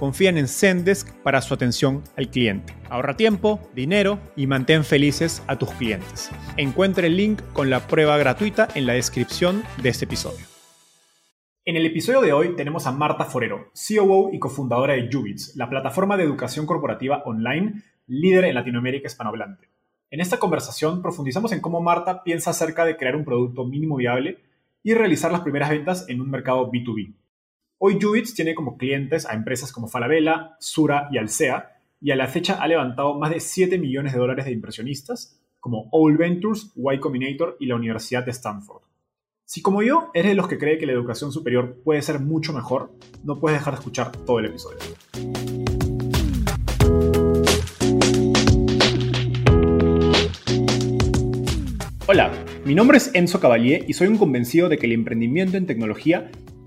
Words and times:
confían 0.00 0.38
en 0.38 0.48
Zendesk 0.48 1.12
para 1.22 1.42
su 1.42 1.52
atención 1.52 2.02
al 2.16 2.30
cliente. 2.30 2.74
Ahorra 2.88 3.18
tiempo, 3.18 3.60
dinero 3.74 4.18
y 4.34 4.46
mantén 4.46 4.82
felices 4.82 5.42
a 5.46 5.58
tus 5.58 5.70
clientes. 5.72 6.30
Encuentre 6.56 7.08
el 7.08 7.18
link 7.18 7.42
con 7.52 7.68
la 7.68 7.86
prueba 7.86 8.16
gratuita 8.16 8.66
en 8.74 8.86
la 8.86 8.94
descripción 8.94 9.62
de 9.82 9.90
este 9.90 10.06
episodio. 10.06 10.46
En 11.66 11.76
el 11.76 11.84
episodio 11.84 12.22
de 12.22 12.32
hoy 12.32 12.56
tenemos 12.56 12.86
a 12.86 12.92
Marta 12.92 13.26
Forero, 13.26 13.70
COO 13.74 14.30
y 14.32 14.38
cofundadora 14.38 14.94
de 14.94 15.10
Jubits, 15.12 15.54
la 15.54 15.68
plataforma 15.68 16.16
de 16.16 16.24
educación 16.24 16.64
corporativa 16.64 17.22
online 17.26 17.82
líder 18.06 18.46
en 18.46 18.54
Latinoamérica 18.54 19.06
hispanohablante. 19.06 19.68
En 20.10 20.20
esta 20.20 20.38
conversación 20.38 21.02
profundizamos 21.02 21.52
en 21.52 21.60
cómo 21.60 21.82
Marta 21.82 22.24
piensa 22.24 22.50
acerca 22.50 22.86
de 22.86 22.96
crear 22.96 23.16
un 23.16 23.26
producto 23.26 23.66
mínimo 23.66 23.96
viable 23.96 24.38
y 24.82 24.94
realizar 24.94 25.30
las 25.30 25.42
primeras 25.42 25.68
ventas 25.68 26.08
en 26.08 26.22
un 26.22 26.30
mercado 26.30 26.72
B2B. 26.72 27.19
Hoy 27.82 27.98
Jubits 27.98 28.34
tiene 28.34 28.54
como 28.54 28.76
clientes 28.76 29.24
a 29.24 29.32
empresas 29.32 29.72
como 29.72 29.88
Falabella, 29.88 30.54
Sura 30.58 31.08
y 31.10 31.16
Alsea, 31.16 31.78
y 31.98 32.10
a 32.10 32.16
la 32.16 32.26
fecha 32.26 32.58
ha 32.60 32.68
levantado 32.68 33.18
más 33.18 33.30
de 33.30 33.40
7 33.40 33.78
millones 33.78 34.12
de 34.12 34.18
dólares 34.18 34.44
de 34.44 34.52
inversionistas 34.52 35.40
como 35.60 35.88
Owl 35.90 36.18
Ventures, 36.18 36.72
Y 36.76 36.98
Combinator 36.98 37.56
y 37.58 37.64
la 37.64 37.76
Universidad 37.76 38.22
de 38.22 38.32
Stanford. 38.32 38.82
Si 39.46 39.62
como 39.62 39.82
yo 39.82 40.10
eres 40.12 40.32
de 40.32 40.34
los 40.34 40.46
que 40.46 40.58
cree 40.58 40.76
que 40.76 40.84
la 40.84 40.92
educación 40.92 41.32
superior 41.32 41.80
puede 41.82 42.02
ser 42.02 42.20
mucho 42.20 42.52
mejor, 42.52 42.92
no 43.24 43.40
puedes 43.40 43.58
dejar 43.58 43.72
de 43.72 43.78
escuchar 43.78 44.12
todo 44.12 44.40
el 44.40 44.44
episodio. 44.44 44.78
Hola, 52.06 52.30
mi 52.66 52.74
nombre 52.74 52.98
es 52.98 53.10
Enzo 53.14 53.40
Cavalier 53.40 53.86
y 53.88 53.94
soy 53.94 54.08
un 54.08 54.18
convencido 54.18 54.68
de 54.68 54.76
que 54.76 54.84
el 54.84 54.92
emprendimiento 54.92 55.56
en 55.56 55.64
tecnología 55.64 56.30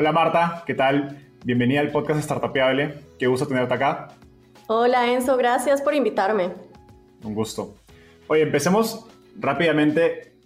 Hola 0.00 0.12
Marta, 0.12 0.62
¿qué 0.64 0.74
tal? 0.74 1.18
Bienvenida 1.44 1.80
al 1.80 1.90
podcast 1.90 2.22
Startupeable. 2.22 3.00
Qué 3.18 3.26
gusto 3.26 3.48
tenerte 3.48 3.74
acá. 3.74 4.10
Hola 4.68 5.12
Enzo, 5.12 5.36
gracias 5.36 5.82
por 5.82 5.92
invitarme. 5.92 6.52
Un 7.24 7.34
gusto. 7.34 7.74
Oye, 8.28 8.42
empecemos 8.42 9.08
rápidamente 9.40 10.36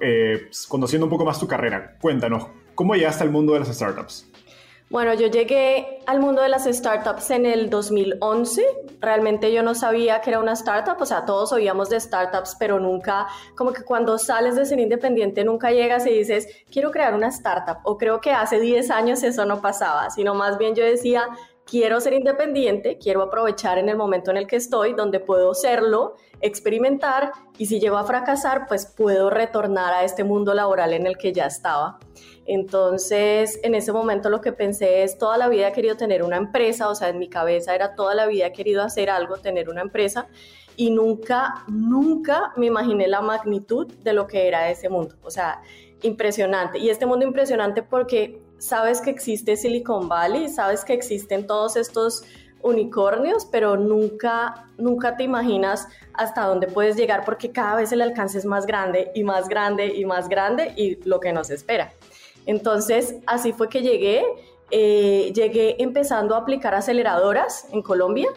eh, 0.00 0.48
conociendo 0.68 1.06
un 1.06 1.10
poco 1.10 1.24
más 1.24 1.40
tu 1.40 1.48
carrera. 1.48 1.96
Cuéntanos, 2.00 2.46
¿cómo 2.76 2.94
llegaste 2.94 3.24
al 3.24 3.30
mundo 3.30 3.54
de 3.54 3.58
las 3.58 3.74
startups? 3.74 4.29
Bueno, 4.90 5.14
yo 5.14 5.28
llegué 5.28 6.00
al 6.06 6.18
mundo 6.18 6.42
de 6.42 6.48
las 6.48 6.64
startups 6.64 7.30
en 7.30 7.46
el 7.46 7.70
2011. 7.70 8.66
Realmente 8.98 9.52
yo 9.52 9.62
no 9.62 9.76
sabía 9.76 10.20
que 10.20 10.30
era 10.30 10.40
una 10.40 10.54
startup, 10.54 11.00
o 11.00 11.06
sea, 11.06 11.24
todos 11.24 11.52
oíamos 11.52 11.90
de 11.90 12.00
startups, 12.00 12.56
pero 12.58 12.80
nunca, 12.80 13.28
como 13.54 13.72
que 13.72 13.84
cuando 13.84 14.18
sales 14.18 14.56
de 14.56 14.66
ser 14.66 14.80
independiente, 14.80 15.44
nunca 15.44 15.70
llegas 15.70 16.08
y 16.08 16.10
dices, 16.10 16.48
quiero 16.72 16.90
crear 16.90 17.14
una 17.14 17.28
startup. 17.28 17.78
O 17.84 17.96
creo 17.96 18.20
que 18.20 18.32
hace 18.32 18.58
10 18.58 18.90
años 18.90 19.22
eso 19.22 19.46
no 19.46 19.60
pasaba, 19.60 20.10
sino 20.10 20.34
más 20.34 20.58
bien 20.58 20.74
yo 20.74 20.84
decía, 20.84 21.28
quiero 21.70 22.00
ser 22.00 22.14
independiente, 22.14 22.98
quiero 22.98 23.22
aprovechar 23.22 23.78
en 23.78 23.88
el 23.88 23.96
momento 23.96 24.32
en 24.32 24.36
el 24.36 24.48
que 24.48 24.56
estoy, 24.56 24.92
donde 24.92 25.20
puedo 25.20 25.54
serlo, 25.54 26.16
experimentar 26.40 27.30
y 27.58 27.66
si 27.66 27.78
llego 27.78 27.96
a 27.96 28.04
fracasar, 28.04 28.66
pues 28.66 28.86
puedo 28.86 29.30
retornar 29.30 29.94
a 29.94 30.02
este 30.02 30.24
mundo 30.24 30.52
laboral 30.52 30.92
en 30.94 31.06
el 31.06 31.16
que 31.16 31.32
ya 31.32 31.46
estaba. 31.46 32.00
Entonces, 32.44 33.60
en 33.62 33.76
ese 33.76 33.92
momento 33.92 34.30
lo 34.30 34.40
que 34.40 34.52
pensé 34.52 35.04
es, 35.04 35.16
toda 35.16 35.38
la 35.38 35.48
vida 35.48 35.68
he 35.68 35.72
querido 35.72 35.96
tener 35.96 36.24
una 36.24 36.38
empresa, 36.38 36.88
o 36.88 36.96
sea, 36.96 37.08
en 37.08 37.20
mi 37.20 37.28
cabeza 37.28 37.72
era 37.72 37.94
toda 37.94 38.16
la 38.16 38.26
vida 38.26 38.48
he 38.48 38.52
querido 38.52 38.82
hacer 38.82 39.08
algo, 39.08 39.36
tener 39.36 39.70
una 39.70 39.82
empresa, 39.82 40.26
y 40.74 40.90
nunca, 40.90 41.64
nunca 41.68 42.52
me 42.56 42.66
imaginé 42.66 43.06
la 43.06 43.20
magnitud 43.20 43.86
de 43.86 44.12
lo 44.12 44.26
que 44.26 44.48
era 44.48 44.70
ese 44.70 44.88
mundo. 44.88 45.14
O 45.22 45.30
sea, 45.30 45.62
impresionante. 46.02 46.78
Y 46.78 46.90
este 46.90 47.06
mundo 47.06 47.24
impresionante 47.24 47.82
porque 47.82 48.42
sabes 48.60 49.00
que 49.00 49.10
existe 49.10 49.56
Silicon 49.56 50.08
Valley, 50.08 50.48
sabes 50.48 50.84
que 50.84 50.92
existen 50.92 51.46
todos 51.46 51.76
estos 51.76 52.22
unicornios, 52.62 53.46
pero 53.46 53.76
nunca, 53.76 54.66
nunca 54.76 55.16
te 55.16 55.24
imaginas 55.24 55.88
hasta 56.12 56.44
dónde 56.44 56.66
puedes 56.66 56.94
llegar 56.94 57.24
porque 57.24 57.50
cada 57.50 57.76
vez 57.76 57.90
el 57.92 58.02
alcance 58.02 58.38
es 58.38 58.44
más 58.44 58.66
grande 58.66 59.10
y 59.14 59.24
más 59.24 59.48
grande 59.48 59.86
y 59.86 60.04
más 60.04 60.28
grande 60.28 60.74
y 60.76 60.96
lo 61.08 61.20
que 61.20 61.32
nos 61.32 61.50
espera. 61.50 61.92
Entonces, 62.46 63.16
así 63.26 63.52
fue 63.52 63.68
que 63.68 63.80
llegué. 63.80 64.22
Eh, 64.72 65.32
llegué 65.34 65.82
empezando 65.82 66.36
a 66.36 66.38
aplicar 66.38 66.74
aceleradoras 66.74 67.66
en 67.72 67.82
Colombia. 67.82 68.28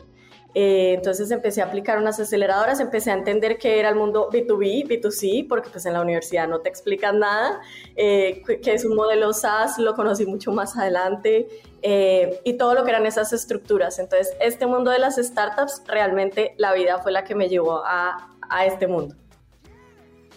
Eh, 0.55 0.93
entonces 0.95 1.31
empecé 1.31 1.61
a 1.61 1.65
aplicar 1.65 1.97
unas 1.97 2.19
aceleradoras, 2.19 2.79
empecé 2.79 3.11
a 3.11 3.15
entender 3.15 3.57
qué 3.57 3.79
era 3.79 3.89
el 3.89 3.95
mundo 3.95 4.29
B2B, 4.31 4.87
B2C, 4.87 5.47
porque 5.47 5.69
pues 5.69 5.85
en 5.85 5.93
la 5.93 6.01
universidad 6.01 6.47
no 6.47 6.59
te 6.59 6.69
explican 6.69 7.19
nada, 7.19 7.59
eh, 7.95 8.43
qué 8.61 8.73
es 8.73 8.85
un 8.85 8.95
modelo 8.95 9.33
SaaS, 9.33 9.79
lo 9.79 9.95
conocí 9.95 10.25
mucho 10.25 10.51
más 10.51 10.77
adelante, 10.77 11.47
y 11.85 12.53
todo 12.53 12.75
lo 12.75 12.85
que 12.85 12.91
eran 12.91 13.05
esas 13.05 13.33
estructuras. 13.33 13.99
Entonces, 13.99 14.33
este 14.39 14.65
mundo 14.65 14.89
de 14.89 14.99
las 14.99 15.17
startups, 15.17 15.83
realmente 15.85 16.53
la 16.57 16.73
vida 16.73 16.99
fue 16.99 17.11
la 17.11 17.25
que 17.25 17.35
me 17.35 17.49
llevó 17.49 17.83
a, 17.85 18.29
a 18.49 18.65
este 18.65 18.87
mundo. 18.87 19.15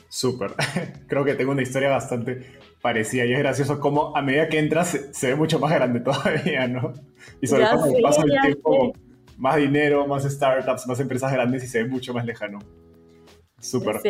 Súper. 0.08 0.54
Creo 1.06 1.24
que 1.24 1.34
tengo 1.34 1.52
una 1.52 1.62
historia 1.62 1.88
bastante 1.88 2.56
parecía. 2.86 3.24
Y 3.24 3.32
es 3.32 3.38
gracioso 3.40 3.80
cómo 3.80 4.16
a 4.16 4.22
medida 4.22 4.48
que 4.48 4.60
entras 4.60 4.96
se, 5.10 5.26
ve 5.26 5.34
mucho 5.34 5.58
más 5.58 5.72
grande 5.72 6.00
todavía, 6.08 6.68
¿no? 6.68 6.92
Y 7.40 7.48
sobre 7.48 7.64
todo 7.66 7.80
cuando 7.80 7.98
pasa 8.00 8.22
el 8.22 8.40
tiempo, 8.40 8.92
más 9.36 9.56
dinero, 9.56 10.06
más 10.06 10.24
startups, 10.24 10.86
más 10.86 11.00
empresas 11.00 11.32
grandes 11.32 11.64
y 11.64 11.66
se 11.66 11.82
ve 11.82 11.88
mucho 11.88 12.14
más 12.14 12.24
lejano. 12.24 12.58
Súper. 13.60 14.00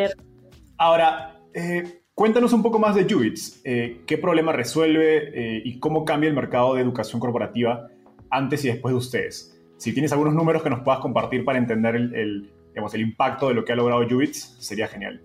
Ahora, 0.77 1.41
eh, 1.53 2.01
cuéntanos 2.13 2.53
un 2.53 2.61
poco 2.61 2.79
más 2.79 2.95
de 2.95 3.05
Jubits. 3.09 3.61
Eh, 3.63 4.03
¿Qué 4.05 4.17
problema 4.17 4.51
resuelve 4.51 5.31
eh, 5.33 5.61
y 5.63 5.79
cómo 5.79 6.05
cambia 6.05 6.27
el 6.29 6.35
mercado 6.35 6.75
de 6.75 6.81
educación 6.81 7.19
corporativa 7.19 7.87
antes 8.29 8.63
y 8.65 8.67
después 8.69 8.93
de 8.93 8.97
ustedes? 8.97 9.59
Si 9.77 9.93
tienes 9.93 10.11
algunos 10.11 10.33
números 10.33 10.63
que 10.63 10.69
nos 10.69 10.81
puedas 10.81 10.99
compartir 10.99 11.45
para 11.45 11.57
entender 11.57 11.95
el, 11.95 12.13
el, 12.15 12.51
digamos, 12.69 12.93
el 12.93 13.01
impacto 13.01 13.47
de 13.49 13.53
lo 13.53 13.65
que 13.65 13.73
ha 13.73 13.75
logrado 13.75 14.07
Jubits, 14.07 14.57
sería 14.59 14.87
genial. 14.87 15.21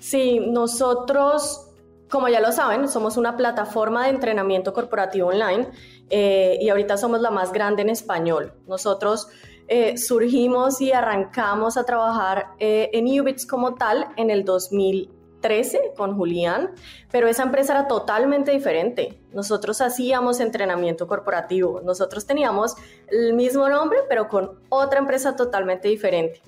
Sí, 0.00 0.40
nosotros 0.40 1.72
como 2.12 2.28
ya 2.28 2.40
lo 2.40 2.52
saben, 2.52 2.88
somos 2.88 3.16
una 3.16 3.38
plataforma 3.38 4.04
de 4.04 4.10
entrenamiento 4.10 4.74
corporativo 4.74 5.30
online 5.30 5.68
eh, 6.12 6.58
y 6.60 6.68
ahorita 6.68 6.96
somos 6.96 7.20
la 7.20 7.30
más 7.30 7.52
grande 7.52 7.82
en 7.82 7.88
español. 7.88 8.52
Nosotros 8.68 9.28
eh, 9.66 9.96
surgimos 9.96 10.80
y 10.80 10.92
arrancamos 10.92 11.76
a 11.76 11.84
trabajar 11.84 12.48
eh, 12.58 12.90
en 12.92 13.06
Ubits 13.20 13.46
como 13.46 13.74
tal 13.74 14.08
en 14.16 14.30
el 14.30 14.44
2000 14.44 15.22
2013 15.42 15.92
con 15.96 16.16
Julián, 16.16 16.70
pero 17.10 17.26
esa 17.26 17.42
empresa 17.42 17.72
era 17.72 17.88
totalmente 17.88 18.52
diferente. 18.52 19.20
Nosotros 19.32 19.80
hacíamos 19.80 20.40
entrenamiento 20.40 21.06
corporativo, 21.06 21.80
nosotros 21.80 22.26
teníamos 22.26 22.76
el 23.08 23.34
mismo 23.34 23.68
nombre, 23.68 23.98
pero 24.08 24.28
con 24.28 24.60
otra 24.68 25.00
empresa 25.00 25.36
totalmente 25.36 25.88
diferente. 25.88 26.40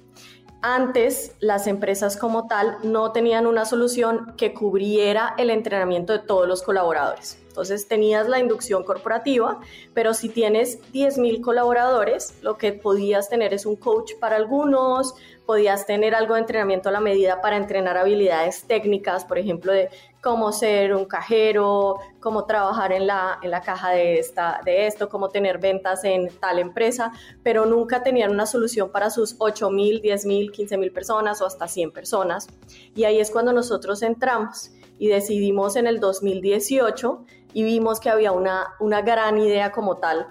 Antes, 0.67 1.37
las 1.41 1.67
empresas 1.67 2.17
como 2.17 2.47
tal 2.47 2.79
no 2.83 3.13
tenían 3.13 3.47
una 3.47 3.67
solución 3.67 4.33
que 4.39 4.55
cubriera 4.55 5.35
el 5.37 5.51
entrenamiento 5.51 6.15
de 6.15 6.21
todos 6.21 6.49
los 6.49 6.63
colaboradores. 6.63 7.39
Entonces 7.49 7.87
tenías 7.87 8.31
la 8.31 8.39
inducción 8.39 8.83
corporativa, 8.83 9.61
pero 9.93 10.15
si 10.15 10.31
tienes 10.31 10.81
10.000 10.95 11.43
colaboradores, 11.43 12.39
lo 12.41 12.57
que 12.57 12.73
podías 12.73 13.29
tener 13.29 13.53
es 13.53 13.67
un 13.67 13.77
coach 13.77 14.13
para 14.19 14.37
algunos, 14.37 15.15
podías 15.47 15.87
tener 15.87 16.15
algo 16.15 16.35
de 16.35 16.41
entrenamiento 16.41 16.89
a 16.89 16.93
la 16.93 17.01
medida 17.01 17.41
para 17.41 17.57
entrenar 17.57 17.97
habilidades 17.97 18.65
técnicas, 18.65 19.25
por 19.25 19.39
ejemplo, 19.39 19.73
de 19.73 19.91
cómo 20.23 20.53
ser 20.53 20.95
un 20.95 21.05
cajero, 21.05 21.99
cómo 22.21 22.47
trabajar 22.47 22.93
en 22.93 23.07
la, 23.07 23.39
en 23.43 23.51
la 23.51 23.61
caja 23.61 23.91
de, 23.91 24.19
esta, 24.19 24.61
de 24.65 24.87
esto, 24.87 25.09
cómo 25.09 25.29
tener 25.29 25.59
ventas 25.59 26.05
en 26.05 26.29
tal 26.41 26.59
empresa, 26.59 27.13
pero 27.43 27.67
nunca 27.67 28.03
tenían 28.03 28.31
una 28.31 28.47
solución 28.47 28.91
para 28.91 29.11
sus 29.11 29.37
8 29.39 29.71
mil, 29.71 30.01
10 30.01 30.27
mil, 30.27 30.51
15 30.51 30.79
mil 30.79 30.93
personas 30.93 31.43
o 31.43 31.47
hasta 31.47 31.69
100 31.69 31.93
personas. 31.93 32.49
Y 32.95 33.05
ahí 33.05 33.21
es 33.21 33.31
cuando 33.31 33.53
nosotros 33.53 34.03
entramos 34.03 34.73
y 34.99 35.09
decidimos 35.09 35.77
en 35.77 35.87
el 35.87 36.01
2018 36.01 37.25
y 37.53 37.63
vimos 37.65 38.01
que 38.01 38.09
había 38.09 38.33
una, 38.33 38.75
una 38.81 39.03
gran 39.03 39.39
idea 39.39 39.73
como 39.73 39.99
tal 39.99 40.27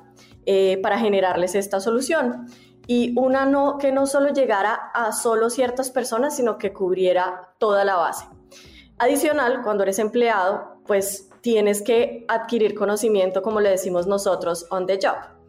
eh, 0.45 0.79
para 0.81 0.97
generarles 0.97 1.55
esta 1.55 1.79
solución 1.79 2.47
y 2.87 3.17
una 3.17 3.45
no, 3.45 3.77
que 3.77 3.91
no 3.91 4.05
solo 4.05 4.29
llegara 4.29 4.73
a 4.93 5.11
solo 5.11 5.49
ciertas 5.49 5.91
personas, 5.91 6.35
sino 6.35 6.57
que 6.57 6.73
cubriera 6.73 7.53
toda 7.57 7.85
la 7.85 7.95
base. 7.95 8.25
Adicional, 8.97 9.61
cuando 9.63 9.83
eres 9.83 9.99
empleado, 9.99 10.79
pues 10.85 11.29
tienes 11.41 11.81
que 11.81 12.25
adquirir 12.27 12.75
conocimiento, 12.75 13.41
como 13.41 13.59
le 13.59 13.69
decimos 13.69 14.07
nosotros, 14.07 14.67
on 14.69 14.85
the 14.85 14.99
job 15.01 15.42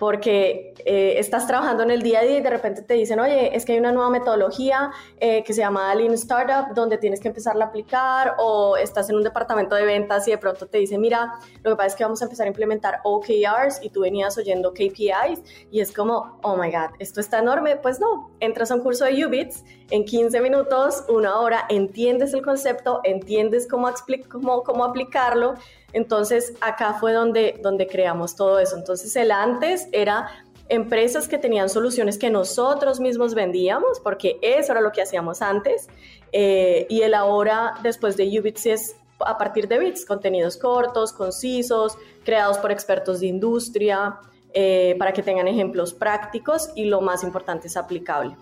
porque 0.00 0.72
eh, 0.86 1.18
estás 1.18 1.46
trabajando 1.46 1.82
en 1.82 1.90
el 1.90 2.00
día 2.00 2.20
a 2.20 2.22
día 2.22 2.38
y 2.38 2.40
de 2.40 2.48
repente 2.48 2.80
te 2.80 2.94
dicen, 2.94 3.20
oye, 3.20 3.54
es 3.54 3.66
que 3.66 3.72
hay 3.72 3.78
una 3.78 3.92
nueva 3.92 4.08
metodología 4.08 4.90
eh, 5.18 5.44
que 5.44 5.52
se 5.52 5.60
llama 5.60 5.94
Lean 5.94 6.14
Startup, 6.14 6.74
donde 6.74 6.96
tienes 6.96 7.20
que 7.20 7.28
empezar 7.28 7.60
a 7.60 7.66
aplicar, 7.66 8.34
o 8.38 8.78
estás 8.78 9.10
en 9.10 9.16
un 9.16 9.22
departamento 9.22 9.74
de 9.74 9.84
ventas 9.84 10.26
y 10.26 10.30
de 10.30 10.38
pronto 10.38 10.66
te 10.66 10.78
dicen, 10.78 11.02
mira, 11.02 11.34
lo 11.62 11.72
que 11.72 11.76
pasa 11.76 11.88
es 11.88 11.96
que 11.96 12.04
vamos 12.04 12.22
a 12.22 12.24
empezar 12.24 12.46
a 12.46 12.48
implementar 12.48 13.00
OKRs 13.04 13.82
y 13.82 13.90
tú 13.90 14.00
venías 14.00 14.38
oyendo 14.38 14.72
KPIs 14.72 15.42
y 15.70 15.80
es 15.80 15.92
como, 15.92 16.38
oh 16.42 16.56
my 16.56 16.70
God, 16.70 16.94
esto 16.98 17.20
está 17.20 17.40
enorme. 17.40 17.76
Pues 17.76 18.00
no, 18.00 18.30
entras 18.40 18.70
a 18.70 18.76
un 18.76 18.80
curso 18.80 19.04
de 19.04 19.26
UBITS 19.26 19.64
en 19.90 20.06
15 20.06 20.40
minutos, 20.40 21.04
una 21.10 21.38
hora, 21.40 21.66
entiendes 21.68 22.32
el 22.32 22.40
concepto, 22.40 23.00
entiendes 23.04 23.68
cómo, 23.68 23.90
cómo, 24.30 24.62
cómo 24.62 24.84
aplicarlo 24.84 25.56
entonces, 25.92 26.52
acá 26.60 26.94
fue 26.94 27.12
donde, 27.12 27.58
donde 27.62 27.86
creamos 27.86 28.36
todo 28.36 28.58
eso. 28.58 28.76
Entonces, 28.76 29.14
el 29.16 29.30
antes 29.30 29.88
era 29.92 30.44
empresas 30.68 31.26
que 31.26 31.36
tenían 31.36 31.68
soluciones 31.68 32.16
que 32.16 32.30
nosotros 32.30 33.00
mismos 33.00 33.34
vendíamos, 33.34 34.00
porque 34.00 34.38
eso 34.40 34.72
era 34.72 34.80
lo 34.80 34.92
que 34.92 35.02
hacíamos 35.02 35.42
antes, 35.42 35.88
eh, 36.32 36.86
y 36.88 37.02
el 37.02 37.14
ahora, 37.14 37.74
después 37.82 38.16
de 38.16 38.40
Ubits, 38.40 38.66
es 38.66 38.96
a 39.26 39.36
partir 39.36 39.68
de 39.68 39.78
bits, 39.78 40.06
contenidos 40.06 40.56
cortos, 40.56 41.12
concisos, 41.12 41.98
creados 42.24 42.58
por 42.58 42.72
expertos 42.72 43.20
de 43.20 43.26
industria, 43.26 44.18
eh, 44.52 44.96
para 44.98 45.12
que 45.12 45.22
tengan 45.22 45.46
ejemplos 45.46 45.92
prácticos 45.92 46.70
y 46.74 46.84
lo 46.84 47.00
más 47.00 47.22
importante 47.22 47.68
es 47.68 47.76
aplicable. 47.76 48.36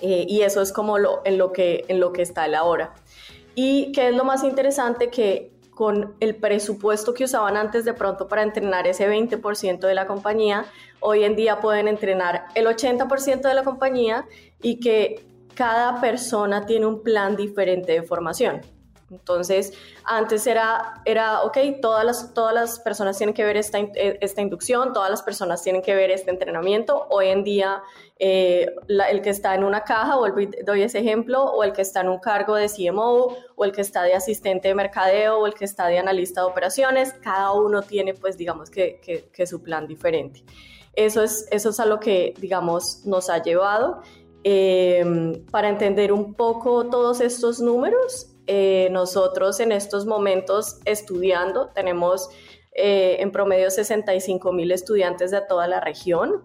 Eh, 0.00 0.26
y 0.28 0.42
eso 0.42 0.60
es 0.60 0.72
como 0.72 0.98
lo, 0.98 1.22
en, 1.24 1.38
lo 1.38 1.52
que, 1.52 1.84
en 1.88 2.00
lo 2.00 2.12
que 2.12 2.22
está 2.22 2.46
el 2.46 2.54
ahora. 2.54 2.94
Y 3.54 3.92
qué 3.92 4.08
es 4.08 4.14
lo 4.14 4.24
más 4.24 4.42
interesante 4.42 5.10
que 5.10 5.53
con 5.74 6.14
el 6.20 6.36
presupuesto 6.36 7.14
que 7.14 7.24
usaban 7.24 7.56
antes 7.56 7.84
de 7.84 7.94
pronto 7.94 8.28
para 8.28 8.42
entrenar 8.42 8.86
ese 8.86 9.08
20% 9.08 9.80
de 9.80 9.94
la 9.94 10.06
compañía, 10.06 10.66
hoy 11.00 11.24
en 11.24 11.36
día 11.36 11.60
pueden 11.60 11.88
entrenar 11.88 12.46
el 12.54 12.66
80% 12.66 13.42
de 13.42 13.54
la 13.54 13.64
compañía 13.64 14.26
y 14.62 14.80
que 14.80 15.26
cada 15.54 16.00
persona 16.00 16.66
tiene 16.66 16.86
un 16.86 17.02
plan 17.02 17.36
diferente 17.36 17.92
de 17.92 18.02
formación. 18.02 18.73
Entonces, 19.10 19.72
antes 20.04 20.46
era, 20.46 21.02
era 21.04 21.42
ok, 21.42 21.58
todas 21.80 22.04
las, 22.04 22.32
todas 22.32 22.54
las 22.54 22.78
personas 22.80 23.18
tienen 23.18 23.34
que 23.34 23.44
ver 23.44 23.56
esta, 23.56 23.78
eh, 23.78 24.18
esta 24.20 24.40
inducción, 24.40 24.92
todas 24.92 25.10
las 25.10 25.22
personas 25.22 25.62
tienen 25.62 25.82
que 25.82 25.94
ver 25.94 26.10
este 26.10 26.30
entrenamiento. 26.30 27.06
Hoy 27.10 27.28
en 27.28 27.44
día, 27.44 27.82
eh, 28.18 28.66
el 28.88 29.22
que 29.22 29.30
está 29.30 29.54
en 29.54 29.64
una 29.64 29.82
caja, 29.82 30.16
doy 30.64 30.82
ese 30.82 31.00
ejemplo, 31.00 31.42
o 31.44 31.64
el 31.64 31.72
que 31.72 31.82
está 31.82 32.00
en 32.00 32.08
un 32.08 32.18
cargo 32.18 32.56
de 32.56 32.68
CMO, 32.68 33.36
o 33.54 33.64
el 33.64 33.72
que 33.72 33.82
está 33.82 34.02
de 34.02 34.14
asistente 34.14 34.68
de 34.68 34.74
mercadeo, 34.74 35.38
o 35.38 35.46
el 35.46 35.54
que 35.54 35.64
está 35.64 35.86
de 35.86 35.98
analista 35.98 36.40
de 36.40 36.46
operaciones, 36.46 37.12
cada 37.22 37.52
uno 37.52 37.82
tiene, 37.82 38.14
pues, 38.14 38.36
digamos 38.36 38.70
que, 38.70 39.00
que, 39.32 39.46
su 39.46 39.62
plan 39.62 39.86
diferente. 39.86 40.42
Eso 40.94 41.22
es, 41.22 41.46
eso 41.50 41.70
es 41.70 41.80
a 41.80 41.84
lo 41.84 42.00
que, 42.00 42.32
digamos, 42.38 43.04
nos 43.04 43.28
ha 43.28 43.42
llevado. 43.42 44.00
Eh, 44.46 45.42
para 45.50 45.68
entender 45.68 46.12
un 46.12 46.34
poco 46.34 46.88
todos 46.88 47.20
estos 47.20 47.60
números, 47.60 48.33
eh, 48.46 48.88
nosotros 48.90 49.58
en 49.60 49.72
estos 49.72 50.06
momentos 50.06 50.78
estudiando 50.84 51.68
tenemos 51.68 52.28
eh, 52.72 53.16
en 53.20 53.30
promedio 53.30 53.70
65 53.70 54.52
mil 54.52 54.70
estudiantes 54.70 55.30
de 55.30 55.40
toda 55.40 55.66
la 55.66 55.80
región. 55.80 56.42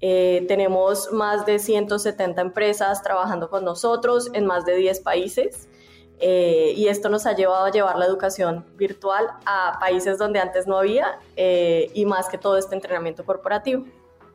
Eh, 0.00 0.44
tenemos 0.48 1.12
más 1.12 1.44
de 1.46 1.58
170 1.58 2.40
empresas 2.40 3.02
trabajando 3.02 3.50
con 3.50 3.64
nosotros 3.64 4.30
en 4.32 4.46
más 4.46 4.64
de 4.64 4.76
10 4.76 5.00
países. 5.00 5.68
y 6.22 6.86
esto 6.88 7.08
nos 7.08 7.24
ha 7.24 7.34
llevado 7.34 7.64
a 7.64 7.70
llevar 7.70 7.96
la 7.96 8.04
educación 8.04 8.66
virtual 8.76 9.26
a 9.46 9.78
países 9.80 10.18
donde 10.18 10.38
antes 10.38 10.66
no 10.66 10.76
había 10.76 11.18
y 11.94 12.04
más 12.04 12.28
que 12.28 12.36
todo 12.36 12.58
este 12.58 12.74
entrenamiento 12.74 13.24
corporativo. 13.24 13.86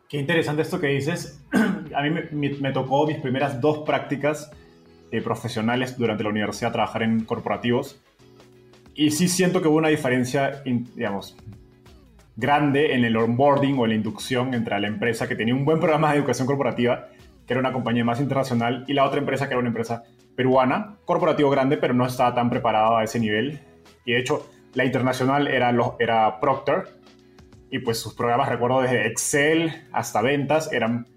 Qué 0.09 0.17
interesante 0.17 0.63
esto 0.63 0.79
que 0.79 0.87
dices. 0.87 1.39
A 1.95 2.01
mí 2.01 2.09
me, 2.09 2.49
me 2.59 2.71
tocó 2.71 3.05
mis 3.05 3.19
primeras 3.19 3.61
dos 3.61 3.79
prácticas 3.85 4.49
eh, 5.15 5.21
profesionales 5.21 5.97
durante 5.97 6.23
la 6.23 6.29
universidad 6.29 6.71
trabajar 6.71 7.03
en 7.03 7.23
corporativos. 7.23 8.01
Y 8.93 9.11
sí 9.11 9.27
siento 9.27 9.61
que 9.61 9.67
hubo 9.67 9.77
una 9.77 9.89
diferencia, 9.89 10.61
digamos, 10.63 11.35
grande 12.35 12.93
en 12.93 13.05
el 13.05 13.15
onboarding 13.15 13.77
o 13.79 13.87
la 13.87 13.93
inducción 13.93 14.53
entre 14.53 14.79
la 14.79 14.87
empresa 14.87 15.27
que 15.27 15.35
tenía 15.35 15.53
un 15.53 15.65
buen 15.65 15.79
programa 15.79 16.11
de 16.11 16.17
educación 16.17 16.47
corporativa, 16.47 17.07
que 17.45 17.53
era 17.53 17.59
una 17.59 17.73
compañía 17.73 18.03
más 18.03 18.19
internacional, 18.19 18.83
y 18.87 18.93
la 18.93 19.05
otra 19.05 19.19
empresa 19.19 19.47
que 19.47 19.53
era 19.53 19.59
una 19.59 19.69
empresa 19.69 20.03
peruana, 20.35 20.97
corporativo 21.05 21.49
grande, 21.49 21.77
pero 21.77 21.93
no 21.93 22.05
estaba 22.05 22.33
tan 22.33 22.49
preparada 22.49 22.99
a 22.99 23.03
ese 23.03 23.19
nivel. 23.19 23.59
Y 24.05 24.13
de 24.13 24.19
hecho, 24.19 24.49
la 24.73 24.85
internacional 24.85 25.47
era, 25.47 25.73
era 25.99 26.39
Procter, 26.39 26.83
y 27.71 27.79
pues 27.79 27.99
sus 27.99 28.13
programas, 28.13 28.49
recuerdo 28.49 28.81
desde 28.81 29.07
Excel 29.07 29.87
hasta 29.91 30.21
ventas, 30.21 30.71
eran, 30.71 31.07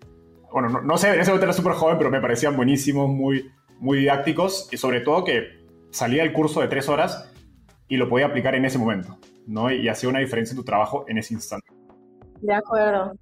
bueno, 0.53 0.69
no, 0.69 0.83
no 0.83 0.99
sé, 0.99 1.15
en 1.15 1.21
ese 1.21 1.31
momento 1.31 1.47
era 1.47 1.53
súper 1.53 1.73
joven, 1.75 1.99
pero 1.99 2.11
me 2.11 2.21
parecían 2.21 2.57
buenísimos, 2.57 3.09
muy, 3.09 3.51
muy 3.79 3.99
didácticos 3.99 4.69
y 4.73 4.77
sobre 4.77 5.01
todo 5.01 5.25
que 5.25 5.67
salía 5.91 6.23
el 6.23 6.33
curso 6.33 6.61
de 6.61 6.69
tres 6.69 6.89
horas 6.89 7.31
y 7.89 7.97
lo 7.97 8.09
podía 8.09 8.27
aplicar 8.27 8.55
en 8.55 8.65
ese 8.65 8.79
momento, 8.79 9.19
¿no? 9.47 9.71
Y 9.71 9.89
hacía 9.89 10.09
una 10.09 10.21
diferencia 10.21 10.53
en 10.53 10.59
tu 10.59 10.65
trabajo 10.65 11.05
en 11.09 11.19
ese 11.19 11.35
instante. 11.35 11.69
De 12.41 12.55
acuerdo. 12.55 13.13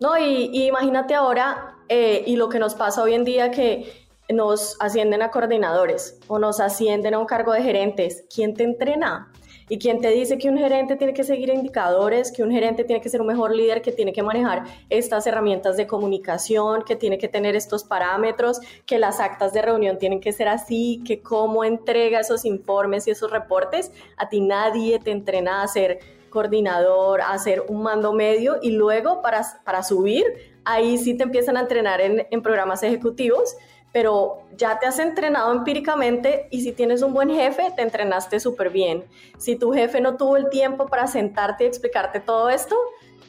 No, 0.00 0.16
y, 0.16 0.66
imagínate 0.66 1.14
ahora, 1.14 1.76
eh, 1.88 2.22
y 2.26 2.36
lo 2.36 2.48
que 2.48 2.58
nos 2.58 2.74
pasa 2.74 3.02
hoy 3.02 3.14
en 3.14 3.24
día 3.24 3.50
que 3.50 3.92
nos 4.28 4.76
ascienden 4.80 5.22
a 5.22 5.30
coordinadores 5.30 6.20
o 6.28 6.38
nos 6.38 6.60
ascienden 6.60 7.14
a 7.14 7.18
un 7.18 7.26
cargo 7.26 7.52
de 7.52 7.62
gerentes. 7.62 8.24
¿Quién 8.34 8.54
te 8.54 8.64
entrena? 8.64 9.32
¿Y 9.68 9.78
quién 9.78 10.00
te 10.00 10.08
dice 10.08 10.38
que 10.38 10.48
un 10.48 10.58
gerente 10.58 10.96
tiene 10.96 11.14
que 11.14 11.24
seguir 11.24 11.48
indicadores, 11.48 12.32
que 12.32 12.42
un 12.42 12.50
gerente 12.50 12.84
tiene 12.84 13.00
que 13.00 13.08
ser 13.08 13.20
un 13.20 13.26
mejor 13.26 13.54
líder, 13.54 13.82
que 13.82 13.92
tiene 13.92 14.12
que 14.12 14.22
manejar 14.22 14.64
estas 14.90 15.26
herramientas 15.26 15.76
de 15.76 15.86
comunicación, 15.86 16.82
que 16.82 16.96
tiene 16.96 17.18
que 17.18 17.28
tener 17.28 17.56
estos 17.56 17.84
parámetros, 17.84 18.60
que 18.86 18.98
las 18.98 19.20
actas 19.20 19.52
de 19.52 19.62
reunión 19.62 19.98
tienen 19.98 20.20
que 20.20 20.32
ser 20.32 20.48
así, 20.48 21.02
que 21.06 21.20
cómo 21.20 21.64
entrega 21.64 22.20
esos 22.20 22.44
informes 22.44 23.06
y 23.06 23.12
esos 23.12 23.30
reportes? 23.30 23.92
A 24.16 24.28
ti 24.28 24.40
nadie 24.40 24.98
te 24.98 25.10
entrena 25.10 25.62
a 25.62 25.68
ser 25.68 26.00
coordinador, 26.30 27.20
a 27.20 27.38
ser 27.38 27.64
un 27.68 27.82
mando 27.82 28.12
medio 28.12 28.58
y 28.62 28.72
luego 28.72 29.22
para, 29.22 29.42
para 29.64 29.82
subir, 29.82 30.24
ahí 30.64 30.98
sí 30.98 31.14
te 31.14 31.24
empiezan 31.24 31.56
a 31.56 31.60
entrenar 31.60 32.00
en, 32.00 32.26
en 32.30 32.42
programas 32.42 32.82
ejecutivos 32.82 33.54
pero 33.92 34.42
ya 34.56 34.78
te 34.78 34.86
has 34.86 34.98
entrenado 34.98 35.52
empíricamente 35.52 36.48
y 36.50 36.62
si 36.62 36.72
tienes 36.72 37.02
un 37.02 37.12
buen 37.12 37.30
jefe, 37.30 37.72
te 37.76 37.82
entrenaste 37.82 38.40
súper 38.40 38.70
bien. 38.70 39.04
Si 39.38 39.56
tu 39.56 39.72
jefe 39.72 40.00
no 40.00 40.16
tuvo 40.16 40.36
el 40.36 40.48
tiempo 40.48 40.86
para 40.86 41.06
sentarte 41.06 41.64
y 41.64 41.66
explicarte 41.66 42.18
todo 42.18 42.48
esto, 42.48 42.74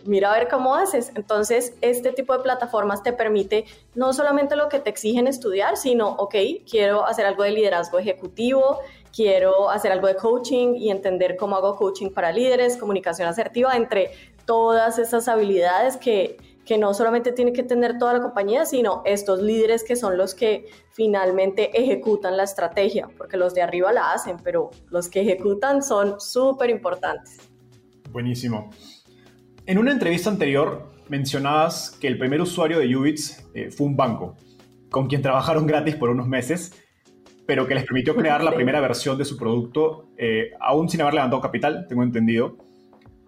mira 0.06 0.34
a 0.34 0.38
ver 0.38 0.48
cómo 0.48 0.76
haces. 0.76 1.12
Entonces, 1.16 1.74
este 1.82 2.12
tipo 2.12 2.34
de 2.34 2.44
plataformas 2.44 3.04
te 3.04 3.14
permite 3.14 3.66
no 3.94 4.14
solamente 4.14 4.56
lo 4.56 4.70
que 4.70 4.80
te 4.80 4.90
exigen 4.90 5.28
estudiar, 5.28 5.78
sino, 5.78 6.10
ok, 6.10 6.36
quiero 6.70 7.06
hacer 7.06 7.26
algo 7.26 7.44
de 7.44 7.52
liderazgo 7.52 8.00
ejecutivo, 8.00 8.80
quiero 9.14 9.70
hacer 9.70 9.92
algo 9.92 10.08
de 10.08 10.16
coaching 10.16 10.76
y 10.76 10.92
entender 10.92 11.36
cómo 11.38 11.56
hago 11.56 11.76
coaching 11.76 12.10
para 12.10 12.32
líderes, 12.32 12.78
comunicación 12.78 13.28
asertiva, 13.28 13.76
entre 13.76 14.12
todas 14.46 15.00
esas 15.00 15.28
habilidades 15.28 15.98
que 15.98 16.38
que 16.66 16.78
no 16.78 16.94
solamente 16.94 17.32
tiene 17.32 17.52
que 17.54 17.64
tener 17.64 17.98
toda 17.98 18.14
la 18.14 18.22
compañía, 18.22 18.66
sino 18.66 19.02
estos 19.06 19.42
líderes 19.42 19.84
que 19.84 19.96
son 19.96 20.18
los 20.18 20.34
que 20.34 20.66
finalmente 20.92 21.78
ejecutan 21.80 22.38
la 22.38 22.44
estrategia, 22.44 23.10
porque 23.18 23.38
los 23.38 23.54
de 23.54 23.62
arriba 23.62 23.92
la 23.92 24.14
hacen, 24.14 24.38
pero 24.44 24.72
los 24.90 25.10
que 25.10 25.22
ejecutan 25.22 25.84
son 25.84 26.20
súper 26.20 26.70
importantes. 26.70 27.38
Buenísimo. 28.12 28.70
En 29.66 29.78
una 29.78 29.92
entrevista 29.92 30.30
anterior 30.30 30.90
mencionabas 31.10 31.92
que 31.92 32.08
el 32.08 32.18
primer 32.18 32.42
usuario 32.42 32.80
de 32.80 32.96
Ubits 32.96 33.46
eh, 33.54 33.72
fue 33.72 33.88
un 33.88 33.96
banco, 33.96 34.36
con 34.90 35.08
quien 35.08 35.22
trabajaron 35.22 35.66
gratis 35.66 35.96
por 35.96 36.10
unos 36.10 36.28
meses, 36.28 36.74
pero 37.46 37.68
que 37.68 37.76
les 37.76 37.84
permitió 37.84 38.16
crear 38.16 38.44
la 38.44 38.54
primera 38.54 38.80
versión 38.80 39.18
de 39.18 39.26
su 39.26 39.38
producto, 39.38 40.10
eh, 40.18 40.52
aún 40.60 40.88
sin 40.88 41.02
haber 41.02 41.16
levantado 41.16 41.42
capital, 41.42 41.86
tengo 41.90 42.04
entendido. 42.04 42.58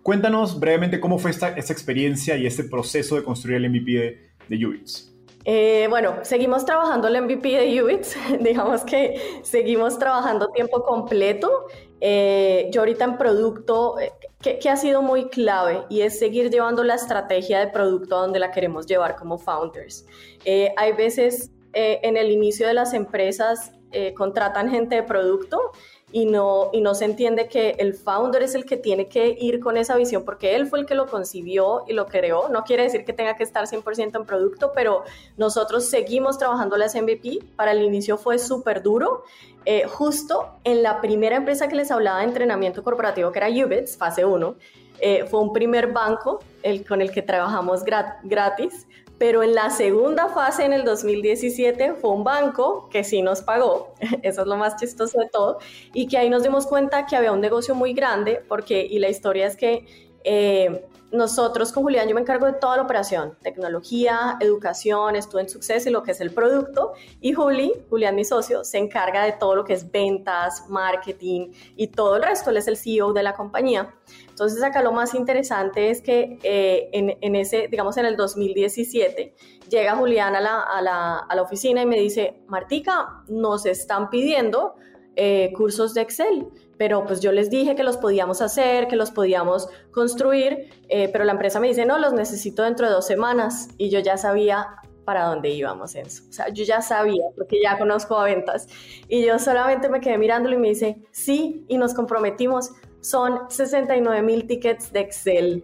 Cuéntanos 0.06 0.60
brevemente 0.60 1.00
cómo 1.00 1.18
fue 1.18 1.32
esta, 1.32 1.50
esta 1.58 1.74
experiencia 1.74 2.38
y 2.38 2.46
este 2.46 2.64
proceso 2.64 3.16
de 3.16 3.24
construir 3.24 3.58
el 3.58 3.72
MVP 3.72 3.92
de, 3.92 4.30
de 4.56 4.66
Ubits. 4.68 5.12
Eh, 5.46 5.88
bueno, 5.90 6.18
seguimos 6.22 6.64
trabajando 6.64 7.08
el 7.08 7.20
MVP 7.24 7.50
de 7.50 7.82
Ubits, 7.82 8.16
digamos 8.40 8.84
que 8.84 9.20
seguimos 9.42 9.98
trabajando 9.98 10.50
tiempo 10.50 10.84
completo. 10.84 11.66
Eh, 12.02 12.70
yo 12.72 12.82
ahorita 12.82 13.04
en 13.04 13.18
producto, 13.18 14.00
eh, 14.00 14.12
que, 14.40 14.70
ha 14.70 14.78
sido 14.78 15.02
muy 15.02 15.28
clave 15.30 15.82
y 15.90 16.02
es 16.02 16.20
seguir 16.20 16.52
llevando 16.52 16.84
la 16.84 16.94
estrategia 16.94 17.62
de 17.62 17.72
producto 17.72 18.16
a 18.16 18.22
donde 18.22 18.38
la 18.38 18.52
queremos 18.52 18.86
llevar 18.86 19.16
como 19.16 19.40
founders. 19.40 20.06
hay 20.46 20.92
veces 20.94 21.50
en 21.74 22.16
el 22.16 22.30
inicio 22.30 22.68
de 22.68 22.76
las 22.76 22.94
empresas 22.94 23.72
contratan 24.16 24.70
gente 24.70 24.98
de 24.98 25.04
producto 25.04 25.72
y 26.12 26.26
no, 26.26 26.70
y 26.72 26.82
no 26.82 26.96
se 26.96 27.06
entiende 27.06 27.48
que 27.48 27.72
el 27.80 27.94
founder 27.94 28.44
es 28.44 28.56
el 28.56 28.66
que 28.66 28.78
tiene 28.78 29.08
que 29.08 29.36
ir 29.40 29.60
con 29.60 29.76
esa 29.76 29.96
visión 29.96 30.24
porque 30.24 30.56
él 30.56 30.68
fue 30.68 30.80
el 30.80 30.86
que 30.86 30.96
lo 30.96 31.08
concibió 31.08 31.84
y 31.88 31.94
lo 31.94 32.06
creó. 32.06 32.48
No 32.50 32.64
quiere 32.64 32.84
decir 32.84 33.06
que 33.06 33.12
tenga 33.12 33.36
que 33.36 33.44
estar 33.44 33.66
100% 33.66 34.16
en 34.16 34.26
producto, 34.26 34.72
pero 34.74 35.04
nosotros 35.36 35.90
seguimos 35.90 36.38
trabajando 36.38 36.78
las 36.78 36.96
MVP. 36.96 37.40
Para 37.56 37.72
el 37.72 37.82
inicio 37.82 38.18
fue 38.18 38.40
súper 38.40 38.82
duro. 38.82 39.24
Eh, 39.66 39.86
justo 39.88 40.52
en 40.64 40.84
la 40.84 41.02
primera 41.02 41.38
empresa 41.38 41.68
que 41.68 41.76
les 41.76 41.92
hablaba 41.92 42.20
de 42.20 42.26
entrenamiento 42.26 42.84
corporativo, 42.84 43.32
que 43.32 43.40
era 43.40 43.50
Ubits, 43.50 43.98
fase 43.98 44.24
1, 44.24 44.56
eh, 45.00 45.26
fue 45.26 45.42
un 45.42 45.52
primer 45.52 45.92
banco 45.92 46.40
el, 46.64 46.86
con 46.86 47.02
el 47.02 47.12
que 47.12 47.24
trabajamos 47.24 47.84
gratis 47.84 48.88
pero 49.18 49.44
en 49.44 49.56
la 49.56 49.70
segunda 49.70 50.28
fase, 50.28 50.66
en 50.66 50.74
el 50.74 50.84
2017, 50.84 51.94
fue 51.94 52.12
un 52.12 52.24
banco 52.24 52.90
que 52.90 53.04
sí 53.04 53.22
nos 53.22 53.42
pagó, 53.42 53.94
eso 54.24 54.42
es 54.42 54.48
lo 54.48 54.58
más 54.58 54.76
chistoso 54.78 55.20
de 55.20 55.30
todo, 55.30 55.60
y 55.94 56.08
que 56.08 56.18
ahí 56.18 56.30
nos 56.30 56.44
dimos 56.44 56.68
cuenta 56.68 57.06
que 57.06 57.16
había 57.16 57.32
un 57.32 57.42
negocio 57.42 57.76
muy 57.76 57.94
grande, 57.94 58.42
porque, 58.48 58.86
y 58.86 59.00
la 59.00 59.10
historia 59.10 59.48
es 59.48 59.56
que 59.56 59.86
eh, 60.24 60.86
nosotros 61.16 61.72
con 61.72 61.84
Julián, 61.84 62.08
yo 62.08 62.16
me 62.16 62.22
encargo 62.22 62.46
de 62.46 62.54
toda 62.54 62.78
la 62.78 62.84
operación, 62.84 63.38
tecnología, 63.42 64.38
educación, 64.40 65.16
Student 65.22 65.50
Success 65.50 65.88
y 65.88 65.90
lo 65.90 66.04
que 66.04 66.12
es 66.12 66.22
el 66.22 66.32
producto. 66.32 66.94
Y 67.22 67.34
Juli, 67.34 67.74
Julián, 67.90 68.16
mi 68.16 68.26
socio, 68.26 68.64
se 68.64 68.78
encarga 68.78 69.24
de 69.24 69.34
todo 69.34 69.56
lo 69.56 69.64
que 69.64 69.74
es 69.74 69.90
ventas, 69.92 70.66
marketing 70.70 71.52
y 71.76 71.88
todo 71.88 72.18
el 72.18 72.24
resto. 72.24 72.50
Él 72.50 72.58
es 72.58 72.68
el 72.68 72.78
CEO 72.78 73.14
de 73.14 73.24
la 73.24 73.34
compañía. 73.34 73.94
Entonces 74.30 74.62
acá 74.64 74.82
lo 74.82 74.92
más 74.92 75.16
interesante 75.16 75.90
es 75.90 76.02
que 76.02 76.40
eh, 76.44 76.90
en, 76.92 77.36
ese, 77.36 77.68
digamos 77.70 77.98
en 77.98 78.06
el 78.06 78.18
2017, 78.18 79.34
llega 79.70 79.96
Julián 79.96 80.36
a 80.36 80.42
la, 80.42 80.62
a 80.62 80.82
la, 80.82 81.18
a 81.18 81.36
la 81.36 81.42
oficina 81.42 81.82
y 81.82 81.86
me 81.86 82.00
dice, 82.00 82.42
Martica, 82.48 83.24
nos 83.28 83.66
están 83.66 84.10
pidiendo 84.10 84.76
eh, 85.16 85.52
cursos 85.54 85.94
de 85.94 86.02
Excel, 86.02 86.48
pero 86.78 87.06
pues 87.06 87.22
yo 87.22 87.32
les 87.32 87.50
dije 87.50 87.76
que 87.76 87.84
los 87.84 87.98
podíamos 87.98 88.42
hacer, 88.42 88.88
que 88.88 88.96
los 88.96 89.12
podíamos 89.12 89.70
construir, 89.92 90.70
eh, 90.90 91.10
pero 91.12 91.24
la 91.24 91.32
empresa 91.32 91.60
me 91.60 91.68
dice, 91.68 91.86
no, 91.86 91.98
los 91.98 92.14
necesito 92.14 92.64
dentro 92.64 92.88
de 92.88 92.94
dos 92.94 93.06
semanas 93.06 93.70
y 93.78 93.90
yo 93.90 94.00
ya 94.00 94.18
sabía 94.18 94.68
para 95.06 95.26
dónde 95.26 95.50
íbamos 95.50 95.96
en 95.96 96.08
eso. 96.08 96.24
O 96.30 96.34
sea, 96.34 96.50
yo 96.50 96.64
ya 96.66 96.82
sabía, 96.82 97.24
porque 97.36 97.62
ya 97.62 97.78
conozco 97.78 98.18
a 98.18 98.26
ventas. 98.26 98.68
Y 99.08 99.24
yo 99.24 99.40
solamente 99.40 99.88
me 99.88 100.02
quedé 100.02 100.18
mirándolo 100.18 100.56
y 100.56 100.60
me 100.60 100.70
dice, 100.70 100.98
sí, 101.12 101.64
y 101.68 101.78
nos 101.78 101.94
comprometimos, 101.94 102.72
son 103.02 103.50
69 103.50 104.22
mil 104.24 104.48
tickets 104.48 104.92
de 104.92 105.00
Excel. 105.02 105.64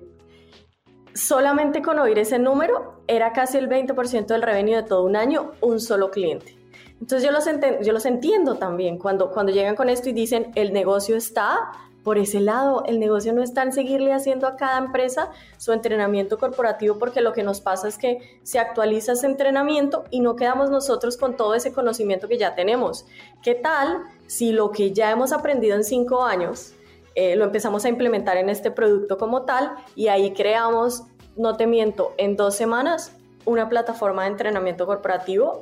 Solamente 1.14 1.82
con 1.82 2.00
oír 2.00 2.20
ese 2.20 2.40
número, 2.40 3.04
era 3.08 3.34
casi 3.34 3.58
el 3.58 3.68
20% 3.68 4.28
del 4.28 4.42
revenue 4.44 4.76
de 4.76 4.84
todo 4.84 5.04
un 5.04 5.18
año, 5.18 5.52
un 5.60 5.82
solo 5.82 6.12
cliente. 6.12 6.61
Entonces 7.02 7.24
yo 7.28 7.32
los, 7.32 7.46
yo 7.84 7.94
los 7.94 8.06
entiendo 8.06 8.56
también 8.56 8.98
cuando, 8.98 9.32
cuando 9.32 9.52
llegan 9.52 9.76
con 9.76 9.90
esto 9.90 10.10
y 10.10 10.14
dicen 10.14 10.52
el 10.56 10.72
negocio 10.72 11.18
está 11.18 11.72
por 12.04 12.18
ese 12.18 12.40
lado, 12.40 12.84
el 12.88 13.00
negocio 13.00 13.32
no 13.32 13.44
está 13.44 13.62
en 13.62 13.74
seguirle 13.74 14.12
haciendo 14.12 14.48
a 14.48 14.56
cada 14.56 14.80
empresa 14.80 15.30
su 15.58 15.72
entrenamiento 15.72 16.40
corporativo 16.40 16.98
porque 16.98 17.22
lo 17.22 17.32
que 17.34 17.44
nos 17.44 17.62
pasa 17.62 17.88
es 17.88 17.98
que 17.98 18.40
se 18.44 18.58
actualiza 18.58 19.12
ese 19.12 19.28
entrenamiento 19.28 20.06
y 20.10 20.22
no 20.22 20.36
quedamos 20.36 20.72
nosotros 20.72 21.18
con 21.18 21.38
todo 21.38 21.54
ese 21.54 21.74
conocimiento 21.74 22.28
que 22.28 22.40
ya 22.40 22.56
tenemos. 22.56 23.06
¿Qué 23.44 23.54
tal 23.54 24.02
si 24.26 24.52
lo 24.52 24.72
que 24.72 24.94
ya 24.94 25.12
hemos 25.12 25.32
aprendido 25.32 25.76
en 25.76 25.84
cinco 25.84 26.24
años 26.24 26.74
eh, 27.14 27.36
lo 27.36 27.46
empezamos 27.46 27.84
a 27.86 27.90
implementar 27.90 28.38
en 28.38 28.50
este 28.50 28.72
producto 28.72 29.18
como 29.18 29.44
tal 29.44 29.74
y 29.96 30.08
ahí 30.08 30.32
creamos, 30.32 31.04
no 31.36 31.58
te 31.58 31.68
miento, 31.68 32.14
en 32.18 32.36
dos 32.36 32.56
semanas 32.56 33.12
una 33.46 33.70
plataforma 33.70 34.24
de 34.24 34.30
entrenamiento 34.30 34.86
corporativo 34.86 35.62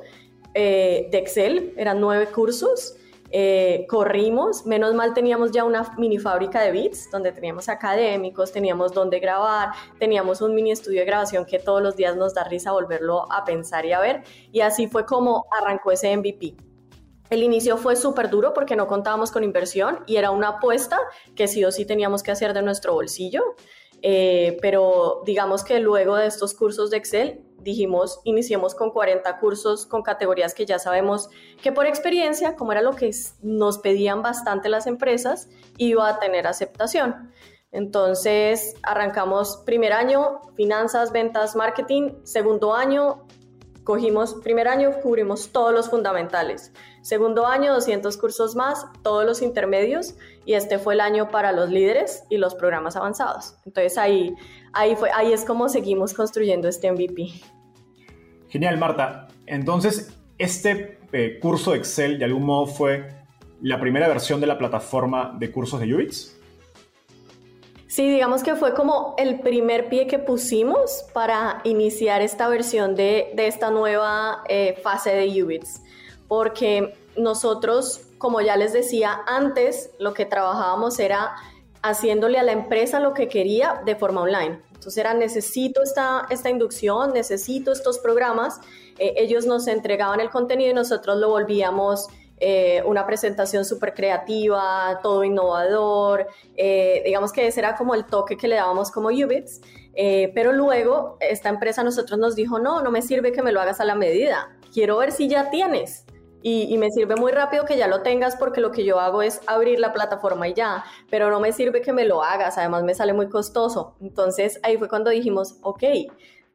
eh, 0.54 1.08
de 1.10 1.18
Excel, 1.18 1.74
eran 1.76 2.00
nueve 2.00 2.26
cursos. 2.26 2.96
Eh, 3.32 3.86
corrimos, 3.88 4.66
menos 4.66 4.92
mal 4.94 5.14
teníamos 5.14 5.52
ya 5.52 5.62
una 5.62 5.94
mini 5.96 6.18
fábrica 6.18 6.60
de 6.62 6.72
bits 6.72 7.12
donde 7.12 7.30
teníamos 7.30 7.68
académicos, 7.68 8.50
teníamos 8.50 8.92
donde 8.92 9.20
grabar, 9.20 9.70
teníamos 10.00 10.40
un 10.42 10.52
mini 10.52 10.72
estudio 10.72 11.00
de 11.00 11.06
grabación 11.06 11.44
que 11.44 11.60
todos 11.60 11.80
los 11.80 11.94
días 11.94 12.16
nos 12.16 12.34
da 12.34 12.42
risa 12.42 12.72
volverlo 12.72 13.30
a 13.32 13.44
pensar 13.44 13.86
y 13.86 13.92
a 13.92 14.00
ver. 14.00 14.24
Y 14.50 14.60
así 14.60 14.88
fue 14.88 15.06
como 15.06 15.46
arrancó 15.52 15.92
ese 15.92 16.16
MVP. 16.16 16.56
El 17.30 17.44
inicio 17.44 17.76
fue 17.76 17.94
súper 17.94 18.28
duro 18.28 18.52
porque 18.52 18.74
no 18.74 18.88
contábamos 18.88 19.30
con 19.30 19.44
inversión 19.44 20.00
y 20.08 20.16
era 20.16 20.32
una 20.32 20.48
apuesta 20.48 20.98
que 21.36 21.46
sí 21.46 21.64
o 21.64 21.70
sí 21.70 21.84
teníamos 21.84 22.24
que 22.24 22.32
hacer 22.32 22.52
de 22.52 22.62
nuestro 22.62 22.94
bolsillo. 22.94 23.54
Eh, 24.02 24.56
pero 24.62 25.22
digamos 25.26 25.62
que 25.62 25.78
luego 25.78 26.16
de 26.16 26.26
estos 26.26 26.54
cursos 26.54 26.90
de 26.90 26.96
Excel 26.96 27.44
dijimos, 27.62 28.20
iniciemos 28.24 28.74
con 28.74 28.90
40 28.90 29.38
cursos 29.38 29.86
con 29.86 30.02
categorías 30.02 30.54
que 30.54 30.66
ya 30.66 30.78
sabemos 30.78 31.28
que 31.62 31.72
por 31.72 31.86
experiencia, 31.86 32.56
como 32.56 32.72
era 32.72 32.82
lo 32.82 32.94
que 32.94 33.10
nos 33.42 33.78
pedían 33.78 34.22
bastante 34.22 34.68
las 34.68 34.86
empresas, 34.86 35.48
iba 35.76 36.08
a 36.08 36.18
tener 36.18 36.46
aceptación. 36.46 37.30
Entonces, 37.72 38.74
arrancamos 38.82 39.58
primer 39.64 39.92
año, 39.92 40.40
finanzas, 40.56 41.12
ventas, 41.12 41.54
marketing, 41.54 42.14
segundo 42.24 42.74
año, 42.74 43.26
cogimos, 43.84 44.34
primer 44.42 44.66
año 44.66 45.00
cubrimos 45.02 45.52
todos 45.52 45.72
los 45.72 45.88
fundamentales, 45.88 46.72
segundo 47.02 47.46
año 47.46 47.72
200 47.74 48.16
cursos 48.16 48.56
más, 48.56 48.86
todos 49.02 49.24
los 49.24 49.40
intermedios 49.40 50.14
y 50.44 50.54
este 50.54 50.78
fue 50.78 50.94
el 50.94 51.00
año 51.00 51.28
para 51.30 51.52
los 51.52 51.70
líderes 51.70 52.24
y 52.30 52.38
los 52.38 52.54
programas 52.54 52.96
avanzados. 52.96 53.56
Entonces 53.66 53.98
ahí, 53.98 54.34
ahí, 54.72 54.96
fue, 54.96 55.10
ahí 55.12 55.32
es 55.32 55.44
como 55.44 55.68
seguimos 55.68 56.14
construyendo 56.14 56.68
este 56.68 56.90
MVP. 56.90 57.28
Genial, 58.48 58.78
Marta. 58.78 59.28
Entonces, 59.46 60.16
este 60.38 60.98
eh, 61.12 61.38
curso 61.40 61.72
de 61.72 61.78
Excel 61.78 62.18
de 62.18 62.24
algún 62.24 62.44
modo 62.44 62.66
fue 62.66 63.08
la 63.60 63.78
primera 63.80 64.08
versión 64.08 64.40
de 64.40 64.46
la 64.46 64.58
plataforma 64.58 65.36
de 65.38 65.50
cursos 65.50 65.80
de 65.80 65.94
Ubits. 65.94 66.36
Sí, 67.86 68.08
digamos 68.08 68.44
que 68.44 68.54
fue 68.54 68.72
como 68.74 69.14
el 69.18 69.40
primer 69.40 69.88
pie 69.88 70.06
que 70.06 70.20
pusimos 70.20 71.04
para 71.12 71.60
iniciar 71.64 72.22
esta 72.22 72.48
versión 72.48 72.94
de, 72.94 73.34
esta 73.36 73.70
nueva 73.70 74.44
eh, 74.48 74.78
fase 74.82 75.10
de 75.10 75.42
Ubits, 75.42 75.82
porque 76.28 76.94
nosotros, 77.16 78.02
como 78.20 78.40
ya 78.42 78.56
les 78.56 78.72
decía 78.72 79.22
antes, 79.26 79.90
lo 79.98 80.12
que 80.12 80.26
trabajábamos 80.26 81.00
era 81.00 81.34
haciéndole 81.82 82.38
a 82.38 82.42
la 82.42 82.52
empresa 82.52 83.00
lo 83.00 83.14
que 83.14 83.28
quería 83.28 83.80
de 83.86 83.96
forma 83.96 84.20
online. 84.20 84.60
Entonces 84.68 84.98
era, 84.98 85.14
necesito 85.14 85.82
esta, 85.82 86.26
esta 86.28 86.50
inducción, 86.50 87.14
necesito 87.14 87.72
estos 87.72 87.98
programas. 87.98 88.60
Eh, 88.98 89.14
ellos 89.16 89.46
nos 89.46 89.66
entregaban 89.66 90.20
el 90.20 90.28
contenido 90.28 90.70
y 90.70 90.74
nosotros 90.74 91.16
lo 91.16 91.30
volvíamos 91.30 92.08
eh, 92.42 92.82
una 92.84 93.06
presentación 93.06 93.64
súper 93.64 93.94
creativa, 93.94 95.00
todo 95.02 95.24
innovador. 95.24 96.26
Eh, 96.56 97.02
digamos 97.04 97.32
que 97.32 97.46
ese 97.46 97.60
era 97.60 97.74
como 97.74 97.94
el 97.94 98.04
toque 98.04 98.36
que 98.36 98.48
le 98.48 98.56
dábamos 98.56 98.90
como 98.90 99.08
Ubits. 99.08 99.62
Eh, 99.94 100.30
pero 100.34 100.52
luego 100.52 101.16
esta 101.20 101.48
empresa 101.48 101.82
nosotros 101.82 102.18
nos 102.18 102.36
dijo, 102.36 102.58
no, 102.58 102.82
no 102.82 102.90
me 102.90 103.00
sirve 103.00 103.32
que 103.32 103.42
me 103.42 103.50
lo 103.50 103.62
hagas 103.62 103.80
a 103.80 103.86
la 103.86 103.94
medida. 103.94 104.58
Quiero 104.72 104.98
ver 104.98 105.12
si 105.12 105.26
ya 105.26 105.50
tienes. 105.50 106.04
Y, 106.42 106.76
me 106.78 106.90
sirve 106.90 107.16
muy 107.16 107.32
rápido 107.32 107.64
que 107.64 107.76
ya 107.76 107.86
lo 107.86 108.02
tengas 108.02 108.36
porque 108.36 108.60
lo 108.60 108.70
que 108.70 108.84
yo 108.84 108.98
hago 108.98 109.22
es 109.22 109.40
abrir 109.46 109.78
la 109.78 109.92
plataforma 109.92 110.48
y 110.48 110.54
ya, 110.54 110.84
pero 111.10 111.30
no 111.30 111.38
me 111.38 111.52
sirve 111.52 111.82
que 111.82 111.92
me 111.92 112.06
lo 112.06 112.22
hagas, 112.22 112.56
además 112.56 112.82
me 112.82 112.94
sale 112.94 113.12
muy 113.12 113.28
costoso. 113.28 113.96
Entonces 114.00 114.58
ahí 114.62 114.78
fue 114.78 114.88
cuando 114.88 115.10
dijimos, 115.10 115.58
ok, 115.62 115.82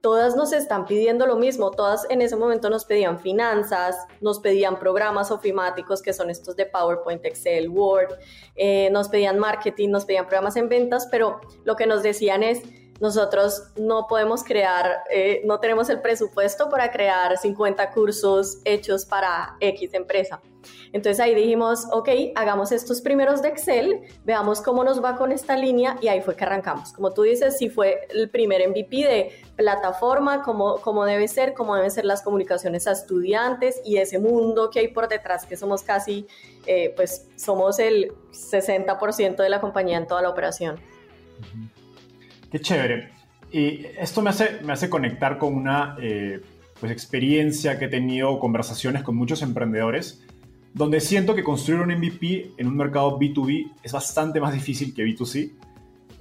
todas 0.06 0.36
nos 0.36 0.54
están 0.54 0.86
pidiendo 0.86 1.26
lo 1.26 1.36
mismo, 1.36 1.72
todas 1.72 2.06
en 2.12 2.22
ese 2.22 2.36
momento 2.36 2.70
nos 2.70 2.86
pedían 2.86 3.20
finanzas, 3.20 3.96
nos 4.22 4.40
pedían 4.40 4.78
programas 4.78 5.32
ofimáticos 5.32 6.02
que 6.02 6.14
son 6.14 6.30
estos 6.30 6.56
de 6.56 6.68
PowerPoint, 6.68 7.26
Excel, 7.26 7.70
Word, 7.70 8.14
eh, 8.56 8.90
nos 8.92 9.10
pedían 9.10 9.40
marketing, 9.40 9.90
nos 9.90 10.06
pedían 10.06 10.26
programas 10.26 10.58
en 10.58 10.70
ventas, 10.70 11.08
pero 11.10 11.42
lo 11.64 11.76
que 11.76 11.88
nos 11.88 12.04
decían 12.04 12.44
es, 12.44 12.62
nosotros 13.00 13.64
no 13.78 14.08
podemos 14.08 14.44
crear, 14.44 15.04
eh, 15.10 15.42
no 15.46 15.60
tenemos 15.60 15.90
el 15.90 16.02
presupuesto 16.02 16.70
para 16.70 16.92
crear 16.92 17.38
50 17.38 17.92
cursos 17.92 18.60
hechos 18.64 19.06
para 19.06 19.58
X 19.60 19.94
empresa. 19.94 20.42
Entonces 20.94 21.20
ahí 21.20 21.36
dijimos, 21.36 21.88
ok, 21.92 22.10
hagamos 22.36 22.72
estos 22.72 23.02
primeros 23.02 23.42
de 23.42 23.50
Excel, 23.50 24.02
veamos 24.24 24.62
cómo 24.62 24.84
nos 24.84 25.04
va 25.04 25.16
con 25.16 25.32
esta 25.32 25.58
línea 25.58 25.98
y 26.02 26.08
ahí 26.08 26.22
fue 26.22 26.36
que 26.36 26.44
arrancamos. 26.44 26.94
Como 26.94 27.12
tú 27.12 27.24
dices, 27.24 27.58
sí 27.58 27.70
fue 27.70 28.08
el 28.10 28.30
primer 28.30 28.68
MVP 28.68 28.96
de 28.96 29.32
plataforma, 29.56 30.42
cómo, 30.42 30.78
cómo 30.78 31.06
debe 31.06 31.28
ser, 31.28 31.54
cómo 31.54 31.76
deben 31.76 31.92
ser 31.92 32.06
las 32.06 32.22
comunicaciones 32.22 32.88
a 32.88 32.94
estudiantes 32.94 33.82
y 33.84 33.98
ese 33.98 34.20
mundo 34.20 34.70
que 34.70 34.80
hay 34.80 34.88
por 34.88 35.08
detrás, 35.08 35.46
que 35.46 35.58
somos 35.58 35.84
casi, 35.84 36.28
eh, 36.66 36.94
pues 36.96 37.28
somos 37.36 37.78
el 37.80 38.14
60% 38.32 39.36
de 39.36 39.50
la 39.50 39.62
compañía 39.62 39.98
en 39.98 40.08
toda 40.08 40.22
la 40.22 40.30
operación. 40.30 40.80
Qué 42.56 42.62
chévere. 42.62 43.10
Y 43.52 43.86
esto 44.00 44.22
me 44.22 44.30
hace, 44.30 44.62
me 44.64 44.72
hace 44.72 44.90
conectar 44.90 45.38
con 45.38 45.54
una 45.54 45.98
eh, 46.00 46.40
pues 46.80 46.90
experiencia 46.90 47.78
que 47.78 47.84
he 47.84 47.88
tenido, 47.90 48.40
conversaciones 48.40 49.04
con 49.04 49.18
muchos 49.18 49.42
emprendedores, 49.42 50.24
donde 50.74 51.02
siento 51.02 51.36
que 51.36 51.44
construir 51.44 51.82
un 51.82 51.90
MVP 51.90 52.52
en 52.58 52.68
un 52.68 52.78
mercado 52.78 53.20
B2B 53.20 53.74
es 53.84 53.92
bastante 53.92 54.40
más 54.40 54.54
difícil 54.54 54.94
que 54.94 55.04
B2C. 55.04 55.52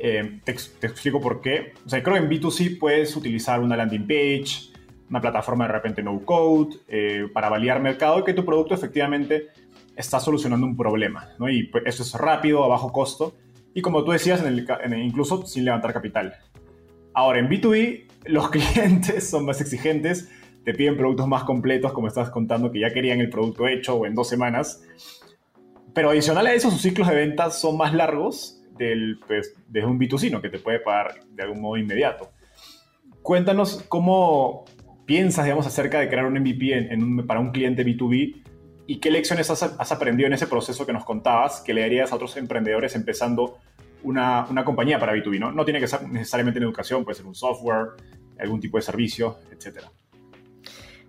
Eh, 0.00 0.40
te, 0.42 0.50
explico 0.50 1.20
por 1.20 1.40
qué. 1.40 1.74
O 1.86 1.88
sea, 1.88 2.02
creo 2.02 2.16
que 2.16 2.24
en 2.24 2.28
B2C 2.28 2.80
puedes 2.80 3.14
utilizar 3.14 3.60
una 3.60 3.76
landing 3.76 4.08
page, 4.08 4.72
una 5.08 5.20
plataforma 5.20 5.68
de 5.68 5.72
repente 5.72 6.02
no 6.02 6.18
code, 6.24 6.78
eh, 6.88 7.28
para 7.32 7.48
validar 7.48 7.80
mercado 7.80 8.18
y 8.18 8.24
que 8.24 8.34
tu 8.34 8.44
producto 8.44 8.74
efectivamente 8.74 9.50
está 9.94 10.18
solucionando 10.18 10.66
un 10.66 10.76
problema. 10.76 11.28
¿no? 11.38 11.48
Y 11.48 11.68
pues, 11.68 11.84
eso 11.86 12.02
es 12.02 12.12
rápido, 12.14 12.64
a 12.64 12.66
bajo 12.66 12.90
costo 12.90 13.36
y 13.74 13.82
como 13.82 14.04
tú 14.04 14.12
decías, 14.12 14.42
en 14.42 14.98
incluso 14.98 15.44
sin 15.46 15.64
levantar 15.64 15.92
capital. 15.92 16.34
Ahora, 17.12 17.40
en 17.40 17.48
B2B, 17.48 18.06
los 18.26 18.50
clientes 18.50 19.28
son 19.28 19.44
más 19.44 19.60
exigentes, 19.60 20.30
te 20.64 20.72
piden 20.72 20.96
productos 20.96 21.26
más 21.26 21.44
completos, 21.44 21.92
como 21.92 22.08
estás 22.08 22.30
contando, 22.30 22.70
que 22.70 22.80
ya 22.80 22.92
querían 22.92 23.20
el 23.20 23.28
producto 23.28 23.66
hecho 23.66 23.96
o 23.96 24.06
en 24.06 24.14
dos 24.14 24.28
semanas. 24.28 24.82
Pero 25.92 26.10
adicional 26.10 26.46
a 26.46 26.54
eso, 26.54 26.70
sus 26.70 26.80
ciclos 26.80 27.08
de 27.08 27.14
ventas 27.16 27.60
son 27.60 27.76
más 27.76 27.92
largos 27.92 28.62
del, 28.78 29.18
pues, 29.26 29.54
desde 29.68 29.86
un 29.86 29.98
B2C, 29.98 30.30
¿no? 30.30 30.40
que 30.40 30.48
te 30.48 30.58
puede 30.58 30.80
pagar 30.80 31.20
de 31.30 31.42
algún 31.42 31.60
modo 31.60 31.76
inmediato. 31.76 32.30
Cuéntanos 33.22 33.84
cómo 33.88 34.64
piensas, 35.04 35.44
digamos, 35.44 35.66
acerca 35.66 36.00
de 36.00 36.08
crear 36.08 36.26
un 36.26 36.34
MVP 36.34 36.88
para 37.26 37.40
un 37.40 37.50
cliente 37.50 37.84
B2B 37.84 38.44
¿Y 38.86 39.00
qué 39.00 39.10
lecciones 39.10 39.48
has, 39.50 39.92
aprendido 39.92 40.26
en 40.26 40.34
ese 40.34 40.46
proceso 40.46 40.84
que 40.84 40.92
nos 40.92 41.04
contabas 41.04 41.62
que 41.62 41.72
le 41.72 41.80
darías 41.80 42.12
a 42.12 42.16
otros 42.16 42.36
emprendedores 42.36 42.94
empezando 42.94 43.58
una, 44.04 44.46
una 44.48 44.64
compañía 44.64 44.98
para 44.98 45.14
B2B? 45.14 45.38
¿no? 45.38 45.52
no 45.52 45.64
tiene 45.64 45.80
que 45.80 45.88
ser 45.88 46.08
necesariamente 46.08 46.58
en 46.58 46.64
educación, 46.64 47.04
puede 47.04 47.16
ser 47.16 47.26
un 47.26 47.34
software, 47.34 47.88
algún 48.38 48.60
tipo 48.60 48.78
de 48.78 48.82
servicio, 48.82 49.38
etcétera. 49.50 49.90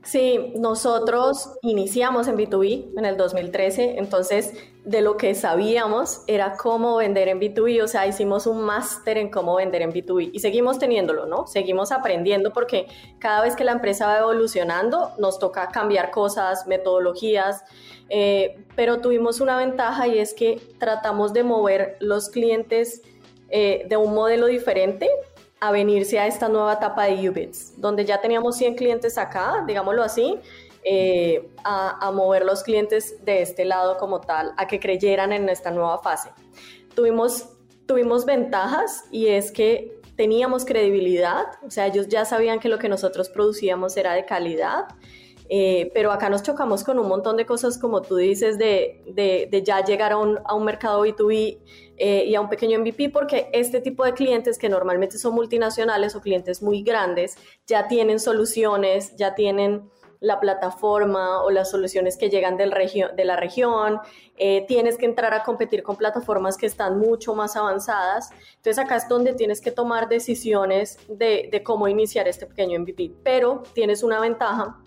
Sí, 0.06 0.54
nosotros 0.56 1.58
iniciamos 1.64 2.28
en 2.28 2.38
B2B 2.38 2.94
en 2.96 3.06
el 3.06 3.18
2013, 3.18 3.98
entonces 3.98 4.54
de 4.84 5.02
lo 5.02 5.18
que 5.18 5.34
sabíamos 5.34 6.22
era 6.28 6.58
cómo 6.58 6.98
vender 6.98 7.28
en 7.28 7.42
B2B, 7.42 7.84
o 7.84 7.88
sea, 7.88 8.06
hicimos 8.06 8.46
un 8.46 8.62
máster 8.62 9.18
en 9.18 9.32
cómo 9.32 9.56
vender 9.56 9.82
en 9.82 9.92
B2B 9.92 10.30
y 10.32 10.40
seguimos 10.42 10.78
teniéndolo, 10.78 11.26
¿no? 11.26 11.48
Seguimos 11.48 11.92
aprendiendo 11.92 12.54
porque 12.54 12.86
cada 13.18 13.42
vez 13.42 13.56
que 13.56 13.64
la 13.64 13.72
empresa 13.72 14.06
va 14.06 14.20
evolucionando 14.20 15.14
nos 15.18 15.40
toca 15.40 15.70
cambiar 15.70 16.12
cosas, 16.12 16.68
metodologías, 16.68 17.64
eh, 18.10 18.64
pero 18.76 19.02
tuvimos 19.02 19.42
una 19.42 19.58
ventaja 19.58 20.08
y 20.08 20.20
es 20.20 20.36
que 20.36 20.62
tratamos 20.78 21.34
de 21.34 21.44
mover 21.44 21.98
los 22.00 22.30
clientes 22.30 23.02
eh, 23.50 23.88
de 23.90 23.98
un 23.98 24.14
modelo 24.14 24.46
diferente 24.46 25.10
a 25.68 25.72
venirse 25.72 26.20
a 26.20 26.28
esta 26.28 26.48
nueva 26.48 26.74
etapa 26.74 27.06
de 27.06 27.30
Ubits, 27.30 27.80
donde 27.80 28.06
ya 28.06 28.22
teníamos 28.22 28.58
100 28.58 28.76
clientes 28.76 29.18
acá, 29.18 29.64
digámoslo 29.66 30.04
así, 30.04 30.40
eh, 30.84 31.50
a, 31.64 32.12
mover 32.12 32.46
los 32.46 32.62
clientes 32.62 33.24
de 33.26 33.42
este 33.42 33.66
lado 33.66 33.98
como 33.98 34.22
tal, 34.22 34.54
a 34.58 34.68
que 34.68 34.80
creyeran 34.80 35.34
en 35.34 35.50
esta 35.50 35.72
nueva 35.72 35.98
fase. 36.00 36.30
Tuvimos, 36.94 37.50
tuvimos 37.88 38.26
ventajas 38.26 39.06
y 39.12 39.28
es 39.28 39.52
que 39.52 40.00
teníamos 40.16 40.66
credibilidad, 40.66 41.46
o 41.66 41.72
sea, 41.72 41.88
ellos 41.88 42.08
ya 42.08 42.24
sabían 42.24 42.60
que 42.60 42.70
lo 42.70 42.78
que 42.78 42.88
nosotros 42.88 43.30
producíamos 43.30 43.98
era 43.98 44.14
de 44.14 44.26
calidad. 44.26 44.86
Eh, 45.48 45.92
pero 45.94 46.12
acá 46.12 46.28
nos 46.28 46.42
chocamos 46.42 46.84
con 46.84 46.98
un 46.98 47.08
montón 47.08 47.38
de 47.38 47.46
cosas, 47.46 47.78
como 47.78 48.02
tú 48.02 48.16
dices, 48.16 48.58
de, 48.58 49.04
de, 49.06 49.64
ya 49.64 49.84
llegar 49.84 50.12
a 50.12 50.18
un, 50.18 50.40
a 50.44 50.56
un 50.56 50.66
mercado 50.66 51.06
B2B 51.06 51.60
eh, 51.98 52.26
y 52.26 52.36
a 52.36 52.42
un 52.42 52.50
pequeño 52.50 52.80
MVP 52.80 53.10
porque 53.10 53.50
este 53.54 53.80
tipo 53.82 54.04
de 54.04 54.14
clientes 54.14 54.58
que 54.58 54.70
normalmente 54.70 55.18
son 55.18 55.34
multinacionales 55.34 56.16
o 56.16 56.22
clientes 56.22 56.62
muy 56.62 56.84
grandes 56.84 57.38
ya 57.68 57.88
tienen 57.88 58.20
soluciones, 58.20 59.16
ya 59.16 59.34
tienen 59.36 59.90
la 60.20 60.40
plataforma 60.40 61.44
o 61.44 61.52
las 61.52 61.70
soluciones 61.70 62.18
que 62.18 62.30
llegan 62.30 62.58
del 62.58 62.72
de 63.16 63.26
la 63.26 63.36
región, 63.36 64.00
eh, 64.38 64.66
tienes 64.68 64.98
que 64.98 65.06
entrar 65.06 65.34
a 65.34 65.44
competir 65.44 65.84
con 65.84 65.96
plataformas 65.96 66.58
que 66.58 66.66
están 66.66 67.00
mucho 67.00 67.36
más 67.36 67.56
avanzadas. 67.56 68.32
Entonces 68.56 68.80
acá 68.80 68.96
es 68.96 69.08
donde 69.08 69.34
tienes 69.34 69.62
que 69.62 69.72
tomar 69.72 70.10
decisiones 70.10 70.98
de, 71.08 71.62
cómo 71.64 71.88
iniciar 71.88 72.28
este 72.28 72.46
pequeño 72.46 72.80
MVP. 72.80 73.12
Pero 73.24 73.64
tienes 73.74 74.04
una 74.04 74.20
ventaja 74.20 74.78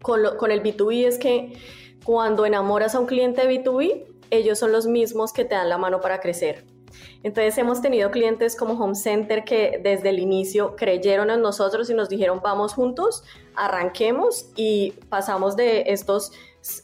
con, 0.00 0.36
con 0.36 0.50
el 0.50 0.62
B2B 0.62 1.06
es 1.06 1.18
que 1.18 1.52
cuando 2.04 2.46
enamoras 2.46 2.94
a 2.94 3.00
un 3.00 3.06
cliente 3.06 3.46
de 3.46 3.62
B2B, 3.62 4.11
ellos 4.32 4.58
son 4.58 4.72
los 4.72 4.86
mismos 4.86 5.32
que 5.32 5.44
te 5.44 5.54
dan 5.54 5.68
la 5.68 5.78
mano 5.78 6.00
para 6.00 6.20
crecer. 6.20 6.64
Entonces 7.22 7.56
hemos 7.58 7.80
tenido 7.80 8.10
clientes 8.10 8.56
como 8.56 8.82
Home 8.82 8.94
Center 8.94 9.44
que 9.44 9.80
desde 9.82 10.10
el 10.10 10.18
inicio 10.18 10.74
creyeron 10.76 11.30
en 11.30 11.40
nosotros 11.40 11.88
y 11.90 11.94
nos 11.94 12.08
dijeron 12.08 12.40
vamos 12.42 12.74
juntos, 12.74 13.24
arranquemos 13.54 14.50
y 14.56 14.92
pasamos 15.08 15.56
de 15.56 15.84
estos 15.86 16.32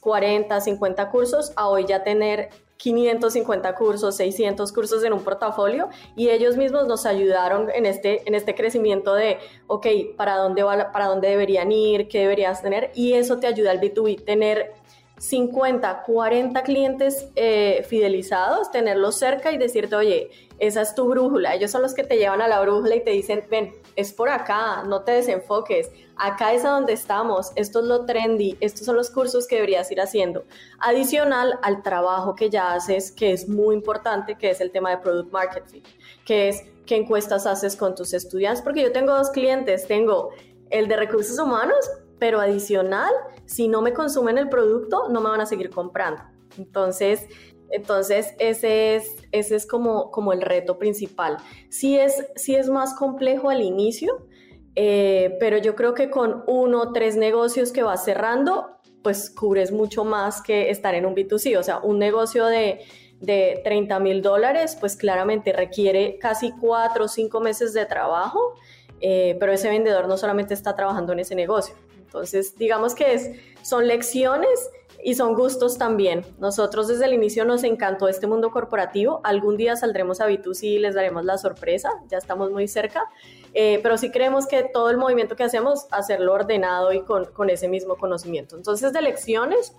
40, 0.00 0.60
50 0.60 1.10
cursos 1.10 1.52
a 1.56 1.68
hoy 1.68 1.86
ya 1.86 2.04
tener 2.04 2.50
550 2.78 3.74
cursos, 3.74 4.16
600 4.16 4.72
cursos 4.72 5.02
en 5.04 5.12
un 5.12 5.22
portafolio 5.22 5.88
y 6.16 6.30
ellos 6.30 6.56
mismos 6.56 6.86
nos 6.86 7.06
ayudaron 7.06 7.68
en 7.74 7.86
este, 7.86 8.22
en 8.26 8.34
este 8.34 8.54
crecimiento 8.54 9.14
de, 9.14 9.38
ok, 9.66 9.86
¿para 10.16 10.36
dónde, 10.36 10.62
va, 10.62 10.92
¿para 10.92 11.06
dónde 11.06 11.28
deberían 11.28 11.72
ir? 11.72 12.08
¿Qué 12.08 12.20
deberías 12.20 12.62
tener? 12.62 12.92
Y 12.94 13.14
eso 13.14 13.38
te 13.38 13.48
ayuda 13.48 13.72
al 13.72 13.80
B2B, 13.80 14.24
tener 14.24 14.74
50, 15.18 16.02
40 16.04 16.62
clientes 16.62 17.28
eh, 17.34 17.84
fidelizados, 17.88 18.70
tenerlos 18.70 19.18
cerca 19.18 19.52
y 19.52 19.58
decirte, 19.58 19.96
oye, 19.96 20.30
esa 20.58 20.82
es 20.82 20.94
tu 20.94 21.08
brújula. 21.08 21.54
Ellos 21.54 21.70
son 21.70 21.82
los 21.82 21.94
que 21.94 22.04
te 22.04 22.18
llevan 22.18 22.40
a 22.40 22.48
la 22.48 22.60
brújula 22.60 22.96
y 22.96 23.04
te 23.04 23.10
dicen, 23.10 23.44
ven, 23.50 23.74
es 23.96 24.12
por 24.12 24.28
acá, 24.28 24.84
no 24.84 25.02
te 25.02 25.12
desenfoques, 25.12 25.90
acá 26.16 26.52
es 26.52 26.64
a 26.64 26.70
donde 26.70 26.92
estamos, 26.92 27.52
esto 27.56 27.80
es 27.80 27.86
lo 27.86 28.06
trendy, 28.06 28.56
estos 28.60 28.86
son 28.86 28.96
los 28.96 29.10
cursos 29.10 29.46
que 29.46 29.56
deberías 29.56 29.90
ir 29.90 30.00
haciendo. 30.00 30.44
Adicional 30.78 31.58
al 31.62 31.82
trabajo 31.82 32.34
que 32.34 32.50
ya 32.50 32.74
haces, 32.74 33.10
que 33.10 33.32
es 33.32 33.48
muy 33.48 33.74
importante, 33.74 34.36
que 34.36 34.50
es 34.50 34.60
el 34.60 34.70
tema 34.70 34.90
de 34.90 34.98
Product 34.98 35.32
Market 35.32 35.66
Fit, 35.66 35.86
que 36.24 36.48
es 36.48 36.62
qué 36.86 36.96
encuestas 36.96 37.46
haces 37.46 37.76
con 37.76 37.94
tus 37.94 38.12
estudiantes, 38.12 38.62
porque 38.62 38.82
yo 38.82 38.92
tengo 38.92 39.16
dos 39.16 39.30
clientes, 39.30 39.86
tengo 39.86 40.30
el 40.70 40.88
de 40.88 40.96
recursos 40.96 41.38
humanos, 41.38 41.90
pero 42.18 42.40
adicional, 42.40 43.12
si 43.46 43.68
no 43.68 43.82
me 43.82 43.92
consumen 43.92 44.38
el 44.38 44.48
producto, 44.48 45.08
no 45.08 45.20
me 45.20 45.28
van 45.30 45.40
a 45.40 45.46
seguir 45.46 45.70
comprando. 45.70 46.22
Entonces, 46.56 47.26
entonces 47.70 48.34
ese 48.38 48.96
es, 48.96 49.16
ese 49.32 49.56
es 49.56 49.66
como, 49.66 50.10
como 50.10 50.32
el 50.32 50.42
reto 50.42 50.78
principal. 50.78 51.36
Sí 51.68 51.98
es, 51.98 52.26
sí 52.36 52.54
es 52.54 52.68
más 52.68 52.94
complejo 52.94 53.50
al 53.50 53.62
inicio, 53.62 54.26
eh, 54.74 55.36
pero 55.40 55.58
yo 55.58 55.74
creo 55.74 55.94
que 55.94 56.10
con 56.10 56.44
uno 56.46 56.82
o 56.82 56.92
tres 56.92 57.16
negocios 57.16 57.72
que 57.72 57.82
vas 57.82 58.04
cerrando, 58.04 58.78
pues 59.02 59.30
cubres 59.30 59.72
mucho 59.72 60.04
más 60.04 60.40
que 60.42 60.70
estar 60.70 60.94
en 60.94 61.06
un 61.06 61.14
B2C. 61.14 61.58
O 61.58 61.62
sea, 61.62 61.78
un 61.78 61.98
negocio 61.98 62.46
de, 62.46 62.80
de 63.20 63.60
30 63.64 63.98
mil 64.00 64.22
dólares, 64.22 64.76
pues 64.78 64.96
claramente 64.96 65.52
requiere 65.52 66.18
casi 66.18 66.52
cuatro 66.52 67.04
o 67.04 67.08
cinco 67.08 67.40
meses 67.40 67.72
de 67.74 67.86
trabajo, 67.86 68.54
eh, 69.00 69.36
pero 69.38 69.52
ese 69.52 69.68
vendedor 69.68 70.08
no 70.08 70.16
solamente 70.16 70.54
está 70.54 70.74
trabajando 70.74 71.12
en 71.12 71.20
ese 71.20 71.34
negocio, 71.34 71.74
entonces, 72.08 72.56
digamos 72.56 72.94
que 72.94 73.12
es, 73.12 73.30
son 73.60 73.86
lecciones 73.86 74.70
y 75.04 75.14
son 75.14 75.34
gustos 75.34 75.76
también. 75.76 76.24
Nosotros 76.38 76.88
desde 76.88 77.04
el 77.04 77.12
inicio 77.12 77.44
nos 77.44 77.64
encantó 77.64 78.08
este 78.08 78.26
mundo 78.26 78.50
corporativo. 78.50 79.20
Algún 79.24 79.58
día 79.58 79.76
saldremos 79.76 80.22
a 80.22 80.26
B2C 80.26 80.62
y 80.62 80.78
les 80.78 80.94
daremos 80.94 81.26
la 81.26 81.36
sorpresa, 81.36 81.90
ya 82.08 82.16
estamos 82.16 82.50
muy 82.50 82.66
cerca. 82.66 83.10
Eh, 83.52 83.78
pero 83.82 83.98
sí 83.98 84.10
creemos 84.10 84.46
que 84.46 84.62
todo 84.62 84.88
el 84.88 84.96
movimiento 84.96 85.36
que 85.36 85.44
hacemos, 85.44 85.86
hacerlo 85.90 86.32
ordenado 86.32 86.94
y 86.94 87.02
con, 87.02 87.26
con 87.26 87.50
ese 87.50 87.68
mismo 87.68 87.96
conocimiento. 87.96 88.56
Entonces, 88.56 88.94
de 88.94 89.02
lecciones, 89.02 89.74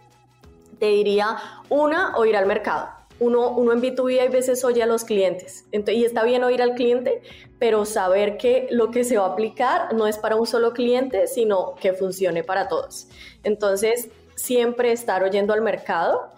te 0.78 0.86
diría 0.86 1.36
una 1.70 2.16
o 2.16 2.26
ir 2.26 2.38
al 2.38 2.46
mercado 2.46 2.90
uno, 3.20 3.52
uno 3.52 3.74
en 3.74 3.82
B2B 3.82 4.20
hay 4.22 4.30
veces 4.30 4.64
oye 4.64 4.82
a 4.82 4.86
los 4.86 5.04
clientes 5.04 5.66
y 5.72 6.06
está 6.06 6.24
bien 6.24 6.44
oír 6.44 6.62
al 6.62 6.74
cliente, 6.74 7.22
pero 7.60 7.86
saber 7.86 8.38
que 8.38 8.68
lo 8.72 8.90
que 8.90 9.04
se 9.04 9.18
va 9.18 9.26
a 9.26 9.30
aplicar 9.34 9.94
no 9.94 10.08
es 10.08 10.18
para 10.18 10.38
un 10.38 10.48
solo 10.48 10.74
cliente, 10.74 11.28
sino 11.28 11.76
que 11.76 11.94
funcione 11.94 12.44
para 12.44 12.68
todos. 12.68 13.08
Entonces, 13.44 14.10
siempre 14.36 14.92
estar 14.92 15.24
oyendo 15.24 15.54
al 15.54 15.62
mercado. 15.62 16.32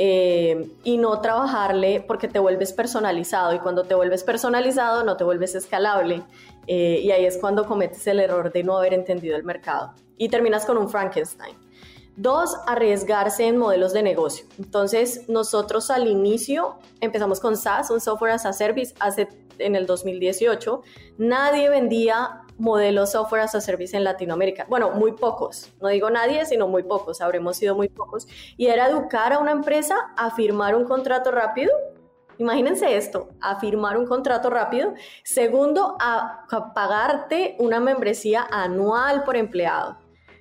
eh, 0.00 0.70
y 0.84 0.96
no 0.96 1.20
trabajarle 1.20 2.04
porque 2.06 2.28
te 2.28 2.38
vuelves 2.38 2.72
personalizado 2.72 3.52
y 3.52 3.58
cuando 3.58 3.82
te 3.82 3.96
vuelves 3.96 4.22
personalizado 4.22 5.02
no 5.02 5.16
te 5.16 5.24
vuelves 5.24 5.56
escalable 5.56 6.22
eh, 6.68 7.00
y 7.02 7.10
ahí 7.10 7.24
es 7.24 7.36
cuando 7.36 7.66
cometes 7.66 8.06
el 8.06 8.20
error 8.20 8.52
de 8.52 8.62
no 8.62 8.78
haber 8.78 8.94
entendido 8.94 9.36
el 9.36 9.42
mercado 9.42 9.94
y 10.16 10.28
terminas 10.28 10.64
con 10.64 10.78
un 10.78 10.88
Frankenstein. 10.88 11.56
Dos, 12.16 12.56
arriesgarse 12.66 13.46
en 13.46 13.56
modelos 13.56 13.92
de 13.92 14.02
negocio. 14.02 14.46
Entonces, 14.58 15.28
nosotros 15.28 15.90
al 15.90 16.08
inicio 16.08 16.78
empezamos 17.00 17.40
con 17.40 17.56
SaaS, 17.56 17.90
un 17.90 18.00
software 18.00 18.32
as 18.32 18.44
a 18.44 18.52
service, 18.52 18.94
hace 19.00 19.28
en 19.58 19.76
el 19.76 19.86
2018. 19.86 20.82
Nadie 21.18 21.68
vendía 21.68 22.42
modelos 22.58 23.12
software 23.12 23.42
as 23.42 23.54
a 23.54 23.60
service 23.60 23.96
en 23.96 24.04
Latinoamérica. 24.04 24.66
Bueno, 24.68 24.90
muy 24.90 25.12
pocos. 25.12 25.72
No 25.80 25.88
digo 25.88 26.10
nadie, 26.10 26.44
sino 26.46 26.68
muy 26.68 26.82
pocos. 26.82 27.20
Habremos 27.20 27.56
sido 27.56 27.74
muy 27.74 27.88
pocos. 27.88 28.26
Y 28.56 28.66
era 28.66 28.88
educar 28.88 29.32
a 29.32 29.38
una 29.38 29.52
empresa 29.52 29.94
a 30.16 30.34
firmar 30.34 30.74
un 30.74 30.84
contrato 30.84 31.30
rápido 31.30 31.70
Imagínense 32.38 32.96
esto, 32.96 33.30
a 33.40 33.58
firmar 33.58 33.96
un 33.96 34.06
contrato 34.06 34.48
rápido. 34.48 34.94
Segundo, 35.24 35.96
a, 36.00 36.46
pagarte 36.74 37.56
una 37.58 37.80
membresía 37.80 38.46
anual 38.50 39.24
por 39.24 39.36
empleado. 39.36 39.98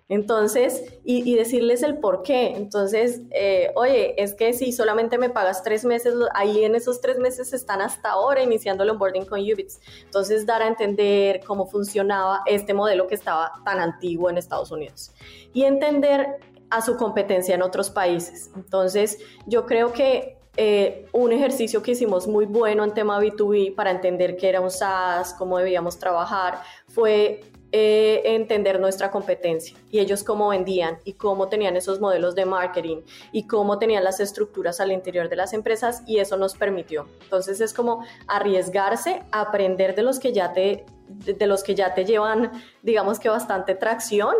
Entonces, 0.10 1.00
y, 1.04 1.36
decirles 1.36 1.84
el 1.84 1.98
por 2.00 2.22
qué. 2.22 2.54
Entonces, 2.56 3.22
eh, 3.32 3.72
oye, 3.76 4.22
es 4.22 4.34
que 4.34 4.54
si 4.54 4.72
solamente 4.72 5.18
me 5.18 5.30
pagas 5.30 5.64
tres 5.64 5.84
meses, 5.84 6.14
ahí 6.34 6.64
en 6.64 6.76
esos 6.76 7.02
tres 7.02 7.18
meses 7.18 7.52
están 7.52 7.82
hasta 7.82 8.12
ahora 8.12 8.42
iniciando 8.42 8.84
el 8.84 8.92
onboarding 8.92 9.26
con 9.26 9.40
Ubits. 9.42 9.82
Entonces, 10.06 10.46
dar 10.46 10.62
a 10.62 10.68
entender 10.68 11.42
cómo 11.46 11.68
funcionaba 11.68 12.42
este 12.46 12.74
modelo 12.74 13.08
que 13.08 13.16
estaba 13.16 13.52
tan 13.66 13.80
antiguo 13.80 14.30
en 14.30 14.38
Estados 14.38 14.72
Unidos. 14.72 15.12
Y 15.54 15.64
entender 15.64 16.38
a 16.70 16.82
su 16.82 16.96
competencia 16.96 17.56
en 17.56 17.62
otros 17.62 17.90
países. 17.90 18.50
Entonces, 18.56 19.20
yo 19.46 19.66
creo 19.66 19.92
que 19.92 20.38
eh, 20.56 21.06
un 21.12 21.32
ejercicio 21.34 21.84
que 21.84 21.92
hicimos 21.92 22.28
muy 22.28 22.46
bueno 22.46 22.84
en 22.84 22.94
tema 22.94 23.20
B2B 23.20 23.76
para 23.76 23.92
entender 23.92 24.38
qué 24.38 24.50
era 24.50 24.60
un 24.60 24.72
SaaS, 24.72 25.34
cómo 25.34 25.60
debíamos 25.60 26.00
trabajar, 26.00 26.62
fue 26.88 27.42
eh, 27.80 28.34
entender 28.34 28.80
nuestra 28.80 29.12
competencia 29.12 29.78
y 29.92 30.00
ellos 30.00 30.24
cómo 30.24 30.50
vendían 30.50 30.98
y 31.04 31.14
cómo 31.14 31.48
tenían 31.48 31.78
esos 31.78 32.00
modelos 32.00 32.34
de 32.34 32.44
marketing 32.44 33.04
y 33.32 33.46
cómo 33.46 33.78
tenían 33.78 34.04
las 34.04 34.20
estructuras 34.20 34.80
al 34.80 34.92
interior 34.92 35.30
de 35.30 35.36
las 35.36 35.54
empresas 35.54 36.02
y 36.08 36.18
eso 36.18 36.38
nos 36.38 36.56
permitió. 36.56 37.06
Entonces 37.22 37.62
es 37.62 37.76
como 37.76 38.04
arriesgarse, 38.28 39.22
aprender 39.32 39.94
de 39.94 40.02
los 40.02 40.18
que 40.18 40.34
ya 40.34 40.54
te, 40.54 40.86
de 41.08 41.46
los 41.46 41.64
que 41.64 41.76
ya 41.76 41.94
te 41.94 42.04
llevan, 42.04 42.52
digamos 42.82 43.20
que 43.20 43.30
bastante 43.30 43.76
tracción 43.76 44.34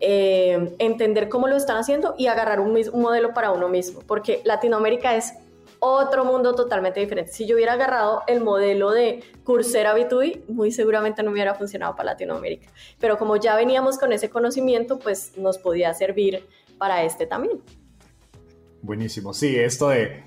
eh, 0.00 0.74
entender 0.80 1.28
cómo 1.28 1.46
lo 1.46 1.56
están 1.56 1.76
haciendo 1.76 2.16
y 2.18 2.26
agarrar 2.26 2.58
un, 2.58 2.76
un, 2.92 3.00
modelo 3.00 3.32
para 3.34 3.52
uno 3.52 3.68
mismo, 3.68 4.00
porque 4.04 4.40
Latinoamérica 4.44 5.14
es 5.14 5.34
otro 5.80 6.24
mundo 6.24 6.54
totalmente 6.54 7.00
diferente. 7.00 7.32
Si 7.32 7.46
yo 7.46 7.56
hubiera 7.56 7.72
agarrado 7.72 8.22
el 8.26 8.42
modelo 8.42 8.90
de 8.90 9.22
Coursera 9.44 9.96
B2B, 9.96 10.46
muy 10.48 10.70
seguramente 10.70 11.22
no 11.22 11.32
hubiera 11.32 11.54
funcionado 11.54 11.96
para 11.96 12.12
Latinoamérica. 12.12 12.68
Pero 12.98 13.18
como 13.18 13.36
ya 13.36 13.56
veníamos 13.56 13.98
con 13.98 14.12
ese 14.12 14.30
conocimiento, 14.30 14.98
pues 14.98 15.36
nos 15.36 15.58
podía 15.58 15.92
servir 15.94 16.46
para 16.78 17.02
este 17.02 17.26
también. 17.26 17.60
Buenísimo. 18.82 19.32
Sí, 19.34 19.56
esto 19.56 19.88
de, 19.88 20.22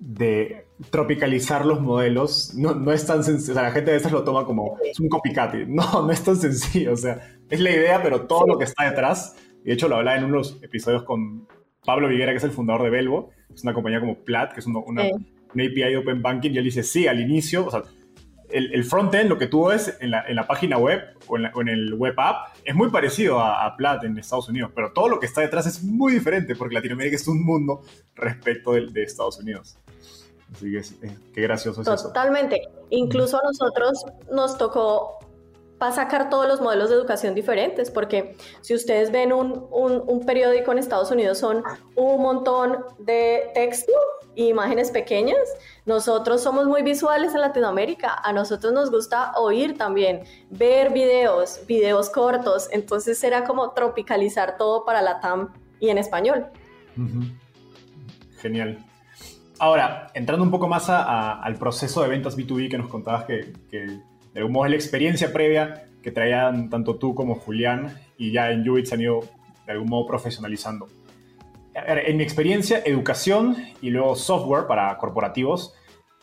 de 0.00 0.66
tropicalizar 0.90 1.64
los 1.64 1.80
modelos 1.80 2.54
no, 2.54 2.74
no 2.74 2.92
es 2.92 3.06
tan 3.06 3.22
sencillo. 3.24 3.52
O 3.52 3.54
sea, 3.54 3.62
la 3.64 3.72
gente 3.72 3.90
a 3.90 3.94
veces 3.94 4.12
lo 4.12 4.24
toma 4.24 4.44
como 4.44 4.78
es 4.82 4.98
un 5.00 5.08
copycat. 5.08 5.54
No, 5.68 6.02
no 6.02 6.10
es 6.10 6.22
tan 6.22 6.36
sencillo. 6.36 6.92
O 6.92 6.96
sea, 6.96 7.38
es 7.48 7.60
la 7.60 7.70
idea, 7.70 8.02
pero 8.02 8.26
todo 8.26 8.46
lo 8.46 8.58
que 8.58 8.64
está 8.64 8.84
detrás. 8.84 9.36
Y 9.62 9.68
de 9.68 9.74
hecho, 9.74 9.88
lo 9.88 9.96
hablaba 9.96 10.16
en 10.18 10.24
unos 10.24 10.58
episodios 10.62 11.02
con 11.04 11.46
Pablo 11.86 12.08
Viguera, 12.08 12.32
que 12.32 12.38
es 12.38 12.44
el 12.44 12.50
fundador 12.50 12.82
de 12.82 12.90
Belvo 12.90 13.30
es 13.56 13.62
una 13.62 13.74
compañía 13.74 14.00
como 14.00 14.16
Plat, 14.16 14.52
que 14.52 14.60
es 14.60 14.66
una, 14.66 14.80
una, 14.80 15.02
API 15.02 15.74
de 15.74 15.96
Open 15.96 16.20
Banking, 16.20 16.50
y 16.50 16.58
él 16.58 16.64
dice, 16.64 16.82
sí, 16.82 17.06
al 17.06 17.20
inicio, 17.20 17.66
o 17.66 17.70
sea, 17.70 17.82
el, 18.50 18.72
el 18.74 18.84
frontend, 18.84 19.28
lo 19.28 19.38
que 19.38 19.46
tú 19.46 19.66
ves 19.66 19.96
en 20.00 20.10
la, 20.10 20.24
en 20.28 20.36
la 20.36 20.46
página 20.46 20.78
web 20.78 21.02
o 21.26 21.36
en, 21.36 21.68
el 21.68 21.94
web 21.94 22.14
app, 22.18 22.56
es 22.64 22.74
muy 22.74 22.90
parecido 22.90 23.40
a, 23.40 23.74
Plat 23.76 24.04
en 24.04 24.18
Estados 24.18 24.48
Unidos, 24.48 24.70
pero 24.74 24.92
todo 24.92 25.08
lo 25.08 25.18
que 25.18 25.26
está 25.26 25.40
detrás 25.40 25.66
es 25.66 25.82
muy 25.82 26.12
diferente, 26.12 26.54
porque 26.54 26.74
Latinoamérica 26.74 27.16
es 27.16 27.26
un 27.26 27.44
mundo 27.44 27.82
respecto 28.14 28.72
de, 28.72 28.86
de 28.86 29.02
Estados 29.02 29.38
Unidos. 29.38 29.78
Así 30.52 30.70
que 30.70 30.82
qué 31.32 31.40
gracioso 31.40 31.82
es 31.82 31.88
eso. 31.88 32.08
Totalmente. 32.08 32.60
Incluso 32.90 33.36
a 33.38 33.42
nosotros 33.42 34.04
nos 34.30 34.56
tocó 34.56 35.18
para 35.78 35.92
sacar 35.92 36.30
todos 36.30 36.48
los 36.48 36.60
modelos 36.60 36.88
de 36.88 36.96
educación 36.96 37.34
diferentes, 37.34 37.90
porque 37.90 38.36
si 38.62 38.74
ustedes 38.74 39.10
ven 39.12 39.32
un, 39.32 39.66
un, 39.70 40.24
periódico 40.24 40.72
en 40.72 40.78
Estados 40.78 41.10
Unidos 41.10 41.38
son 41.38 41.62
un 41.94 42.22
montón 42.22 42.78
de 42.98 43.50
texto 43.54 43.92
e 44.36 44.44
imágenes 44.44 44.90
pequeñas. 44.90 45.38
Nosotros 45.84 46.42
somos 46.42 46.66
muy 46.66 46.82
visuales 46.82 47.34
en 47.34 47.42
Latinoamérica, 47.42 48.14
a 48.22 48.32
nosotros 48.32 48.72
nos 48.72 48.90
gusta 48.90 49.32
oír 49.36 49.76
también, 49.76 50.22
ver 50.50 50.92
videos, 50.92 51.60
videos 51.66 52.08
cortos, 52.08 52.68
entonces 52.72 53.22
era 53.22 53.44
como 53.44 53.70
tropicalizar 53.72 54.56
todo 54.56 54.84
para 54.84 55.02
la 55.02 55.20
TAM 55.20 55.52
y 55.78 55.90
en 55.90 55.98
español. 55.98 56.46
Genial. 58.38 58.78
Ahora, 59.58 60.08
entrando 60.14 60.42
un 60.42 60.50
poco 60.50 60.68
más 60.68 60.88
al 60.88 61.56
proceso 61.56 62.02
de 62.02 62.08
ventas 62.08 62.36
B2B 62.36 62.70
que 62.70 62.78
nos 62.78 62.88
contabas 62.88 63.24
que 63.24 63.52
de 64.36 64.40
algún 64.40 64.52
modo 64.52 64.66
es 64.66 64.70
la 64.72 64.76
experiencia 64.76 65.32
previa 65.32 65.86
que 66.02 66.12
traían 66.12 66.68
tanto 66.68 66.96
tú 66.96 67.14
como 67.14 67.36
Julián 67.36 67.98
y 68.18 68.32
ya 68.32 68.50
en 68.50 68.68
Ubit 68.68 68.84
se 68.84 68.94
han 68.94 69.00
ido 69.00 69.20
de 69.64 69.72
algún 69.72 69.88
modo 69.88 70.06
profesionalizando. 70.06 70.88
En 71.74 72.18
mi 72.18 72.22
experiencia, 72.22 72.82
educación 72.84 73.56
y 73.80 73.88
luego 73.88 74.14
software 74.14 74.66
para 74.66 74.94
corporativos 74.98 75.72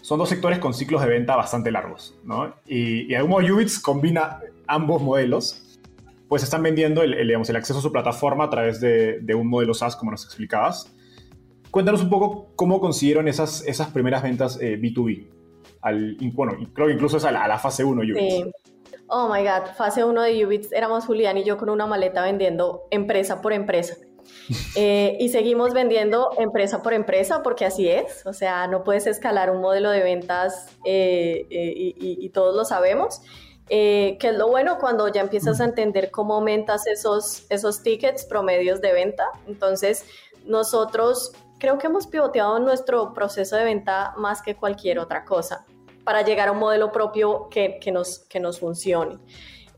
son 0.01 0.19
dos 0.19 0.29
sectores 0.29 0.59
con 0.59 0.75
ciclos 0.75 1.01
de 1.01 1.07
venta 1.07 1.35
bastante 1.35 1.71
largos, 1.71 2.15
¿no? 2.23 2.53
Y, 2.67 3.07
de 3.07 3.17
algún 3.17 3.31
modo 3.31 3.55
Ubits 3.55 3.79
combina 3.79 4.41
ambos 4.67 5.01
modelos, 5.01 5.79
pues 6.29 6.43
están 6.43 6.61
vendiendo 6.61 7.01
el, 7.01 7.17
digamos, 7.25 7.49
el 7.49 7.55
acceso 7.55 7.79
a 7.79 7.81
su 7.81 7.91
plataforma 7.91 8.43
a 8.43 8.49
través 8.51 8.79
de, 8.79 9.35
un 9.35 9.47
modelo 9.47 9.73
SaaS, 9.73 9.95
como 9.95 10.11
nos 10.11 10.23
explicabas. 10.23 10.95
Cuéntanos 11.71 12.03
un 12.03 12.11
poco 12.11 12.51
cómo 12.55 12.79
consiguieron 12.79 13.27
esas, 13.27 13.63
esas 13.65 13.87
primeras 13.89 14.21
ventas 14.21 14.59
B2B. 14.59 15.33
Eh, 15.85 16.15
al, 16.17 16.17
bueno, 16.33 16.53
creo 16.73 16.87
que 16.87 16.93
incluso 16.93 17.17
es 17.17 17.25
a 17.25 17.31
la, 17.31 17.57
fase 17.59 17.83
1 17.83 18.01
Ubits. 18.01 18.19
Sí. 18.19 18.51
Oh 19.07 19.27
my 19.31 19.41
God, 19.41 19.75
fase 19.75 20.03
1 20.03 20.21
de 20.21 20.45
Ubits 20.45 20.71
éramos 20.71 21.05
Julián 21.05 21.37
y 21.37 21.43
yo 21.43 21.57
con 21.57 21.69
una 21.69 21.85
maleta 21.85 22.23
vendiendo 22.23 22.87
empresa 22.89 23.41
por 23.41 23.53
empresa. 23.53 23.95
Eh, 24.75 25.17
y 25.19 25.29
seguimos 25.29 25.73
vendiendo 25.73 26.31
empresa 26.37 26.81
por 26.81 26.93
empresa 26.93 27.43
porque 27.43 27.65
así 27.65 27.87
es, 27.87 28.25
o 28.25 28.33
sea, 28.33 28.67
no 28.67 28.83
puedes 28.83 29.05
escalar 29.05 29.51
un 29.51 29.61
modelo 29.61 29.89
de 29.91 30.01
ventas 30.01 30.67
eh, 30.85 31.45
eh, 31.49 31.93
y, 31.95 32.29
todos 32.29 32.55
lo 32.55 32.65
sabemos. 32.65 33.21
que 33.67 34.17
es 34.19 34.35
lo 34.35 34.47
bueno 34.47 34.79
cuando 34.79 35.07
ya 35.09 35.21
empiezas 35.21 35.61
a 35.61 35.65
entender 35.65 36.09
cómo 36.09 36.35
aumentas 36.35 36.87
esos, 36.87 37.45
esos 37.49 37.83
tickets 37.83 38.25
promedios 38.25 38.81
de 38.81 38.93
venta. 38.93 39.25
Entonces, 39.45 40.05
nosotros 40.45 41.33
creo 41.59 41.77
que 41.77 41.87
hemos 41.87 42.07
pivoteado 42.07 42.59
nuestro 42.59 43.13
proceso 43.13 43.55
de 43.55 43.65
venta 43.65 44.13
más 44.17 44.41
que 44.41 44.55
cualquier 44.55 44.99
otra 44.99 45.25
cosa 45.25 45.65
para 46.03 46.21
llegar 46.23 46.49
a 46.49 46.51
un 46.51 46.59
modelo 46.59 46.91
propio 46.91 47.47
que, 47.49 47.79
que 47.79 47.91
nos, 47.91 48.19
que 48.19 48.39
nos 48.39 48.59
funcione. 48.59 49.19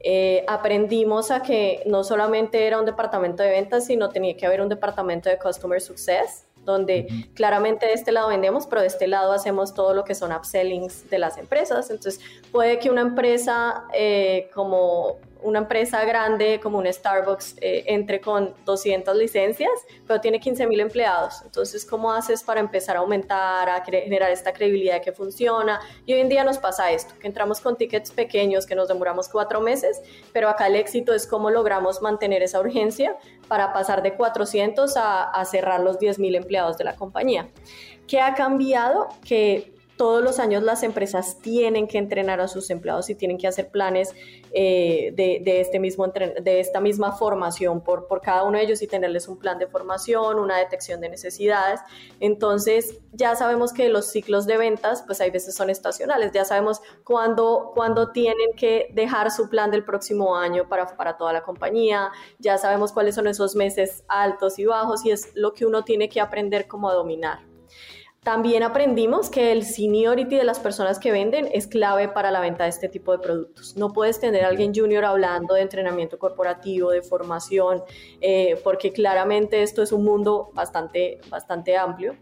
Eh, 0.08 0.46
aprendimos 0.48 1.32
a 1.32 1.42
que 1.42 1.82
no 1.88 2.04
solamente 2.04 2.68
era 2.68 2.80
un 2.80 2.86
departamento 2.86 3.42
de 3.42 3.50
ventas, 3.50 3.88
sino 3.88 4.10
tenía 4.10 4.38
que 4.38 4.46
haber 4.46 4.62
un 4.62 4.70
departamento 4.70 5.30
de 5.30 5.40
Customer 5.40 5.82
Success, 5.82 6.46
donde 6.64 7.08
claramente 7.34 7.88
de 7.88 7.94
este 7.94 8.12
lado 8.12 8.28
vendemos, 8.28 8.68
pero 8.68 8.82
de 8.82 8.88
este 8.88 9.08
lado 9.08 9.32
hacemos 9.32 9.74
todo 9.74 9.96
lo 9.96 10.04
que 10.04 10.14
son 10.14 10.32
upsellings 10.32 11.10
de 11.10 11.18
las 11.18 11.38
empresas. 11.38 11.90
Entonces, 11.90 12.20
puede 12.52 12.78
que 12.78 12.92
una 12.92 13.02
empresa 13.02 13.86
eh, 13.94 14.52
como 14.54 15.18
una 15.42 15.60
empresa 15.60 16.04
grande 16.06 16.60
como 16.62 16.78
un 16.78 16.92
Starbucks 16.92 17.58
eh, 17.62 17.84
entre 17.88 18.20
con 18.20 18.54
200 18.66 19.16
licencias, 19.16 19.72
pero 20.08 20.20
tiene 20.22 20.40
15 20.40 20.68
mil 20.68 20.80
empleados. 20.80 21.42
Entonces, 21.44 21.86
¿cómo 21.86 22.12
haces 22.12 22.44
para 22.44 22.60
empezar 22.60 22.96
a 22.96 23.00
aumentar, 23.00 23.70
a 23.70 23.84
generar 23.84 24.32
esta 24.32 24.54
credibilidad 24.54 25.02
que 25.02 25.12
funciona? 25.12 25.80
Y 26.06 26.14
hoy 26.14 26.22
en 26.22 26.30
día 26.30 26.44
nos 26.44 26.58
pasa 26.58 26.92
esto, 26.92 27.14
que 27.20 27.28
entramos 27.28 27.62
con 27.62 27.76
tickets 27.76 28.12
pequeños 28.12 28.66
que 28.66 28.76
nos 28.76 28.88
demoramos 28.88 29.30
cuatro 29.30 29.62
meses, 29.62 30.02
pero 30.34 30.50
acá 30.50 30.68
el 30.68 30.76
éxito 30.76 31.14
es 31.14 31.28
cómo 31.28 31.50
logramos 31.52 32.02
mantener 32.02 32.42
esa 32.42 32.60
urgencia 32.60 33.18
para 33.48 33.74
pasar 33.74 34.02
de 34.02 34.16
400 34.16 34.98
a, 34.98 35.24
a 35.26 35.46
cerrar 35.46 35.82
los 35.82 36.00
10 36.00 36.20
mil 36.20 36.36
empleados 36.36 36.78
de 36.78 36.86
la 36.86 36.96
compañía. 36.96 37.50
¿Qué 38.08 38.22
ha 38.22 38.34
cambiado? 38.34 39.10
Que 39.24 39.75
todos 39.98 40.22
los 40.22 40.40
años 40.40 40.64
las 40.64 40.84
empresas 40.84 41.38
tienen 41.42 41.88
que 41.88 41.98
entrenar 41.98 42.42
a 42.42 42.48
sus 42.48 42.70
empleados 42.70 43.10
y 43.10 43.16
tienen 43.16 43.38
que 43.38 43.48
hacer 43.48 43.70
planes 43.70 44.14
eh, 44.52 45.14
de, 45.16 45.62
este 45.62 45.80
mismo 45.80 46.06
de 46.08 46.60
esta 46.60 46.82
misma 46.82 47.14
formación 47.14 47.82
por, 47.82 48.08
por 48.08 48.22
cada 48.22 48.44
uno 48.44 48.58
de 48.58 48.66
ellos 48.66 48.82
y 48.82 48.88
tenerles 48.88 49.28
un 49.28 49.38
plan 49.38 49.58
de 49.58 49.68
formación, 49.68 50.40
una 50.40 50.58
detección 50.58 51.00
de 51.02 51.10
necesidades. 51.10 51.80
Entonces, 52.20 53.00
ya 53.14 53.36
sabemos 53.36 53.74
que 53.74 53.90
los 53.90 54.08
ciclos 54.08 54.46
de 54.46 54.58
ventas, 54.58 55.04
pues 55.06 55.22
hay 55.22 55.32
veces 55.32 55.56
son 55.56 55.70
estacionales, 55.70 56.32
ya 56.34 56.46
sabemos 56.46 56.82
cuándo, 57.04 57.74
tienen 58.14 58.54
que 58.58 58.90
dejar 58.94 59.32
su 59.32 59.50
plan 59.50 59.72
del 59.72 59.84
próximo 59.84 60.36
año 60.36 60.68
para, 60.68 60.86
para 60.98 61.18
toda 61.18 61.34
la 61.34 61.44
compañía, 61.44 62.12
ya 62.40 62.58
sabemos 62.58 62.92
cuáles 62.92 63.16
son 63.16 63.28
esos 63.28 63.56
meses 63.56 64.04
altos 64.08 64.60
y 64.60 64.66
bajos 64.66 65.06
y 65.06 65.12
es 65.12 65.32
lo 65.36 65.54
que 65.54 65.66
uno 65.66 65.84
tiene 65.84 66.10
que 66.10 66.20
aprender 66.22 66.68
cómo 66.68 66.90
a 66.90 66.94
dominar. 66.94 67.55
También 68.26 68.64
aprendimos 68.64 69.30
que 69.30 69.52
el 69.52 69.64
seniority 69.64 70.36
de 70.36 70.44
las 70.44 70.60
personas 70.60 70.98
que 70.98 71.12
venden 71.12 71.48
es 71.54 71.68
clave 71.68 72.08
para 72.08 72.32
la 72.32 72.40
venta 72.40 72.64
de 72.64 72.72
este 72.72 72.90
tipo 72.90 73.12
de 73.12 73.20
productos. 73.20 73.78
No 73.78 73.94
puedes 73.94 74.20
tener 74.20 74.44
a 74.44 74.48
alguien 74.48 74.74
junior 74.74 75.06
hablando 75.06 75.54
de 75.54 75.62
entrenamiento 75.62 76.18
corporativo, 76.18 76.90
de 76.90 77.04
formación, 77.04 77.84
eh, 78.22 78.60
porque 78.64 78.92
claramente 78.92 79.62
esto 79.62 79.84
es 79.84 79.92
un 79.92 80.04
mundo 80.04 80.50
bastante, 80.56 81.20
bastante 81.30 81.78
amplio. 81.78 82.16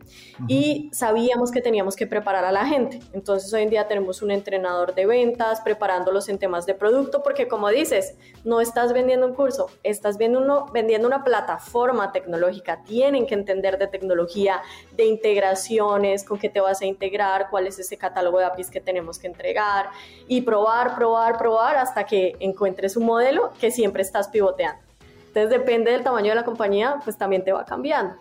Y 0.49 0.89
sabíamos 0.91 1.51
que 1.51 1.61
teníamos 1.61 1.95
que 1.95 2.05
preparar 2.05 2.43
a 2.43 2.51
la 2.51 2.65
gente. 2.65 2.99
Entonces 3.13 3.53
hoy 3.53 3.61
en 3.61 3.69
día 3.69 3.87
tenemos 3.87 4.21
un 4.21 4.31
entrenador 4.31 4.95
de 4.95 5.05
ventas 5.05 5.61
preparándolos 5.61 6.27
en 6.27 6.37
temas 6.37 6.65
de 6.65 6.73
producto, 6.73 7.23
porque 7.23 7.47
como 7.47 7.69
dices, 7.69 8.17
no 8.43 8.59
estás 8.59 8.91
vendiendo 8.91 9.25
un 9.25 9.35
curso, 9.35 9.67
estás 9.83 10.17
vendiendo, 10.17 10.65
vendiendo 10.73 11.07
una 11.07 11.23
plataforma 11.23 12.11
tecnológica. 12.11 12.83
Tienen 12.83 13.25
que 13.25 13.35
entender 13.35 13.77
de 13.77 13.87
tecnología, 13.87 14.61
de 14.97 15.05
integración 15.05 15.92
con 16.27 16.39
qué 16.39 16.49
te 16.49 16.59
vas 16.59 16.81
a 16.81 16.85
integrar, 16.85 17.49
cuál 17.49 17.67
es 17.67 17.79
ese 17.79 17.97
catálogo 17.97 18.39
de 18.39 18.45
APIs 18.45 18.69
que 18.69 18.81
tenemos 18.81 19.19
que 19.19 19.27
entregar 19.27 19.89
y 20.27 20.41
probar, 20.41 20.95
probar, 20.95 21.37
probar 21.37 21.77
hasta 21.77 22.05
que 22.05 22.35
encuentres 22.39 22.97
un 22.97 23.05
modelo 23.05 23.51
que 23.59 23.71
siempre 23.71 24.01
estás 24.01 24.27
pivoteando. 24.29 24.81
Entonces 25.27 25.49
depende 25.49 25.91
del 25.91 26.03
tamaño 26.03 26.29
de 26.29 26.35
la 26.35 26.45
compañía, 26.45 26.99
pues 27.03 27.17
también 27.17 27.43
te 27.43 27.51
va 27.51 27.65
cambiando. 27.65 28.15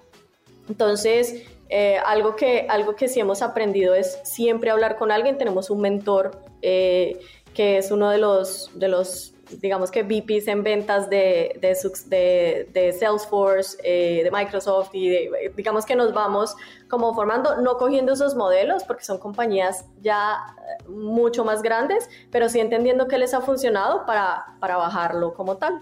Entonces, 0.68 1.44
eh, 1.68 1.98
algo, 2.04 2.36
que, 2.36 2.66
algo 2.68 2.94
que 2.94 3.08
sí 3.08 3.20
hemos 3.20 3.42
aprendido 3.42 3.94
es 3.94 4.18
siempre 4.24 4.70
hablar 4.70 4.96
con 4.96 5.10
alguien. 5.10 5.38
Tenemos 5.38 5.70
un 5.70 5.80
mentor 5.80 6.40
eh, 6.62 7.18
que 7.54 7.78
es 7.78 7.90
uno 7.90 8.10
de 8.10 8.18
los, 8.18 8.70
de 8.74 8.88
los 8.88 9.34
digamos 9.60 9.90
que 9.90 10.02
VPs 10.02 10.48
en 10.48 10.62
ventas 10.62 11.08
de, 11.10 11.58
de, 11.60 12.92
Salesforce, 12.92 13.78
eh, 13.84 14.24
de 14.24 14.30
Microsoft 14.30 14.90
y 14.94 15.28
digamos 15.56 15.84
que 15.84 15.96
nos 15.96 16.12
vamos 16.12 16.56
como 16.88 17.14
formando, 17.14 17.60
no 17.60 17.76
cogiendo 17.76 18.12
esos 18.12 18.34
modelos 18.34 18.84
porque 18.84 19.04
son 19.04 19.18
compañías 19.18 19.86
ya 20.00 20.38
eh, 20.58 20.88
mucho 20.88 21.44
más 21.44 21.62
grandes, 21.62 22.08
pero 22.30 22.48
sí 22.48 22.60
entendiendo 22.60 23.08
que 23.08 23.18
les 23.18 23.34
ha 23.34 23.40
funcionado 23.40 24.06
para, 24.06 24.56
para 24.60 24.76
bajarlo 24.76 25.34
como 25.34 25.56
tal. 25.56 25.80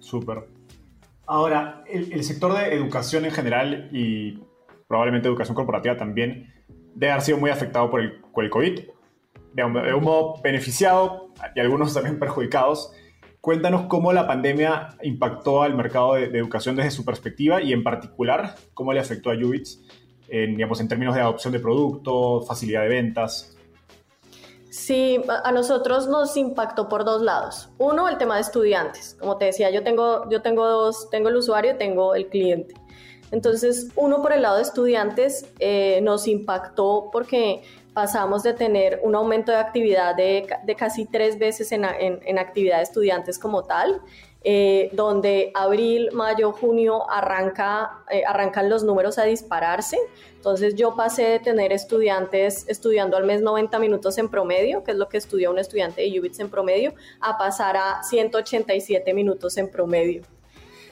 Súper. 0.00 0.48
Ahora, 1.26 1.84
el, 1.86 2.24
sector 2.24 2.54
de 2.54 2.74
educación 2.74 3.26
en 3.26 3.30
general 3.30 3.90
y 3.92 4.42
probablemente 4.86 5.28
educación 5.28 5.54
corporativa 5.54 5.96
también 5.96 6.54
debe 6.94 7.12
haber 7.12 7.22
sido 7.22 7.36
muy 7.36 7.50
afectado 7.50 7.90
por 7.90 8.00
el 8.00 8.50
COVID 8.50 8.80
de 9.52 9.64
un 9.64 10.04
modo 10.04 10.40
beneficiado 10.42 11.27
y 11.54 11.60
algunos 11.60 11.94
también 11.94 12.18
perjudicados. 12.18 12.92
Cuéntanos 13.40 13.86
cómo 13.86 14.12
la 14.12 14.26
pandemia 14.26 14.96
impactó 15.02 15.62
al 15.62 15.74
mercado 15.74 16.14
de, 16.14 16.24
educación 16.24 16.76
desde 16.76 16.90
su 16.90 17.04
perspectiva 17.04 17.62
y 17.62 17.72
en 17.72 17.82
particular 17.82 18.56
cómo 18.74 18.92
le 18.92 19.00
afectó 19.00 19.30
a 19.30 19.34
Ubits 19.34 19.80
en, 20.28 20.56
digamos, 20.56 20.80
en 20.80 20.88
términos 20.88 21.14
de 21.14 21.20
adopción 21.20 21.52
de 21.52 21.60
producto, 21.60 22.42
facilidad 22.42 22.82
de 22.82 22.88
ventas. 22.88 23.56
Sí, 24.70 25.20
a 25.44 25.50
nosotros 25.50 26.08
nos 26.08 26.36
impactó 26.36 26.88
por 26.88 27.04
dos 27.04 27.22
lados. 27.22 27.70
Uno, 27.78 28.08
el 28.08 28.18
tema 28.18 28.34
de 28.34 28.42
estudiantes. 28.42 29.16
Como 29.18 29.38
te 29.38 29.46
decía, 29.46 29.70
yo 29.70 29.82
tengo, 29.82 30.28
yo 30.30 30.42
tengo 30.42 30.66
dos, 30.66 31.08
tengo 31.10 31.30
el 31.30 31.36
usuario 31.36 31.72
y 31.72 31.78
tengo 31.78 32.14
el 32.14 32.28
cliente. 32.28 32.74
Entonces, 33.30 33.88
uno 33.96 34.22
por 34.22 34.32
el 34.32 34.42
lado 34.42 34.56
de 34.56 34.62
estudiantes 34.62 35.46
eh, 35.58 36.00
nos 36.02 36.26
impactó 36.28 37.08
porque 37.12 37.62
pasamos 37.98 38.44
de 38.44 38.52
tener 38.52 39.00
un 39.02 39.16
aumento 39.16 39.50
de 39.50 39.58
actividad 39.58 40.14
de, 40.14 40.46
casi 40.78 41.04
tres 41.04 41.36
veces 41.36 41.72
en, 41.72 41.84
actividad 42.38 42.76
de 42.76 42.84
estudiantes 42.84 43.40
como 43.40 43.64
tal, 43.64 44.00
eh, 44.44 44.88
donde 44.92 45.50
abril, 45.52 46.10
mayo, 46.12 46.52
junio 46.52 47.10
arranca, 47.10 48.04
eh, 48.08 48.22
arrancan 48.24 48.70
los 48.70 48.84
números 48.84 49.18
a 49.18 49.24
dispararse. 49.24 49.98
Entonces 50.36 50.76
yo 50.76 50.94
pasé 50.94 51.24
de 51.24 51.38
tener 51.40 51.72
estudiantes 51.72 52.68
estudiando 52.68 53.16
al 53.16 53.24
mes 53.24 53.42
90 53.42 53.80
minutos 53.80 54.16
en 54.18 54.28
promedio, 54.28 54.84
que 54.84 54.92
es 54.92 54.96
lo 54.96 55.08
que 55.08 55.16
estudia 55.16 55.50
un 55.50 55.58
estudiante 55.58 56.02
de 56.02 56.20
UBITS 56.20 56.38
en 56.38 56.50
promedio, 56.50 56.94
a 57.20 57.36
pasar 57.36 57.76
a 57.76 58.04
187 58.04 59.12
minutos 59.12 59.56
en 59.56 59.68
promedio. 59.72 60.37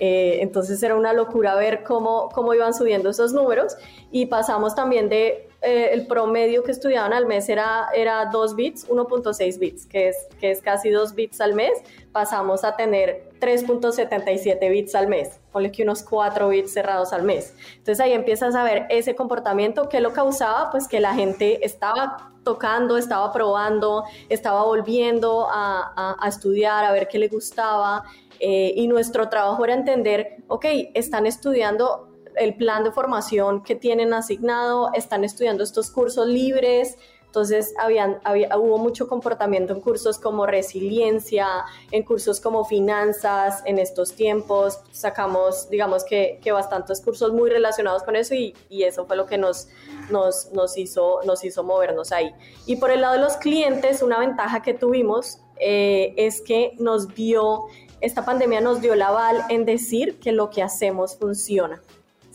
Eh, 0.00 0.38
entonces 0.42 0.82
era 0.82 0.94
una 0.94 1.12
locura 1.12 1.54
ver 1.54 1.82
cómo, 1.82 2.28
cómo 2.30 2.52
iban 2.54 2.74
subiendo 2.74 3.10
esos 3.10 3.32
números 3.32 3.76
y 4.10 4.26
pasamos 4.26 4.74
también 4.74 5.08
de 5.08 5.48
eh, 5.62 5.90
el 5.92 6.06
promedio 6.06 6.62
que 6.62 6.70
estudiaban 6.70 7.12
al 7.12 7.26
mes 7.26 7.48
era, 7.48 7.88
era 7.94 8.26
2 8.26 8.56
bits, 8.56 8.88
1.6 8.88 9.58
bits, 9.58 9.86
que 9.86 10.08
es, 10.08 10.16
que 10.38 10.50
es 10.50 10.60
casi 10.60 10.90
2 10.90 11.14
bits 11.14 11.40
al 11.40 11.54
mes, 11.54 11.72
pasamos 12.12 12.62
a 12.62 12.76
tener 12.76 13.30
3.77 13.40 14.70
bits 14.70 14.94
al 14.94 15.08
mes, 15.08 15.40
ponle 15.52 15.72
que 15.72 15.82
unos 15.82 16.02
4 16.02 16.48
bits 16.50 16.72
cerrados 16.72 17.12
al 17.12 17.22
mes. 17.22 17.54
Entonces 17.78 18.00
ahí 18.00 18.12
empiezas 18.12 18.54
a 18.54 18.62
ver 18.64 18.86
ese 18.90 19.14
comportamiento 19.14 19.88
que 19.88 20.00
lo 20.00 20.12
causaba, 20.12 20.70
pues 20.70 20.88
que 20.88 21.00
la 21.00 21.14
gente 21.14 21.64
estaba 21.64 22.32
tocando, 22.44 22.96
estaba 22.96 23.32
probando, 23.32 24.04
estaba 24.28 24.62
volviendo 24.62 25.48
a, 25.50 26.16
a, 26.20 26.28
estudiar, 26.28 26.84
a 26.84 26.92
ver 26.92 27.08
qué 27.08 27.18
le 27.18 27.26
gustaba. 27.26 28.04
Eh, 28.40 28.72
y 28.76 28.88
nuestro 28.88 29.28
trabajo 29.28 29.64
era 29.64 29.74
entender, 29.74 30.36
ok, 30.48 30.64
están 30.94 31.26
estudiando 31.26 32.08
el 32.36 32.54
plan 32.54 32.84
de 32.84 32.92
formación 32.92 33.62
que 33.62 33.74
tienen 33.74 34.12
asignado, 34.12 34.90
están 34.92 35.24
estudiando 35.24 35.64
estos 35.64 35.90
cursos 35.90 36.26
libres, 36.26 36.98
entonces 37.36 37.74
habían, 37.78 38.18
había, 38.24 38.56
hubo 38.56 38.78
mucho 38.78 39.08
comportamiento 39.08 39.74
en 39.74 39.82
cursos 39.82 40.18
como 40.18 40.46
resiliencia, 40.46 41.46
en 41.90 42.02
cursos 42.02 42.40
como 42.40 42.64
finanzas 42.64 43.62
en 43.66 43.78
estos 43.78 44.14
tiempos. 44.14 44.80
Sacamos, 44.90 45.68
digamos 45.68 46.04
que, 46.04 46.40
que 46.42 46.52
bastantes 46.52 47.02
cursos 47.02 47.34
muy 47.34 47.50
relacionados 47.50 48.04
con 48.04 48.16
eso 48.16 48.34
y, 48.34 48.54
y 48.70 48.84
eso 48.84 49.04
fue 49.04 49.16
lo 49.16 49.26
que 49.26 49.36
nos, 49.36 49.68
nos, 50.08 50.50
nos, 50.52 50.78
hizo, 50.78 51.20
nos 51.26 51.44
hizo 51.44 51.62
movernos 51.62 52.10
ahí. 52.10 52.32
Y 52.64 52.76
por 52.76 52.90
el 52.90 53.02
lado 53.02 53.12
de 53.14 53.20
los 53.20 53.36
clientes, 53.36 54.00
una 54.00 54.18
ventaja 54.18 54.62
que 54.62 54.72
tuvimos 54.72 55.40
eh, 55.60 56.14
es 56.16 56.40
que 56.40 56.72
nos 56.78 57.14
dio, 57.14 57.66
esta 58.00 58.24
pandemia 58.24 58.60
nos 58.60 58.80
dio 58.80 58.94
la 58.94 59.08
aval 59.08 59.44
en 59.48 59.64
decir 59.64 60.18
que 60.18 60.32
lo 60.32 60.50
que 60.50 60.62
hacemos 60.62 61.16
funciona. 61.16 61.82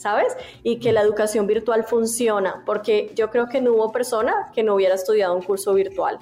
¿sabes? 0.02 0.36
Y 0.64 0.80
que 0.80 0.92
la 0.92 1.02
educación 1.02 1.46
virtual 1.46 1.84
funciona, 1.84 2.64
porque 2.66 3.12
yo 3.16 3.30
creo 3.30 3.48
que 3.48 3.62
no 3.62 3.74
hubo 3.74 3.92
persona 3.92 4.52
que 4.52 4.64
no 4.64 4.74
hubiera 4.74 4.96
estudiado 4.96 5.36
un 5.36 5.44
curso 5.44 5.76
virtual. 5.76 6.18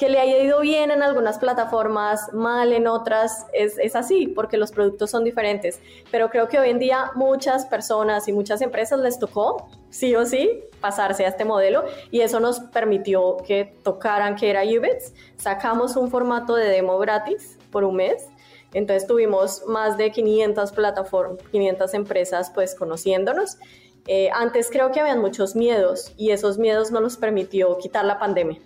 Que 0.00 0.08
le 0.08 0.18
haya 0.18 0.38
ido 0.38 0.60
bien 0.60 0.90
en 0.90 1.02
algunas 1.02 1.38
plataformas, 1.38 2.32
mal 2.32 2.72
en 2.72 2.88
otras, 2.88 3.46
es, 3.52 3.78
es 3.78 3.94
así, 3.94 4.26
porque 4.26 4.56
los 4.56 4.72
productos 4.72 5.10
son 5.10 5.22
diferentes. 5.22 5.78
Pero 6.10 6.30
creo 6.30 6.48
que 6.48 6.58
hoy 6.58 6.70
en 6.70 6.80
día 6.80 7.12
muchas 7.14 7.66
personas 7.66 8.26
y 8.26 8.32
muchas 8.32 8.62
empresas 8.62 8.98
les 8.98 9.18
tocó, 9.18 9.68
sí 9.90 10.16
o 10.16 10.24
sí, 10.24 10.64
pasarse 10.80 11.26
a 11.26 11.28
este 11.28 11.44
modelo 11.44 11.84
y 12.10 12.22
eso 12.22 12.40
nos 12.40 12.60
permitió 12.60 13.36
que 13.46 13.76
tocaran 13.84 14.34
que 14.34 14.48
era 14.48 14.62
Ubits. 14.64 15.12
Sacamos 15.36 15.94
un 15.96 16.10
formato 16.10 16.56
de 16.56 16.68
demo 16.68 16.98
gratis 16.98 17.58
por 17.70 17.84
un 17.84 17.96
mes 17.96 18.26
entonces 18.72 19.06
tuvimos 19.06 19.64
más 19.66 19.96
de 19.96 20.10
500 20.10 20.72
plataformas, 20.72 21.42
500 21.50 21.94
empresas 21.94 22.50
pues 22.54 22.74
conociéndonos. 22.74 23.58
Eh, 24.06 24.30
antes 24.32 24.70
creo 24.70 24.92
que 24.92 25.00
habían 25.00 25.20
muchos 25.20 25.56
miedos 25.56 26.12
y 26.16 26.30
esos 26.30 26.58
miedos 26.58 26.90
no 26.90 27.00
nos 27.00 27.16
permitió 27.16 27.76
quitar 27.78 28.04
la 28.04 28.18
pandemia. 28.18 28.60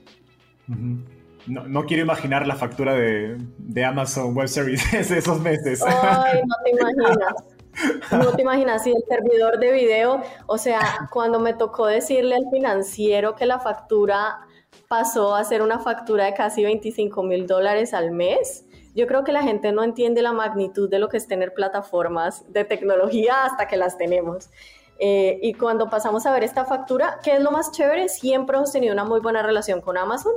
No, 1.47 1.85
quiero 1.85 2.03
imaginar 2.03 2.47
la 2.47 2.57
factura 2.57 2.95
de, 2.95 3.37
de, 3.59 3.85
Amazon 3.85 4.35
Web 4.35 4.49
Services 4.49 5.11
esos 5.13 5.41
meses. 5.41 5.83
Ay, 5.83 6.41
no 6.47 6.55
te 6.65 6.71
imaginas. 6.71 7.35
No 8.13 8.33
te 8.33 8.43
imaginas 8.43 8.85
si 8.85 8.91
el 8.91 9.03
servidor 9.09 9.59
de 9.59 9.73
video, 9.73 10.23
o 10.47 10.59
sea, 10.59 11.09
cuando 11.11 11.41
me 11.41 11.55
tocó 11.55 11.87
decirle 11.87 12.37
al 12.37 12.49
financiero 12.51 13.35
que 13.35 13.47
la 13.47 13.59
factura 13.59 14.47
pasó 14.89 15.35
a 15.35 15.43
ser 15.45 15.61
una 15.61 15.81
factura 15.81 16.27
de 16.27 16.35
casi 16.35 16.63
25 16.63 17.23
mil 17.25 17.47
dólares 17.47 17.93
al 17.93 18.13
mes, 18.13 18.65
yo 18.95 19.09
creo 19.09 19.25
que 19.25 19.33
la 19.33 19.43
gente 19.43 19.73
no 19.73 19.83
entiende 19.83 20.23
la 20.23 20.33
magnitud 20.33 20.89
de 20.89 21.01
lo 21.01 21.09
que 21.09 21.17
es 21.17 21.27
tener 21.27 21.53
plataformas 21.53 22.45
de 22.53 22.65
tecnología 22.65 23.45
hasta 23.45 23.67
que 23.67 23.77
las 23.77 23.99
tenemos. 23.99 24.51
Eh, 24.99 25.39
y 25.43 25.55
cuando 25.55 25.91
pasamos 25.91 26.25
a 26.27 26.33
ver 26.33 26.45
esta 26.45 26.65
factura, 26.65 27.19
¿qué 27.23 27.35
es 27.35 27.43
lo 27.43 27.51
más 27.51 27.73
chévere? 27.73 28.09
Siempre 28.09 28.57
hemos 28.57 28.73
tenido 28.73 28.93
una 28.93 29.05
muy 29.05 29.21
buena 29.21 29.43
relación 29.43 29.81
con 29.81 29.97
Amazon. 29.97 30.33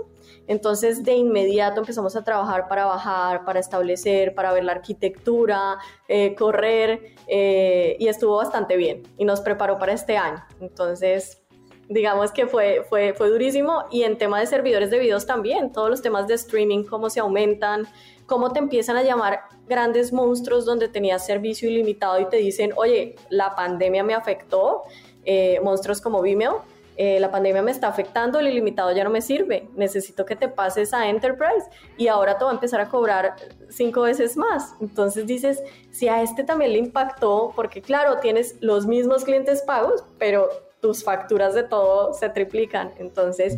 Entonces, 0.47 1.03
de 1.03 1.13
inmediato 1.13 1.81
empezamos 1.81 2.15
a 2.15 2.23
trabajar 2.23 2.67
para 2.67 2.85
bajar, 2.85 3.45
para 3.45 3.59
establecer, 3.59 4.33
para 4.33 4.53
ver 4.53 4.63
la 4.63 4.71
arquitectura, 4.73 5.77
eh, 6.07 6.35
correr, 6.35 7.15
eh, 7.27 7.97
y 7.99 8.07
estuvo 8.07 8.37
bastante 8.37 8.77
bien. 8.77 9.03
Y 9.17 9.25
nos 9.25 9.41
preparó 9.41 9.77
para 9.77 9.93
este 9.93 10.17
año. 10.17 10.43
Entonces, 10.59 11.43
digamos 11.89 12.31
que 12.31 12.47
fue, 12.47 12.85
fue, 12.89 13.13
fue 13.13 13.29
durísimo. 13.29 13.85
Y 13.91 14.03
en 14.03 14.17
tema 14.17 14.39
de 14.39 14.47
servidores 14.47 14.89
de 14.89 14.99
videos 14.99 15.25
también, 15.25 15.71
todos 15.71 15.89
los 15.89 16.01
temas 16.01 16.27
de 16.27 16.33
streaming, 16.33 16.83
cómo 16.83 17.09
se 17.09 17.19
aumentan, 17.19 17.87
cómo 18.27 18.51
te 18.53 18.59
empiezan 18.59 18.97
a 18.97 19.01
llamar 19.01 19.39
grandes 19.67 20.13
monstruos 20.13 20.65
donde 20.65 20.87
tenías 20.87 21.25
servicio 21.25 21.67
ilimitado 21.67 22.19
y 22.19 22.29
te 22.29 22.37
dicen, 22.37 22.71
oye, 22.75 23.15
la 23.29 23.55
pandemia 23.55 24.03
me 24.03 24.13
afectó, 24.13 24.83
eh, 25.25 25.59
monstruos 25.63 25.99
como 25.99 26.21
Vimeo, 26.21 26.61
eh, 26.97 27.19
la 27.19 27.29
pandemia 27.29 27.61
me 27.61 27.71
está 27.71 27.87
afectando, 27.87 28.39
el 28.39 28.47
ilimitado 28.47 28.91
ya 28.91 29.03
no 29.03 29.11
me 29.11 29.21
sirve, 29.21 29.69
necesito 29.75 30.25
que 30.25 30.35
te 30.35 30.49
pases 30.49 30.93
a 30.93 31.07
Enterprise 31.07 31.67
y 31.95 32.07
ahora 32.07 32.37
te 32.37 32.43
va 32.43 32.49
a 32.49 32.53
empezar 32.53 32.81
a 32.81 32.89
cobrar 32.89 33.35
cinco 33.69 34.01
veces 34.01 34.35
más. 34.35 34.73
Entonces 34.81 35.27
dices, 35.27 35.61
si 35.91 36.07
a 36.07 36.23
este 36.23 36.43
también 36.43 36.73
le 36.73 36.79
impactó, 36.79 37.53
porque 37.55 37.81
claro, 37.81 38.17
tienes 38.19 38.55
los 38.61 38.87
mismos 38.87 39.23
clientes 39.23 39.61
pagos, 39.61 40.05
pero 40.17 40.49
tus 40.81 41.03
facturas 41.03 41.53
de 41.53 41.63
todo 41.63 42.13
se 42.13 42.29
triplican. 42.29 42.91
Entonces, 42.97 43.57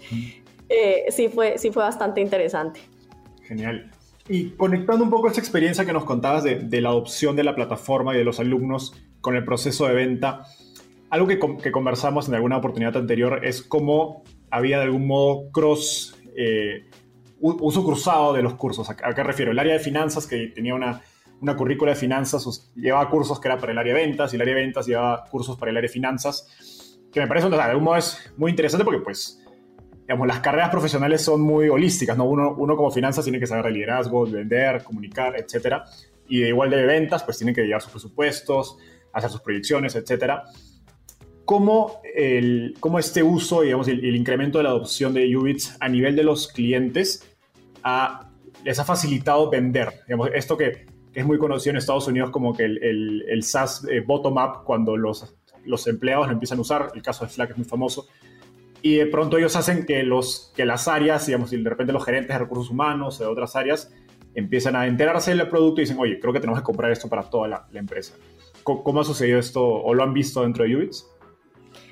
eh, 0.67 1.05
sí, 1.09 1.29
fue, 1.29 1.57
sí 1.57 1.71
fue 1.71 1.83
bastante 1.83 2.19
interesante. 2.19 2.81
Genial. 3.43 3.89
Y 4.29 4.51
conectando 4.51 5.03
un 5.03 5.09
poco 5.09 5.27
esa 5.27 5.41
experiencia 5.41 5.85
que 5.85 5.91
nos 5.91 6.05
contabas 6.05 6.43
de, 6.43 6.81
la 6.81 6.89
adopción 6.89 7.35
de 7.35 7.43
la 7.43 7.55
plataforma 7.55 8.13
y 8.13 8.17
de 8.19 8.23
los 8.23 8.39
alumnos 8.39 8.93
con 9.21 9.35
el 9.35 9.43
proceso 9.43 9.87
de 9.87 9.95
venta, 9.95 10.43
algo 11.09 11.25
que, 11.25 11.39
que 11.63 11.71
conversamos 11.71 12.27
en 12.27 12.35
alguna 12.35 12.57
oportunidad 12.57 12.95
anterior 12.95 13.43
es 13.43 13.63
cómo 13.63 14.23
había 14.51 14.77
de 14.77 14.83
algún 14.83 15.07
modo 15.07 15.49
cross, 15.51 16.15
eh, 16.37 16.85
uso 17.39 17.83
cruzado 17.83 18.33
de 18.33 18.43
los 18.43 18.53
cursos. 18.53 18.87
¿A, 18.91 18.95
qué 18.95 19.23
refiero? 19.23 19.51
El 19.51 19.57
área 19.57 19.73
de 19.73 19.79
finanzas, 19.79 20.27
que 20.27 20.51
tenía 20.53 20.75
una, 20.75 21.01
una 21.41 21.55
currícula 21.55 21.93
de 21.93 21.97
finanzas, 21.97 22.71
llevaba 22.75 23.09
cursos 23.09 23.39
que 23.39 23.47
era 23.47 23.57
para 23.57 23.71
el 23.71 23.79
área 23.79 23.95
de 23.95 24.05
ventas 24.05 24.31
y 24.31 24.35
el 24.35 24.43
área 24.43 24.53
de 24.53 24.61
ventas 24.61 24.85
llevaba 24.85 25.25
cursos 25.25 25.57
para 25.57 25.71
el 25.71 25.77
área 25.77 25.87
de 25.87 25.93
finanzas, 25.93 26.99
que 27.11 27.19
me 27.19 27.25
parece, 27.25 27.49
de 27.49 27.59
algún 27.59 27.83
modo 27.83 27.97
es 27.97 28.31
muy 28.37 28.51
interesante 28.51 28.85
porque 28.85 29.01
pues 29.01 29.41
digamos, 30.09 30.27
las 30.27 30.39
carreras 30.39 30.71
profesionales 30.71 31.21
son 31.21 31.41
muy 31.41 31.69
holísticas, 31.69 32.17
¿no? 32.17 32.25
Uno, 32.25 32.55
uno 32.57 32.75
como 32.75 32.89
finanzas 32.89 33.23
tiene 33.23 33.39
que 33.39 33.45
saber 33.45 33.65
de 33.65 33.71
liderazgo, 33.73 34.25
vender, 34.25 34.83
comunicar, 34.83 35.39
etcétera. 35.39 35.85
Y 36.27 36.39
de 36.39 36.47
igual 36.47 36.71
de 36.71 36.83
ventas, 36.83 37.21
pues 37.21 37.37
tiene 37.37 37.53
que 37.53 37.61
llevar 37.61 37.83
sus 37.83 37.91
presupuestos, 37.91 38.79
hacer 39.13 39.29
sus 39.29 39.41
proyecciones, 39.41 39.95
etcétera. 39.95 40.45
¿Cómo, 41.45 42.01
el, 42.15 42.75
cómo 42.79 42.97
este 42.97 43.21
uso, 43.21 43.61
digamos, 43.61 43.87
el, 43.87 44.03
el, 44.03 44.15
incremento 44.15 44.57
de 44.57 44.63
la 44.63 44.71
adopción 44.71 45.13
de 45.13 45.37
Ubits 45.37 45.77
a 45.79 45.87
nivel 45.87 46.15
de 46.15 46.23
los 46.23 46.47
clientes 46.47 47.29
les 48.63 48.79
ha 48.79 48.83
facilitado 48.83 49.51
vender? 49.51 49.89
Digamos, 50.07 50.31
esto 50.33 50.57
que, 50.57 50.87
que, 51.13 51.19
es 51.19 51.25
muy 51.27 51.37
conocido 51.37 51.73
en 51.73 51.77
Estados 51.77 52.07
Unidos 52.07 52.31
como 52.31 52.57
que 52.57 52.65
el, 52.65 52.83
el, 52.83 53.25
el 53.29 53.43
SaaS 53.43 53.85
eh, 53.87 53.99
bottom-up, 53.99 54.63
cuando 54.63 54.97
los, 54.97 55.35
los 55.65 55.85
empleados 55.85 56.25
lo 56.25 56.33
empiezan 56.33 56.57
a 56.57 56.61
usar, 56.61 56.91
el 56.95 57.03
caso 57.03 57.25
de 57.25 57.31
Slack 57.31 57.51
es 57.51 57.57
muy 57.57 57.65
famoso, 57.67 58.07
y 58.81 58.95
de 58.95 59.05
pronto 59.07 59.37
ellos 59.37 59.55
hacen 59.55 59.85
que, 59.85 60.03
los, 60.03 60.51
que 60.55 60.65
las 60.65 60.87
áreas, 60.87 61.25
digamos, 61.25 61.51
y 61.53 61.61
de 61.61 61.69
repente 61.69 61.93
los 61.93 62.05
gerentes 62.05 62.35
de 62.35 62.39
recursos 62.39 62.69
humanos 62.69 63.19
o 63.19 63.23
de 63.23 63.29
otras 63.29 63.55
áreas 63.55 63.91
empiezan 64.35 64.75
a 64.75 64.87
enterarse 64.87 65.35
del 65.35 65.47
producto 65.49 65.81
y 65.81 65.83
dicen, 65.83 65.97
oye, 65.99 66.19
creo 66.19 66.33
que 66.33 66.39
tenemos 66.39 66.59
que 66.59 66.65
comprar 66.65 66.91
esto 66.91 67.09
para 67.09 67.23
toda 67.23 67.47
la, 67.47 67.67
empresa. 67.73 68.15
¿Cómo, 68.63 68.83
¿Cómo, 68.83 69.01
ha 69.01 69.03
sucedido 69.03 69.39
esto 69.39 69.63
o 69.65 69.93
lo 69.93 70.03
han 70.03 70.13
visto 70.13 70.43
dentro 70.43 70.63
de 70.63 70.75
Ubits? 70.75 71.05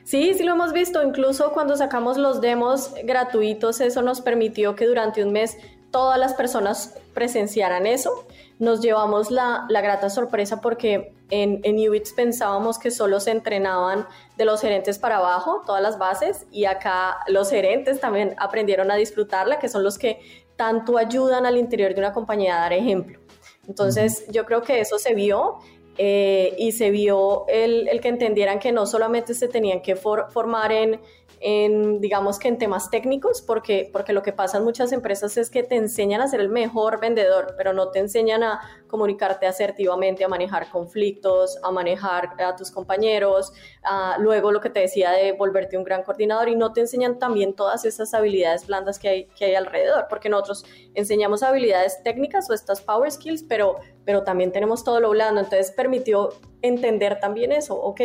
Sí, 0.03 0.33
sí 0.33 0.43
lo 0.43 0.53
hemos 0.53 0.71
visto. 0.71 1.03
Incluso 1.03 1.51
cuando 1.51 1.75
sacamos 1.75 2.17
los 2.17 2.39
demos 2.39 2.93
gratuitos, 3.03 3.81
eso 3.81 4.01
nos 4.01 4.21
permitió 4.21 4.73
que 4.75 4.85
durante 4.85 5.21
un 5.21 5.33
mes 5.33 5.57
todas 5.91 6.19
las 6.19 6.33
personas 6.33 6.95
presenciaran 7.13 7.85
eso. 7.85 8.25
Nos 8.59 8.81
llevamos 8.81 9.31
la, 9.31 9.65
la 9.69 9.81
grata 9.81 10.09
sorpresa 10.09 10.61
porque 10.61 11.13
en, 11.29 11.59
en 11.63 11.89
Ubits 11.89 12.13
pensábamos 12.13 12.79
que 12.79 12.91
solo 12.91 13.19
se 13.19 13.31
entrenaban 13.31 14.07
de 14.37 14.45
los 14.45 14.61
gerentes 14.61 14.97
para 14.99 15.17
abajo, 15.17 15.61
todas 15.65 15.81
las 15.81 15.97
bases, 15.97 16.45
y 16.51 16.65
acá 16.65 17.17
los 17.27 17.49
gerentes 17.49 17.99
también 17.99 18.35
aprendieron 18.37 18.91
a 18.91 18.95
disfrutarla, 18.95 19.59
que 19.59 19.69
son 19.69 19.83
los 19.83 19.97
que 19.97 20.19
tanto 20.55 20.97
ayudan 20.97 21.45
al 21.45 21.57
interior 21.57 21.93
de 21.93 21.99
una 21.99 22.13
compañía 22.13 22.57
a 22.57 22.61
dar 22.61 22.73
ejemplo. 22.73 23.19
Entonces, 23.67 24.25
yo 24.29 24.45
creo 24.45 24.61
que 24.61 24.79
eso 24.79 24.97
se 24.97 25.13
vio 25.13 25.59
eh, 25.97 26.55
y 26.57 26.71
se 26.71 26.89
vio 26.89 27.45
el, 27.47 27.87
el, 27.89 27.99
que 28.01 28.07
entendieran 28.07 28.59
que 28.59 28.71
no 28.71 28.85
solamente 28.85 29.33
se 29.33 29.47
tenían 29.47 29.81
que 29.81 29.95
for, 29.95 30.27
formar 30.31 30.71
en, 30.71 31.01
en, 31.39 32.01
digamos 32.01 32.39
que 32.39 32.47
en 32.47 32.57
temas 32.57 32.89
técnicos, 32.89 33.41
porque, 33.41 33.89
porque 33.91 34.13
lo 34.13 34.23
que 34.23 34.33
pasa 34.33 34.57
en 34.57 34.63
muchas 34.63 34.91
empresas 34.91 35.37
es 35.37 35.49
que 35.49 35.63
te 35.63 35.75
enseñan 35.75 36.21
a 36.21 36.27
ser 36.27 36.39
el 36.39 36.49
mejor 36.49 36.99
vendedor, 36.99 37.53
pero 37.57 37.73
no 37.73 37.89
te 37.89 37.99
enseñan 37.99 38.43
a 38.43 38.61
comunicarte 38.87 39.45
asertivamente, 39.45 40.23
a 40.23 40.27
manejar 40.27 40.69
conflictos, 40.71 41.59
a 41.63 41.71
manejar 41.71 42.29
a 42.41 42.55
tus 42.55 42.71
compañeros, 42.71 43.53
a, 43.83 44.17
luego 44.19 44.51
lo 44.51 44.61
que 44.61 44.69
te 44.69 44.79
decía 44.79 45.11
de 45.11 45.33
volverte 45.33 45.77
un 45.77 45.83
gran 45.83 46.03
coordinador 46.03 46.49
y 46.49 46.55
no 46.55 46.73
te 46.73 46.81
enseñan 46.81 47.19
también 47.19 47.53
todas 47.53 47.85
esas 47.85 48.13
habilidades 48.13 48.65
blandas 48.65 48.97
que 48.97 49.09
hay, 49.09 49.25
que 49.37 49.45
hay 49.45 49.55
alrededor, 49.55 50.07
porque 50.09 50.29
nosotros 50.29 50.65
enseñamos 50.95 51.43
habilidades 51.43 52.01
técnicas 52.03 52.49
o 52.49 52.53
estas 52.53 52.81
power 52.81 53.11
skills, 53.11 53.43
pero, 53.43 53.77
pero 54.05 54.23
también 54.23 54.51
tenemos 54.51 54.83
todo 54.83 54.99
lo 54.99 55.09
blando, 55.11 55.41
entonces 55.41 55.71
permitió 55.71 56.29
entender 56.61 57.19
también 57.19 57.51
eso, 57.51 57.75
ok, 57.75 58.01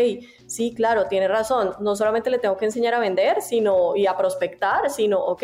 sí, 0.47 0.75
claro, 0.75 1.07
tiene 1.07 1.27
razón, 1.27 1.75
no 1.81 1.97
solamente 1.97 2.29
le 2.29 2.39
tengo 2.39 2.59
que 2.59 2.67
enseñar 2.67 2.93
a 2.93 2.99
vender 2.99 3.22
sino, 3.41 3.97
y 3.97 4.07
a 4.07 4.17
prospectar, 4.17 4.91
sino, 4.91 5.21
ok, 5.21 5.43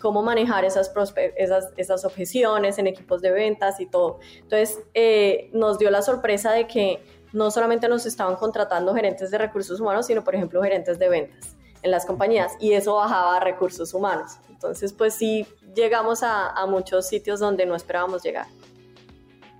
cómo 0.00 0.22
manejar 0.22 0.64
esas, 0.64 0.92
esas, 1.36 1.72
esas 1.76 2.04
objeciones 2.04 2.78
en 2.78 2.86
equipos 2.86 3.22
de 3.22 3.30
ventas 3.30 3.80
y 3.80 3.86
todo. 3.86 4.18
Entonces, 4.36 4.80
eh, 4.94 5.50
nos 5.52 5.78
dio 5.78 5.90
la 5.90 6.02
sorpresa 6.02 6.52
de 6.52 6.66
que 6.66 7.02
no 7.32 7.50
solamente 7.50 7.88
nos 7.88 8.06
estaban 8.06 8.36
contratando 8.36 8.94
gerentes 8.94 9.30
de 9.30 9.38
recursos 9.38 9.80
humanos, 9.80 10.06
sino, 10.06 10.24
por 10.24 10.34
ejemplo, 10.34 10.62
gerentes 10.62 10.98
de 10.98 11.08
ventas 11.08 11.56
en 11.82 11.90
las 11.90 12.06
compañías 12.06 12.52
y 12.60 12.72
eso 12.72 12.96
bajaba 12.96 13.36
a 13.36 13.40
recursos 13.40 13.94
humanos. 13.94 14.38
Entonces, 14.50 14.92
pues 14.92 15.14
sí, 15.14 15.46
llegamos 15.74 16.22
a, 16.22 16.66
muchos 16.66 17.06
sitios 17.06 17.40
donde 17.40 17.66
no 17.66 17.74
esperábamos 17.74 18.22
llegar. 18.22 18.46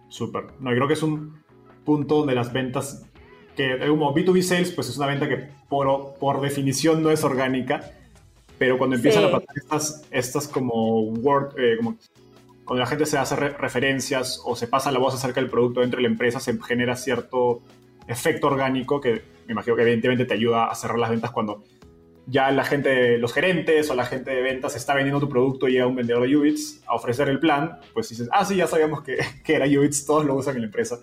Súper. 0.08 0.44
No, 0.58 0.70
creo 0.70 0.88
que 0.88 0.94
es 0.94 1.02
un 1.02 1.42
punto 1.84 2.16
donde 2.16 2.34
las 2.34 2.52
ventas, 2.52 3.04
que 3.56 3.78
como 3.88 4.14
B2B 4.14 4.42
sales, 4.42 4.70
pues 4.70 4.88
es 4.88 4.96
una 4.98 5.06
venta 5.06 5.28
que 5.28 5.48
por, 5.68 6.14
por 6.20 6.40
definición 6.40 7.02
no 7.02 7.10
es 7.10 7.24
orgánica, 7.24 7.90
pero 8.58 8.78
cuando 8.78 8.96
empiezan 8.96 9.22
sí. 9.22 9.28
a 9.28 9.32
pasar 9.32 9.56
estas, 9.56 10.04
estas 10.10 10.48
como 10.48 11.00
word, 11.00 11.58
eh, 11.58 11.76
como 11.78 11.96
cuando 12.64 12.80
la 12.80 12.86
gente 12.86 13.06
se 13.06 13.16
hace 13.16 13.36
re 13.36 13.50
referencias 13.50 14.42
o 14.44 14.56
se 14.56 14.66
pasa 14.66 14.92
la 14.92 14.98
voz 14.98 15.14
acerca 15.14 15.40
del 15.40 15.48
producto 15.48 15.80
dentro 15.80 15.98
de 15.98 16.02
la 16.02 16.08
empresa, 16.08 16.40
se 16.40 16.60
genera 16.62 16.96
cierto 16.96 17.62
efecto 18.06 18.48
orgánico 18.48 19.00
que 19.00 19.22
me 19.46 19.52
imagino 19.52 19.76
que 19.76 19.82
evidentemente 19.82 20.24
te 20.24 20.34
ayuda 20.34 20.66
a 20.66 20.74
cerrar 20.74 20.98
las 20.98 21.10
ventas 21.10 21.30
cuando 21.30 21.64
ya 22.26 22.50
la 22.50 22.64
gente, 22.64 23.18
los 23.18 23.32
gerentes 23.32 23.88
o 23.88 23.94
la 23.94 24.04
gente 24.04 24.32
de 24.32 24.42
ventas 24.42 24.74
está 24.74 24.94
vendiendo 24.94 25.20
tu 25.20 25.28
producto 25.28 25.68
y 25.68 25.72
llega 25.72 25.86
un 25.86 25.94
vendedor 25.94 26.26
de 26.26 26.36
Ubits 26.36 26.82
a 26.86 26.96
ofrecer 26.96 27.28
el 27.28 27.38
plan, 27.38 27.78
pues 27.94 28.08
dices, 28.08 28.28
ah, 28.32 28.44
sí, 28.44 28.56
ya 28.56 28.66
sabíamos 28.66 29.02
que, 29.02 29.18
que 29.44 29.54
era 29.54 29.66
Ubits, 29.66 30.04
todos 30.04 30.24
lo 30.26 30.34
usan 30.34 30.56
en 30.56 30.62
la 30.62 30.66
empresa 30.66 30.98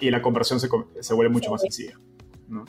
y 0.00 0.10
la 0.10 0.22
conversión 0.22 0.60
se, 0.60 0.68
se 1.00 1.14
vuelve 1.14 1.32
mucho 1.32 1.46
sí. 1.46 1.50
más 1.52 1.60
sencilla. 1.62 1.98
¿no? 2.48 2.64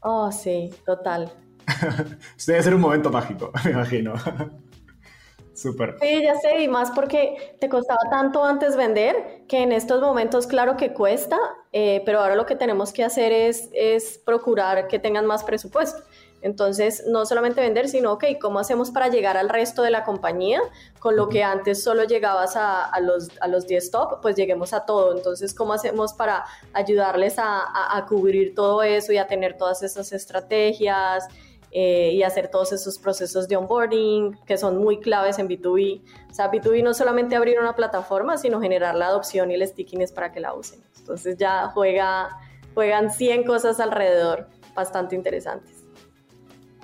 Oh, 0.00 0.30
sí, 0.30 0.70
total. 0.84 1.32
Debe 2.46 2.62
ser 2.62 2.74
un 2.74 2.80
momento 2.80 3.10
mágico, 3.10 3.50
me 3.64 3.72
imagino. 3.72 4.14
Súper. 5.54 5.96
Sí, 6.02 6.22
ya 6.22 6.34
sé, 6.38 6.62
y 6.62 6.68
más 6.68 6.90
porque 6.90 7.56
te 7.58 7.70
costaba 7.70 8.00
tanto 8.10 8.44
antes 8.44 8.76
vender 8.76 9.44
que 9.48 9.62
en 9.62 9.72
estos 9.72 10.02
momentos, 10.02 10.46
claro 10.46 10.76
que 10.76 10.92
cuesta, 10.92 11.38
eh, 11.72 12.02
pero 12.04 12.20
ahora 12.20 12.36
lo 12.36 12.44
que 12.44 12.56
tenemos 12.56 12.92
que 12.92 13.02
hacer 13.02 13.32
es, 13.32 13.70
es 13.72 14.18
procurar 14.18 14.86
que 14.86 14.98
tengan 14.98 15.24
más 15.24 15.44
presupuesto. 15.44 16.02
Entonces, 16.46 17.02
no 17.08 17.26
solamente 17.26 17.60
vender, 17.60 17.88
sino, 17.88 18.12
ok, 18.12 18.24
¿cómo 18.40 18.60
hacemos 18.60 18.92
para 18.92 19.08
llegar 19.08 19.36
al 19.36 19.48
resto 19.48 19.82
de 19.82 19.90
la 19.90 20.04
compañía? 20.04 20.60
Con 21.00 21.16
lo 21.16 21.28
que 21.28 21.42
antes 21.42 21.82
solo 21.82 22.04
llegabas 22.04 22.54
a, 22.54 22.84
a 22.84 23.00
los, 23.00 23.30
a 23.40 23.48
los 23.48 23.66
10 23.66 23.90
top, 23.90 24.20
pues 24.22 24.36
lleguemos 24.36 24.72
a 24.72 24.86
todo. 24.86 25.16
Entonces, 25.16 25.52
¿cómo 25.52 25.72
hacemos 25.72 26.12
para 26.12 26.44
ayudarles 26.72 27.40
a, 27.40 27.58
a, 27.58 27.96
a 27.96 28.06
cubrir 28.06 28.54
todo 28.54 28.84
eso 28.84 29.12
y 29.12 29.18
a 29.18 29.26
tener 29.26 29.58
todas 29.58 29.82
esas 29.82 30.12
estrategias? 30.12 31.26
Eh, 31.72 32.12
y 32.12 32.22
hacer 32.22 32.48
todos 32.48 32.72
esos 32.72 32.96
procesos 32.96 33.48
de 33.48 33.56
onboarding 33.56 34.38
que 34.46 34.56
son 34.56 34.78
muy 34.78 35.00
claves 35.00 35.40
en 35.40 35.48
B2B. 35.48 36.00
O 36.30 36.32
sea, 36.32 36.50
B2B 36.50 36.84
no 36.84 36.94
solamente 36.94 37.34
abrir 37.34 37.58
una 37.58 37.74
plataforma, 37.74 38.38
sino 38.38 38.60
generar 38.60 38.94
la 38.94 39.08
adopción 39.08 39.50
y 39.50 39.54
el 39.54 39.66
stickiness 39.66 40.12
para 40.12 40.30
que 40.30 40.38
la 40.38 40.54
usen. 40.54 40.80
Entonces 40.96 41.36
ya 41.36 41.72
juega, 41.74 42.28
juegan 42.72 43.10
100 43.10 43.44
cosas 43.44 43.80
alrededor 43.80 44.46
bastante 44.74 45.16
interesantes. 45.16 45.75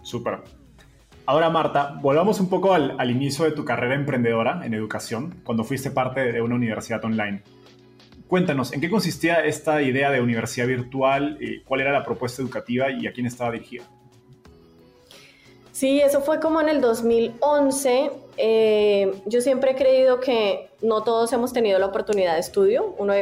Súper. 0.02 0.40
Ahora, 1.24 1.50
Marta, 1.50 1.98
volvamos 2.02 2.40
un 2.40 2.48
poco 2.48 2.74
al, 2.74 3.10
inicio 3.10 3.44
de 3.44 3.52
tu 3.52 3.64
carrera 3.64 3.94
emprendedora 3.94 4.62
en 4.64 4.74
educación, 4.74 5.40
cuando 5.44 5.62
fuiste 5.62 5.90
parte 5.90 6.32
de 6.32 6.42
una 6.42 6.56
universidad 6.56 7.04
online. 7.04 7.42
Cuéntanos, 8.26 8.72
¿en 8.72 8.80
qué 8.80 8.90
consistía 8.90 9.44
esta 9.44 9.82
idea 9.82 10.10
de 10.10 10.20
universidad 10.20 10.66
virtual? 10.66 11.38
¿Cuál 11.64 11.80
era 11.80 11.92
la 11.92 12.02
propuesta 12.02 12.42
educativa 12.42 12.90
y 12.90 13.06
a 13.06 13.12
quién 13.12 13.26
estaba 13.26 13.52
dirigida? 13.52 13.84
Sí, 15.70 16.00
eso 16.00 16.20
fue 16.22 16.40
como 16.40 16.60
en 16.60 16.68
el 16.68 16.80
2011. 16.80 18.10
Eh, 18.36 19.12
yo 19.26 19.40
siempre 19.40 19.72
he 19.72 19.74
creído 19.74 20.18
que 20.18 20.71
no 20.82 21.04
todos 21.04 21.32
hemos 21.32 21.52
tenido 21.52 21.78
la 21.78 21.86
oportunidad 21.86 22.34
de 22.34 22.40
estudio. 22.40 22.94
Uno, 22.98 23.14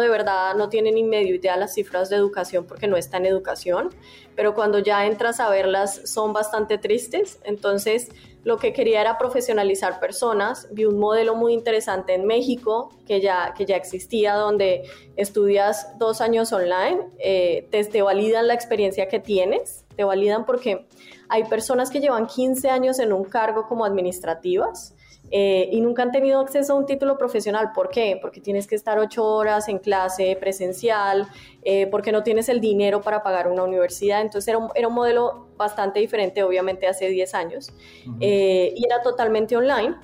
de 0.00 0.08
verdad 0.08 0.54
no 0.54 0.68
tiene 0.68 0.92
ni 0.92 1.02
medio 1.02 1.34
idea 1.34 1.56
las 1.56 1.74
cifras 1.74 2.08
de 2.08 2.16
educación 2.16 2.64
porque 2.66 2.86
no 2.86 2.96
está 2.96 3.16
en 3.16 3.26
educación, 3.26 3.90
pero 4.36 4.54
cuando 4.54 4.78
ya 4.78 5.04
entras 5.06 5.40
a 5.40 5.50
verlas 5.50 6.02
son 6.04 6.32
bastante 6.32 6.78
tristes. 6.78 7.40
Entonces, 7.44 8.10
lo 8.44 8.58
que 8.58 8.72
quería 8.72 9.00
era 9.00 9.18
profesionalizar 9.18 9.98
personas. 9.98 10.68
Vi 10.70 10.84
un 10.84 10.98
modelo 11.00 11.34
muy 11.34 11.52
interesante 11.52 12.14
en 12.14 12.26
México 12.26 12.90
que 13.06 13.20
ya, 13.20 13.54
que 13.56 13.66
ya 13.66 13.76
existía, 13.76 14.34
donde 14.34 14.88
estudias 15.16 15.98
dos 15.98 16.20
años 16.20 16.52
online, 16.52 17.00
eh, 17.18 17.66
te, 17.70 17.84
te 17.84 18.02
validan 18.02 18.46
la 18.46 18.54
experiencia 18.54 19.08
que 19.08 19.18
tienes, 19.18 19.84
te 19.96 20.04
validan 20.04 20.44
porque 20.44 20.86
hay 21.28 21.44
personas 21.44 21.90
que 21.90 22.00
llevan 22.00 22.26
15 22.26 22.68
años 22.68 22.98
en 22.98 23.12
un 23.12 23.24
cargo 23.24 23.66
como 23.66 23.84
administrativas 23.84 24.93
eh, 25.30 25.68
y 25.72 25.80
nunca 25.80 26.02
han 26.02 26.12
tenido 26.12 26.40
acceso 26.40 26.74
a 26.74 26.76
un 26.76 26.86
título 26.86 27.18
profesional. 27.18 27.72
¿Por 27.74 27.90
qué? 27.90 28.18
Porque 28.20 28.40
tienes 28.40 28.66
que 28.66 28.74
estar 28.74 28.98
ocho 28.98 29.24
horas 29.24 29.68
en 29.68 29.78
clase 29.78 30.36
presencial, 30.38 31.26
eh, 31.62 31.86
porque 31.88 32.12
no 32.12 32.22
tienes 32.22 32.48
el 32.48 32.60
dinero 32.60 33.00
para 33.00 33.22
pagar 33.22 33.48
una 33.48 33.64
universidad. 33.64 34.20
Entonces 34.20 34.48
era 34.48 34.58
un, 34.58 34.68
era 34.74 34.88
un 34.88 34.94
modelo 34.94 35.48
bastante 35.56 36.00
diferente, 36.00 36.42
obviamente, 36.42 36.86
hace 36.86 37.08
10 37.08 37.34
años. 37.34 37.72
y 38.20 38.84
era 38.84 39.02
totalmente 39.02 39.56
online. 39.56 39.96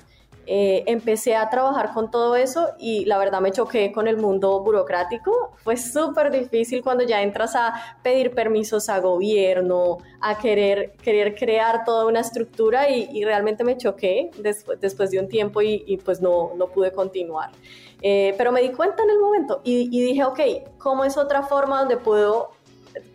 Eh, 0.47 0.83
empecé 0.87 1.35
a 1.35 1.49
trabajar 1.49 1.93
con 1.93 2.09
todo 2.09 2.35
eso 2.35 2.69
y 2.79 3.05
la 3.05 3.17
verdad 3.17 3.41
me 3.41 3.51
choqué 3.51 3.91
con 3.91 4.07
el 4.07 4.17
mundo 4.17 4.59
burocrático. 4.61 5.53
Fue 5.57 5.77
súper 5.77 6.31
difícil 6.31 6.81
cuando 6.81 7.03
ya 7.03 7.21
entras 7.21 7.55
a 7.55 7.97
pedir 8.01 8.31
permisos 8.31 8.89
a 8.89 8.99
gobierno, 8.99 9.99
a 10.19 10.37
querer, 10.37 10.93
querer 11.01 11.35
crear 11.35 11.85
toda 11.85 12.05
una 12.05 12.21
estructura 12.21 12.89
y, 12.89 13.23
realmente 13.23 13.63
me 13.63 13.77
choqué 13.77 14.31
después, 14.39 14.79
después 14.81 15.11
de 15.11 15.19
un 15.19 15.27
tiempo 15.27 15.61
y, 15.61 15.97
pues 16.03 16.21
no, 16.21 16.53
no 16.55 16.67
pude 16.67 16.91
continuar. 16.91 17.51
Eh, 18.01 18.33
pero 18.37 18.51
me 18.51 18.61
di 18.61 18.71
cuenta 18.71 19.03
en 19.03 19.11
el 19.11 19.19
momento 19.19 19.61
y, 19.63 19.95
y 19.95 20.03
dije, 20.03 20.23
ok, 20.23 20.39
¿cómo 20.79 21.05
es 21.05 21.17
otra 21.17 21.43
forma 21.43 21.79
donde 21.79 21.97
puedo 21.97 22.49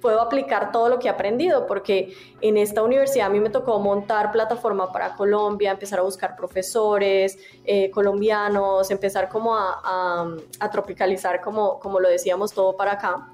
puedo 0.00 0.20
aplicar 0.20 0.72
todo 0.72 0.88
lo 0.88 0.98
que 0.98 1.08
he 1.08 1.10
aprendido, 1.10 1.66
porque 1.66 2.14
en 2.40 2.56
esta 2.56 2.82
universidad 2.82 3.26
a 3.26 3.30
mí 3.30 3.40
me 3.40 3.50
tocó 3.50 3.78
montar 3.78 4.32
plataforma 4.32 4.92
para 4.92 5.14
Colombia, 5.14 5.70
empezar 5.70 5.98
a 5.98 6.02
buscar 6.02 6.36
profesores 6.36 7.38
eh, 7.64 7.90
colombianos, 7.90 8.90
empezar 8.90 9.28
como 9.28 9.54
a, 9.56 10.36
tropicalizar, 10.72 11.40
como, 11.40 11.78
como 11.78 12.00
lo 12.00 12.08
decíamos, 12.08 12.52
todo 12.52 12.76
para 12.76 12.92
acá. 12.92 13.28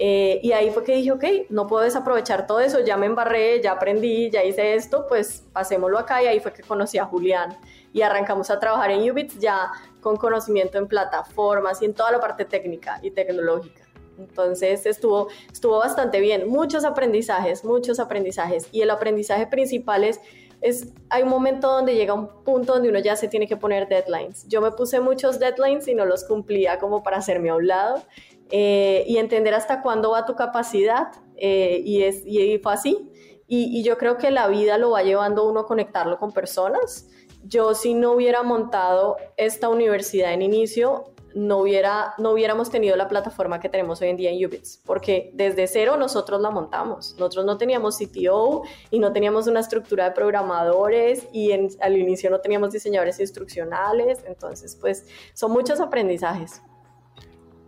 Eh, 0.00 0.38
y 0.44 0.52
ahí 0.52 0.70
fue 0.70 0.84
que 0.84 0.94
dije, 0.94 1.10
ok, 1.10 1.24
no 1.50 1.66
puedo 1.66 1.82
desaprovechar 1.82 2.46
todo 2.46 2.60
eso, 2.60 2.78
ya 2.80 2.96
me 2.96 3.06
embarré, 3.06 3.60
ya 3.60 3.72
aprendí, 3.72 4.30
ya 4.30 4.44
hice 4.44 4.74
esto, 4.74 5.06
pues 5.08 5.42
pasémoslo 5.52 5.98
acá 5.98 6.22
y 6.22 6.28
ahí 6.28 6.38
fue 6.38 6.52
que 6.52 6.62
conocí 6.62 6.98
a 6.98 7.04
Julián 7.04 7.58
y 7.92 8.02
arrancamos 8.02 8.48
a 8.50 8.60
trabajar 8.60 8.92
en 8.92 9.10
Ubits 9.10 9.38
ya 9.40 9.72
con 10.00 10.16
conocimiento 10.16 10.78
en 10.78 10.86
plataformas 10.86 11.82
y 11.82 11.86
en 11.86 11.94
toda 11.94 12.12
la 12.12 12.20
parte 12.20 12.44
técnica 12.44 13.00
y 13.02 13.10
tecnológica. 13.10 13.87
Entonces 14.18 14.84
estuvo, 14.86 15.28
estuvo 15.50 15.78
bastante 15.78 16.20
bien, 16.20 16.48
muchos 16.48 16.84
aprendizajes, 16.84 17.64
muchos 17.64 18.00
aprendizajes. 18.00 18.68
Y 18.72 18.82
el 18.82 18.90
aprendizaje 18.90 19.46
principal 19.46 20.04
es, 20.04 20.20
es, 20.60 20.92
hay 21.08 21.22
un 21.22 21.28
momento 21.28 21.70
donde 21.70 21.94
llega 21.94 22.14
un 22.14 22.28
punto 22.44 22.74
donde 22.74 22.88
uno 22.88 22.98
ya 22.98 23.16
se 23.16 23.28
tiene 23.28 23.46
que 23.46 23.56
poner 23.56 23.88
deadlines. 23.88 24.46
Yo 24.48 24.60
me 24.60 24.72
puse 24.72 25.00
muchos 25.00 25.38
deadlines 25.38 25.86
y 25.88 25.94
no 25.94 26.04
los 26.04 26.24
cumplía 26.24 26.78
como 26.78 27.02
para 27.02 27.18
hacerme 27.18 27.50
a 27.50 27.54
un 27.54 27.66
lado. 27.66 28.02
Eh, 28.50 29.04
y 29.06 29.18
entender 29.18 29.52
hasta 29.52 29.82
cuándo 29.82 30.12
va 30.12 30.24
tu 30.24 30.34
capacidad. 30.34 31.08
Eh, 31.36 31.82
y, 31.84 32.02
es, 32.02 32.22
y 32.24 32.58
fue 32.58 32.72
así. 32.72 33.10
Y, 33.46 33.78
y 33.78 33.82
yo 33.82 33.96
creo 33.98 34.18
que 34.18 34.30
la 34.30 34.48
vida 34.48 34.78
lo 34.78 34.90
va 34.90 35.02
llevando 35.02 35.48
uno 35.48 35.60
a 35.60 35.66
conectarlo 35.66 36.18
con 36.18 36.32
personas. 36.32 37.08
Yo 37.44 37.74
si 37.74 37.94
no 37.94 38.12
hubiera 38.12 38.42
montado 38.42 39.16
esta 39.36 39.68
universidad 39.68 40.32
en 40.32 40.42
inicio, 40.42 41.12
no, 41.38 41.58
hubiera, 41.58 42.14
no 42.18 42.32
hubiéramos 42.32 42.68
tenido 42.68 42.96
la 42.96 43.06
plataforma 43.06 43.60
que 43.60 43.68
tenemos 43.68 44.02
hoy 44.02 44.08
en 44.08 44.16
día 44.16 44.30
en 44.32 44.44
Ubits, 44.44 44.82
porque 44.84 45.30
desde 45.34 45.68
cero 45.68 45.96
nosotros 45.96 46.40
la 46.40 46.50
montamos. 46.50 47.14
Nosotros 47.16 47.44
no 47.44 47.56
teníamos 47.56 47.96
CTO 47.96 48.62
y 48.90 48.98
no 48.98 49.12
teníamos 49.12 49.46
una 49.46 49.60
estructura 49.60 50.06
de 50.06 50.10
programadores 50.10 51.28
y 51.32 51.52
al 51.52 51.96
inicio 51.96 52.28
no 52.30 52.40
teníamos 52.40 52.72
diseñadores 52.72 53.20
instruccionales, 53.20 54.18
entonces 54.26 54.76
pues 54.80 55.06
son 55.32 55.52
muchos 55.52 55.80
aprendizajes. 55.80 56.60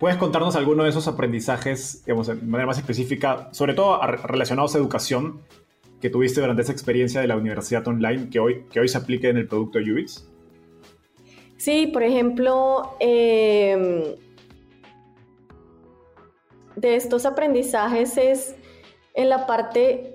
¿Puedes 0.00 0.16
contarnos 0.16 0.56
alguno 0.56 0.82
de 0.82 0.90
esos 0.90 1.06
aprendizajes, 1.06 2.04
digamos, 2.04 2.26
de 2.26 2.34
manera 2.34 2.66
más 2.66 2.78
específica, 2.78 3.50
sobre 3.52 3.74
todo 3.74 4.00
relacionados 4.24 4.74
a 4.74 4.78
educación, 4.78 5.42
que 6.00 6.10
tuviste 6.10 6.40
durante 6.40 6.62
esa 6.62 6.72
experiencia 6.72 7.20
de 7.20 7.28
la 7.28 7.36
universidad 7.36 7.86
online 7.86 8.30
que 8.30 8.40
hoy, 8.40 8.64
que 8.70 8.80
hoy 8.80 8.88
se 8.88 8.98
aplique 8.98 9.28
en 9.28 9.36
el 9.36 9.46
producto 9.46 9.78
Ubits? 9.78 10.29
Sí, 11.60 11.88
por 11.88 12.02
ejemplo, 12.02 12.96
em, 13.00 14.16
de 16.74 16.96
estos 16.96 17.26
aprendizajes 17.26 18.16
es 18.16 18.54
en 19.12 19.28
la 19.28 19.46
parte 19.46 20.14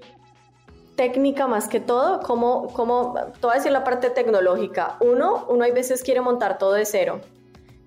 técnica 0.95 1.45
más 1.45 1.67
que 1.67 1.79
todo, 1.79 2.21
como, 2.21 2.73
como, 2.73 3.15
a 3.15 3.53
decir 3.53 3.71
la 3.71 3.83
parte 3.83 4.09
tecnológica. 4.09 4.97
Uno, 5.01 5.45
uno 5.47 5.63
hay 5.63 5.71
veces 5.71 6.01
quiere 6.01 6.19
montar 6.19 6.57
todo 6.57 6.73
de 6.73 6.83
cero. 6.83 7.21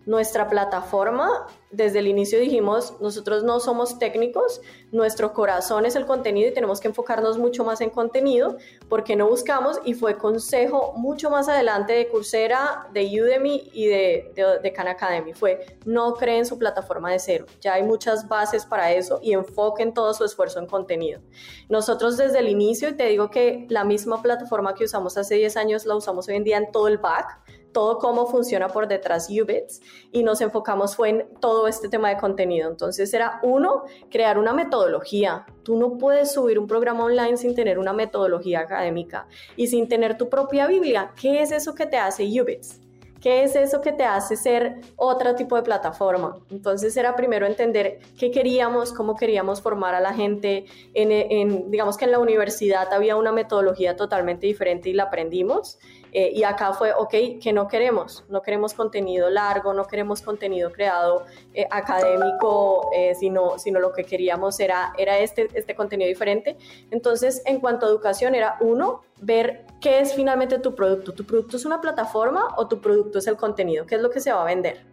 Nuestra 0.09 0.49
plataforma. 0.49 1.47
Desde 1.71 1.99
el 1.99 2.07
inicio 2.07 2.41
dijimos, 2.41 2.95
nosotros 2.99 3.45
no 3.45 3.61
somos 3.61 3.99
técnicos, 3.99 4.63
nuestro 4.91 5.35
corazón 5.35 5.85
es 5.85 5.97
el 5.97 6.07
contenido 6.07 6.49
y 6.49 6.55
tenemos 6.55 6.81
que 6.81 6.89
enfocarnos 6.89 7.37
mucho 7.37 7.63
más 7.63 7.83
en 7.83 7.91
contenido, 7.91 8.57
porque 8.89 9.17
no 9.17 9.29
buscamos, 9.29 9.79
y 9.85 9.93
fue 9.93 10.17
consejo 10.17 10.95
mucho 10.97 11.29
más 11.29 11.47
adelante 11.47 11.93
de 11.93 12.09
Coursera, 12.09 12.89
de 12.95 13.05
Udemy 13.21 13.69
y 13.75 13.85
de, 13.85 14.33
de, 14.63 14.73
Khan 14.73 14.89
Academy, 14.89 15.35
fue 15.35 15.79
no 15.85 16.15
creen 16.15 16.47
su 16.47 16.59
plataforma 16.59 17.13
de 17.13 17.19
cero, 17.19 17.45
ya 17.61 17.75
hay 17.75 17.83
muchas 17.83 18.27
bases 18.27 18.65
para 18.65 18.91
eso 18.93 19.21
y 19.23 19.35
enfoquen 19.35 19.93
todo 19.93 20.15
su 20.15 20.25
esfuerzo 20.25 20.61
en 20.61 20.67
contenido. 20.69 21.21
Nosotros 21.69 22.17
desde 22.17 22.39
el 22.39 22.49
inicio, 22.49 22.89
y 22.89 22.95
te 22.95 23.05
digo 23.05 23.29
que 23.29 23.67
la 23.69 23.85
misma 23.85 24.23
plataforma 24.23 24.75
que 24.75 24.85
usamos 24.85 25.19
hace 25.19 25.35
10 25.35 25.59
años 25.59 25.85
la 25.85 25.97
usamos 25.97 26.29
hoy 26.29 26.37
en 26.37 26.45
día 26.45 26.57
en 26.57 26.73
todo 26.73 26.89
el 26.89 26.97
back, 26.97 27.41
todo 27.79 27.99
cómo 27.99 28.27
funciona 28.27 28.67
por 28.67 28.89
detrás 28.89 29.29
Ubits 29.31 29.81
y 30.11 30.25
nos 30.25 30.41
enfocamos 30.41 30.97
fue 30.97 31.11
en 31.11 31.29
todo 31.39 31.69
este 31.69 31.89
tema 31.89 32.09
de 32.09 32.17
contenido. 32.17 32.69
Entonces 32.69 33.15
era 33.15 33.39
uno, 33.45 33.85
crear 34.11 34.37
una 34.37 34.53
metodología. 34.53 35.47
Tú 35.63 35.77
no 35.79 35.97
puedes 35.97 36.33
subir 36.33 36.59
un 36.59 36.67
programa 36.67 37.05
online 37.05 37.37
sin 37.37 37.55
tener 37.55 37.79
una 37.79 37.93
metodología 37.93 38.59
académica 38.59 39.29
y 39.55 39.69
sin 39.69 39.87
tener 39.87 40.19
tu 40.19 40.29
propia 40.29 40.67
Biblia. 40.67 41.13
¿Qué 41.15 41.41
es 41.41 41.53
eso 41.53 41.77
que 41.77 41.87
te 41.87 41.99
hace 41.99 42.25
Ubits? 42.25 42.81
¿Qué 43.21 43.43
es 43.43 43.57
eso 43.57 43.81
que 43.81 43.93
te 43.93 44.05
hace 44.05 44.37
ser 44.37 44.81
otro 44.97 45.35
tipo 45.35 45.57
de 45.57 45.63
plataforma? 45.63 46.39
Entonces 46.51 46.97
era 46.97 47.17
primero 47.17 47.47
entender 47.47 47.99
qué 48.19 48.31
queríamos, 48.31 48.93
cómo 48.93 49.17
queríamos 49.17 49.61
formar 49.61 49.95
a 49.95 50.01
la 50.01 50.15
gente. 50.15 50.67
En, 50.95 51.71
digamos 51.71 51.97
que 51.97 52.05
en 52.05 52.13
la 52.13 52.21
universidad 52.21 52.93
había 52.93 53.17
una 53.17 53.33
metodología 53.33 53.97
totalmente 53.97 54.47
diferente 54.47 54.89
y 54.91 54.93
la 54.93 55.05
aprendimos. 55.05 55.79
Eh, 56.13 56.31
y 56.35 56.43
acá 56.45 56.73
fue, 56.73 56.93
ok, 56.93 57.41
que 57.43 57.53
no 57.53 57.69
queremos? 57.69 58.25
No 58.29 58.43
queremos 58.43 58.75
contenido 58.75 59.31
largo, 59.31 59.73
no 59.75 59.87
queremos 59.87 60.23
contenido 60.23 60.73
creado 60.73 61.25
eh, 61.55 61.67
académico, 61.71 62.91
eh, 62.95 63.15
sino, 63.15 63.59
sino 63.59 63.81
lo 63.81 63.93
que 63.93 64.05
queríamos 64.05 64.59
era, 64.61 64.93
era 64.97 65.19
este, 65.19 65.49
este 65.55 65.75
contenido 65.75 66.09
diferente. 66.09 66.57
Entonces, 66.91 67.43
en 67.47 67.61
cuanto 67.61 67.87
a 67.87 67.89
educación, 67.89 68.35
era 68.35 68.57
uno, 68.61 69.03
ver 69.21 69.67
qué 69.81 70.01
es 70.01 70.15
finalmente 70.15 70.59
tu 70.59 70.75
producto. 70.75 71.13
¿Tu 71.13 71.25
producto 71.25 71.57
es 71.57 71.65
una 71.65 71.81
plataforma 71.81 72.55
o 72.57 72.69
tu 72.69 72.81
producto 72.81 73.19
es 73.19 73.27
el 73.27 73.37
contenido? 73.37 73.87
¿Qué 73.87 73.97
es 73.97 74.03
lo 74.03 74.11
que 74.11 74.21
se 74.21 74.33
va 74.33 74.43
a 74.43 74.47
vender? 74.47 74.85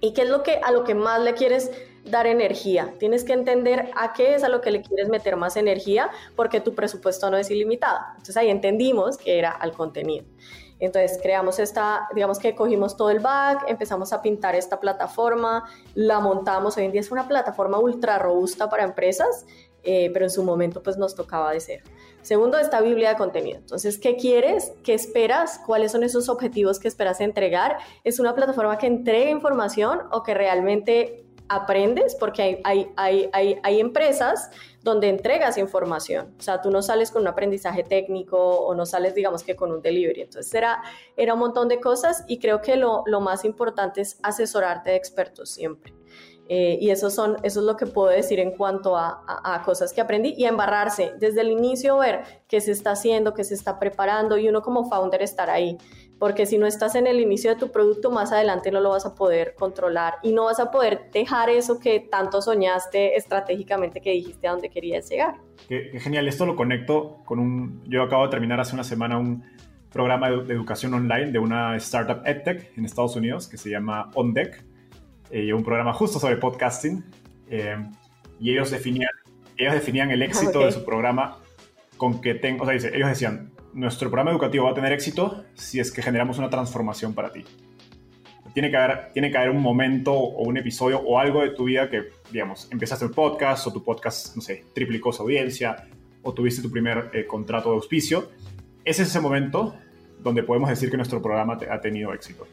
¿Y 0.00 0.12
qué 0.12 0.22
es 0.22 0.28
lo 0.28 0.42
que 0.42 0.60
a 0.62 0.70
lo 0.70 0.84
que 0.84 0.94
más 0.94 1.22
le 1.22 1.34
quieres 1.34 1.70
dar 2.04 2.26
energía? 2.26 2.94
Tienes 2.98 3.24
que 3.24 3.32
entender 3.32 3.90
a 3.96 4.12
qué 4.12 4.34
es 4.34 4.44
a 4.44 4.48
lo 4.48 4.60
que 4.60 4.70
le 4.70 4.82
quieres 4.82 5.08
meter 5.08 5.36
más 5.36 5.56
energía 5.56 6.10
porque 6.36 6.60
tu 6.60 6.74
presupuesto 6.74 7.30
no 7.30 7.36
es 7.36 7.50
ilimitado. 7.50 7.98
Entonces 8.10 8.36
ahí 8.36 8.50
entendimos 8.50 9.16
que 9.16 9.38
era 9.38 9.50
al 9.50 9.72
contenido. 9.72 10.24
Entonces 10.80 11.18
creamos 11.22 11.58
esta, 11.58 12.08
digamos 12.14 12.38
que 12.38 12.54
cogimos 12.54 12.96
todo 12.96 13.10
el 13.10 13.20
back, 13.20 13.64
empezamos 13.68 14.12
a 14.12 14.20
pintar 14.20 14.54
esta 14.54 14.80
plataforma, 14.80 15.64
la 15.94 16.20
montamos, 16.20 16.76
hoy 16.76 16.84
en 16.84 16.92
día 16.92 17.00
es 17.00 17.10
una 17.10 17.28
plataforma 17.28 17.78
ultra 17.78 18.18
robusta 18.18 18.68
para 18.68 18.84
empresas, 18.84 19.46
eh, 19.84 20.10
pero 20.12 20.24
en 20.24 20.30
su 20.30 20.42
momento 20.42 20.82
pues 20.82 20.96
nos 20.96 21.14
tocaba 21.14 21.52
de 21.52 21.60
cero. 21.60 21.84
Segundo, 22.22 22.58
esta 22.58 22.80
Biblia 22.80 23.10
de 23.10 23.16
contenido. 23.16 23.58
Entonces, 23.58 23.98
¿qué 23.98 24.16
quieres? 24.16 24.72
¿Qué 24.82 24.94
esperas? 24.94 25.60
¿Cuáles 25.66 25.92
son 25.92 26.02
esos 26.04 26.30
objetivos 26.30 26.78
que 26.78 26.88
esperas 26.88 27.20
entregar? 27.20 27.76
¿Es 28.02 28.18
una 28.18 28.34
plataforma 28.34 28.78
que 28.78 28.86
entrega 28.86 29.30
información 29.30 30.00
o 30.10 30.22
que 30.22 30.32
realmente 30.32 31.23
aprendes? 31.48 32.14
Porque 32.14 32.42
hay, 32.42 32.60
hay, 32.96 33.30
hay, 33.32 33.60
hay, 33.62 33.80
empresas 33.80 34.50
donde 34.82 35.08
entregas 35.08 35.58
información. 35.58 36.34
O 36.38 36.42
sea, 36.42 36.60
tú 36.60 36.70
no 36.70 36.82
sales 36.82 37.10
con 37.10 37.22
un 37.22 37.28
aprendizaje 37.28 37.82
técnico 37.82 38.38
o 38.38 38.74
no 38.74 38.86
sales, 38.86 39.14
digamos 39.14 39.42
que 39.42 39.56
con 39.56 39.72
un 39.72 39.82
delivery. 39.82 40.22
Entonces, 40.22 40.52
era, 40.54 40.82
era 41.16 41.34
un 41.34 41.40
montón 41.40 41.68
de 41.68 41.80
cosas 41.80 42.24
y 42.26 42.38
creo 42.38 42.60
que 42.60 42.76
lo, 42.76 43.02
lo 43.06 43.20
más 43.20 43.44
importante 43.44 44.00
es 44.00 44.18
asesorarte 44.22 44.90
de 44.90 44.96
expertos 44.96 45.50
siempre. 45.50 45.92
Eh, 46.48 46.76
y 46.78 46.90
eso, 46.90 47.08
son, 47.08 47.36
eso 47.42 47.60
es 47.60 47.66
lo 47.66 47.76
que 47.76 47.86
puedo 47.86 48.10
decir 48.10 48.38
en 48.38 48.50
cuanto 48.50 48.98
a, 48.98 49.24
a, 49.26 49.62
cosas 49.62 49.94
que 49.94 50.02
aprendí 50.02 50.34
y 50.36 50.44
a 50.44 50.50
embarrarse 50.50 51.14
desde 51.18 51.40
el 51.40 51.48
inicio, 51.48 51.96
ver 51.96 52.22
qué 52.48 52.60
se 52.60 52.70
está 52.70 52.90
haciendo, 52.90 53.32
qué 53.32 53.44
se 53.44 53.54
está 53.54 53.78
preparando 53.78 54.36
y 54.36 54.46
uno 54.48 54.60
como 54.60 54.84
founder 54.84 55.22
estar 55.22 55.48
ahí. 55.48 55.78
Porque 56.18 56.46
si 56.46 56.58
no 56.58 56.66
estás 56.66 56.94
en 56.94 57.06
el 57.06 57.20
inicio 57.20 57.50
de 57.50 57.56
tu 57.56 57.70
producto, 57.70 58.10
más 58.10 58.32
adelante 58.32 58.70
no 58.70 58.80
lo 58.80 58.90
vas 58.90 59.04
a 59.04 59.14
poder 59.14 59.54
controlar 59.58 60.14
y 60.22 60.32
no 60.32 60.44
vas 60.44 60.60
a 60.60 60.70
poder 60.70 61.10
dejar 61.12 61.50
eso 61.50 61.80
que 61.80 62.00
tanto 62.00 62.40
soñaste 62.40 63.16
estratégicamente 63.16 64.00
que 64.00 64.10
dijiste 64.10 64.46
a 64.46 64.52
dónde 64.52 64.70
querías 64.70 65.08
llegar. 65.10 65.36
Qué, 65.68 65.90
genial, 65.98 66.28
esto 66.28 66.46
lo 66.46 66.56
conecto 66.56 67.18
con 67.24 67.38
un... 67.38 67.82
Yo 67.84 68.02
acabo 68.02 68.24
de 68.24 68.30
terminar 68.30 68.60
hace 68.60 68.74
una 68.74 68.84
semana 68.84 69.18
un 69.18 69.44
programa 69.90 70.30
de, 70.30 70.44
de 70.44 70.54
educación 70.54 70.94
online 70.94 71.30
de 71.30 71.38
una 71.38 71.76
startup 71.76 72.22
EdTech 72.24 72.76
en 72.78 72.84
Estados 72.84 73.16
Unidos 73.16 73.48
que 73.48 73.56
se 73.56 73.70
llama 73.70 74.10
OnDeck 74.14 74.64
eh, 75.30 75.52
un 75.52 75.64
programa 75.64 75.92
justo 75.92 76.20
sobre 76.20 76.36
podcasting, 76.36 77.04
eh, 77.48 77.76
y 78.38 78.52
ellos 78.52 78.70
definían, 78.70 79.10
ellos 79.56 79.74
definían 79.74 80.10
el 80.10 80.22
éxito 80.28 80.60
de 80.60 80.70
su 80.70 80.84
programa 80.84 81.38
con 81.96 82.20
que 82.20 82.34
tengan, 82.34 82.60
o 82.60 82.64
sea, 82.64 82.74
dice, 82.74 82.92
ellos 82.94 83.08
decían, 83.08 83.50
nuestro 83.74 84.08
programa 84.08 84.30
educativo 84.30 84.64
va 84.64 84.70
a 84.70 84.74
tener 84.74 84.92
éxito 84.92 85.44
si 85.54 85.80
es 85.80 85.92
que 85.92 86.00
generamos 86.00 86.38
una 86.38 86.48
transformación 86.48 87.12
para 87.12 87.30
ti. 87.32 87.44
Tiene 88.52 88.70
que, 88.70 88.76
haber, 88.76 89.12
tiene 89.12 89.32
que 89.32 89.36
haber 89.36 89.50
un 89.50 89.60
momento 89.60 90.12
o 90.12 90.42
un 90.44 90.56
episodio 90.56 91.00
o 91.00 91.18
algo 91.18 91.42
de 91.42 91.50
tu 91.50 91.64
vida 91.64 91.90
que, 91.90 92.04
digamos, 92.30 92.68
empezaste 92.70 93.04
el 93.04 93.10
podcast 93.10 93.66
o 93.66 93.72
tu 93.72 93.82
podcast, 93.82 94.36
no 94.36 94.42
sé, 94.42 94.64
triplicó 94.72 95.12
su 95.12 95.22
audiencia 95.22 95.88
o 96.22 96.32
tuviste 96.32 96.62
tu 96.62 96.70
primer 96.70 97.10
eh, 97.12 97.26
contrato 97.26 97.70
de 97.70 97.76
auspicio. 97.76 98.30
Ese 98.84 99.02
es 99.02 99.08
ese 99.08 99.20
momento 99.20 99.74
donde 100.20 100.44
podemos 100.44 100.70
decir 100.70 100.88
que 100.88 100.96
nuestro 100.96 101.20
programa 101.20 101.58
ha 101.68 101.80
tenido 101.80 102.14
éxito. 102.14 102.46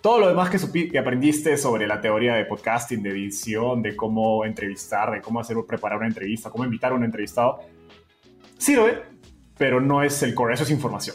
Todo 0.00 0.20
lo 0.20 0.28
demás 0.28 0.48
que, 0.48 0.88
que 0.88 0.98
aprendiste 0.98 1.56
sobre 1.58 1.86
la 1.86 2.00
teoría 2.00 2.34
de 2.34 2.46
podcasting, 2.46 3.02
de 3.02 3.10
edición, 3.10 3.82
de 3.82 3.94
cómo 3.94 4.46
entrevistar, 4.46 5.12
de 5.12 5.20
cómo 5.20 5.38
hacer 5.38 5.56
preparar 5.68 5.98
una 5.98 6.08
entrevista, 6.08 6.50
cómo 6.50 6.64
invitar 6.64 6.92
a 6.92 6.94
un 6.94 7.04
entrevistado, 7.04 7.60
sirve, 8.56 9.11
pero 9.62 9.80
no 9.80 10.02
es 10.02 10.20
el 10.24 10.34
core, 10.34 10.54
eso 10.54 10.64
es 10.64 10.72
información. 10.72 11.14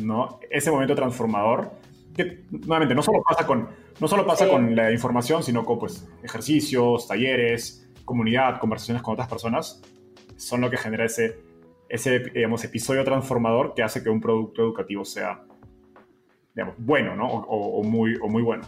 ¿no? 0.00 0.40
Ese 0.48 0.70
momento 0.70 0.94
transformador, 0.94 1.70
que 2.14 2.46
nuevamente 2.50 2.94
no 2.94 3.02
solo 3.02 3.22
pasa 3.22 3.46
con, 3.46 3.68
no 4.00 4.08
solo 4.08 4.24
pasa 4.24 4.48
con 4.48 4.74
la 4.74 4.90
información, 4.90 5.42
sino 5.42 5.66
con 5.66 5.78
pues, 5.78 6.08
ejercicios, 6.22 7.06
talleres, 7.06 7.86
comunidad, 8.06 8.58
conversaciones 8.58 9.02
con 9.02 9.12
otras 9.12 9.28
personas, 9.28 9.82
son 10.38 10.62
lo 10.62 10.70
que 10.70 10.78
genera 10.78 11.04
ese, 11.04 11.40
ese 11.90 12.20
digamos, 12.20 12.64
episodio 12.64 13.04
transformador 13.04 13.74
que 13.74 13.82
hace 13.82 14.02
que 14.02 14.08
un 14.08 14.22
producto 14.22 14.62
educativo 14.62 15.04
sea 15.04 15.44
bueno, 16.78 17.16
¿no? 17.16 17.28
O, 17.28 17.82
muy, 17.84 18.16
o 18.22 18.28
muy 18.30 18.42
bueno. 18.42 18.62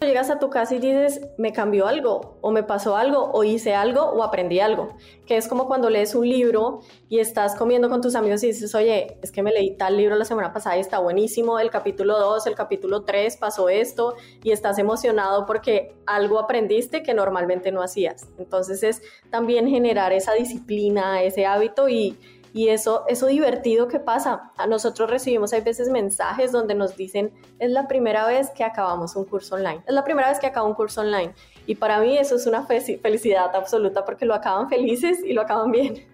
Llegas 0.00 0.30
a 0.30 0.38
tu 0.38 0.48
casa 0.48 0.76
y 0.76 0.78
dices, 0.78 1.20
me 1.38 1.52
cambió 1.52 1.88
algo, 1.88 2.38
o 2.40 2.52
me 2.52 2.62
pasó 2.62 2.96
algo, 2.96 3.32
o 3.32 3.42
hice 3.42 3.74
algo, 3.74 4.02
o 4.02 4.22
aprendí 4.22 4.60
algo. 4.60 4.94
Que 5.26 5.36
es 5.36 5.48
como 5.48 5.66
cuando 5.66 5.90
lees 5.90 6.14
un 6.14 6.28
libro 6.28 6.82
y 7.08 7.18
estás 7.18 7.56
comiendo 7.56 7.88
con 7.88 8.00
tus 8.00 8.14
amigos 8.14 8.44
y 8.44 8.48
dices, 8.48 8.76
oye, 8.76 9.18
es 9.22 9.32
que 9.32 9.42
me 9.42 9.50
leí 9.50 9.76
tal 9.76 9.96
libro 9.96 10.14
la 10.14 10.24
semana 10.24 10.52
pasada 10.52 10.76
y 10.76 10.80
está 10.80 11.00
buenísimo, 11.00 11.58
el 11.58 11.70
capítulo 11.70 12.16
2, 12.16 12.46
el 12.46 12.54
capítulo 12.54 13.02
3 13.02 13.38
pasó 13.38 13.68
esto, 13.68 14.14
y 14.44 14.52
estás 14.52 14.78
emocionado 14.78 15.46
porque 15.46 15.96
algo 16.06 16.38
aprendiste 16.38 17.02
que 17.02 17.12
normalmente 17.12 17.72
no 17.72 17.82
hacías. 17.82 18.28
Entonces 18.38 18.84
es 18.84 19.02
también 19.30 19.68
generar 19.68 20.12
esa 20.12 20.32
disciplina, 20.34 21.22
ese 21.24 21.44
hábito 21.44 21.88
y 21.88 22.16
y 22.58 22.70
eso, 22.70 23.04
eso 23.06 23.28
divertido 23.28 23.86
que 23.86 24.00
pasa. 24.00 24.50
A 24.56 24.66
nosotros 24.66 25.08
recibimos 25.08 25.52
hay 25.52 25.60
veces 25.60 25.90
mensajes 25.90 26.50
donde 26.50 26.74
nos 26.74 26.96
dicen, 26.96 27.30
es 27.60 27.70
la 27.70 27.86
primera 27.86 28.26
vez 28.26 28.50
que 28.50 28.64
acabamos 28.64 29.14
un 29.14 29.26
curso 29.26 29.54
online, 29.54 29.80
es 29.86 29.94
la 29.94 30.02
primera 30.02 30.28
vez 30.28 30.40
que 30.40 30.48
acabo 30.48 30.66
un 30.66 30.74
curso 30.74 31.02
online. 31.02 31.34
Y 31.66 31.76
para 31.76 32.00
mí 32.00 32.18
eso 32.18 32.34
es 32.34 32.48
una 32.48 32.66
felicidad 32.66 33.54
absoluta 33.54 34.04
porque 34.04 34.24
lo 34.24 34.34
acaban 34.34 34.68
felices 34.68 35.20
y 35.24 35.34
lo 35.34 35.42
acaban 35.42 35.70
bien. 35.70 36.04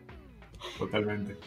Totalmente. 0.78 1.38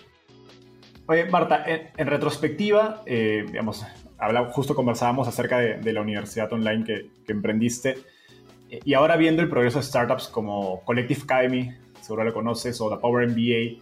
Oye, 1.05 1.25
Marta, 1.25 1.63
en, 1.67 2.07
retrospectiva, 2.07 3.03
eh, 3.05 3.45
digamos, 3.45 3.85
habla, 4.17 4.45
justo 4.45 4.73
conversábamos 4.73 5.27
acerca 5.27 5.59
de, 5.59 5.93
la 5.93 6.01
universidad 6.01 6.51
online 6.51 6.83
que, 6.83 7.11
que, 7.23 7.33
emprendiste 7.33 7.97
y 8.67 8.95
ahora 8.95 9.15
viendo 9.15 9.43
el 9.43 9.49
progreso 9.49 9.77
de 9.77 9.85
startups 9.85 10.27
como 10.27 10.83
Collective 10.85 11.21
Academy, 11.21 11.71
seguro 12.01 12.23
lo 12.23 12.33
conoces, 12.33 12.81
o 12.81 12.89
The 12.89 12.97
Power 12.97 13.29
MBA, 13.29 13.79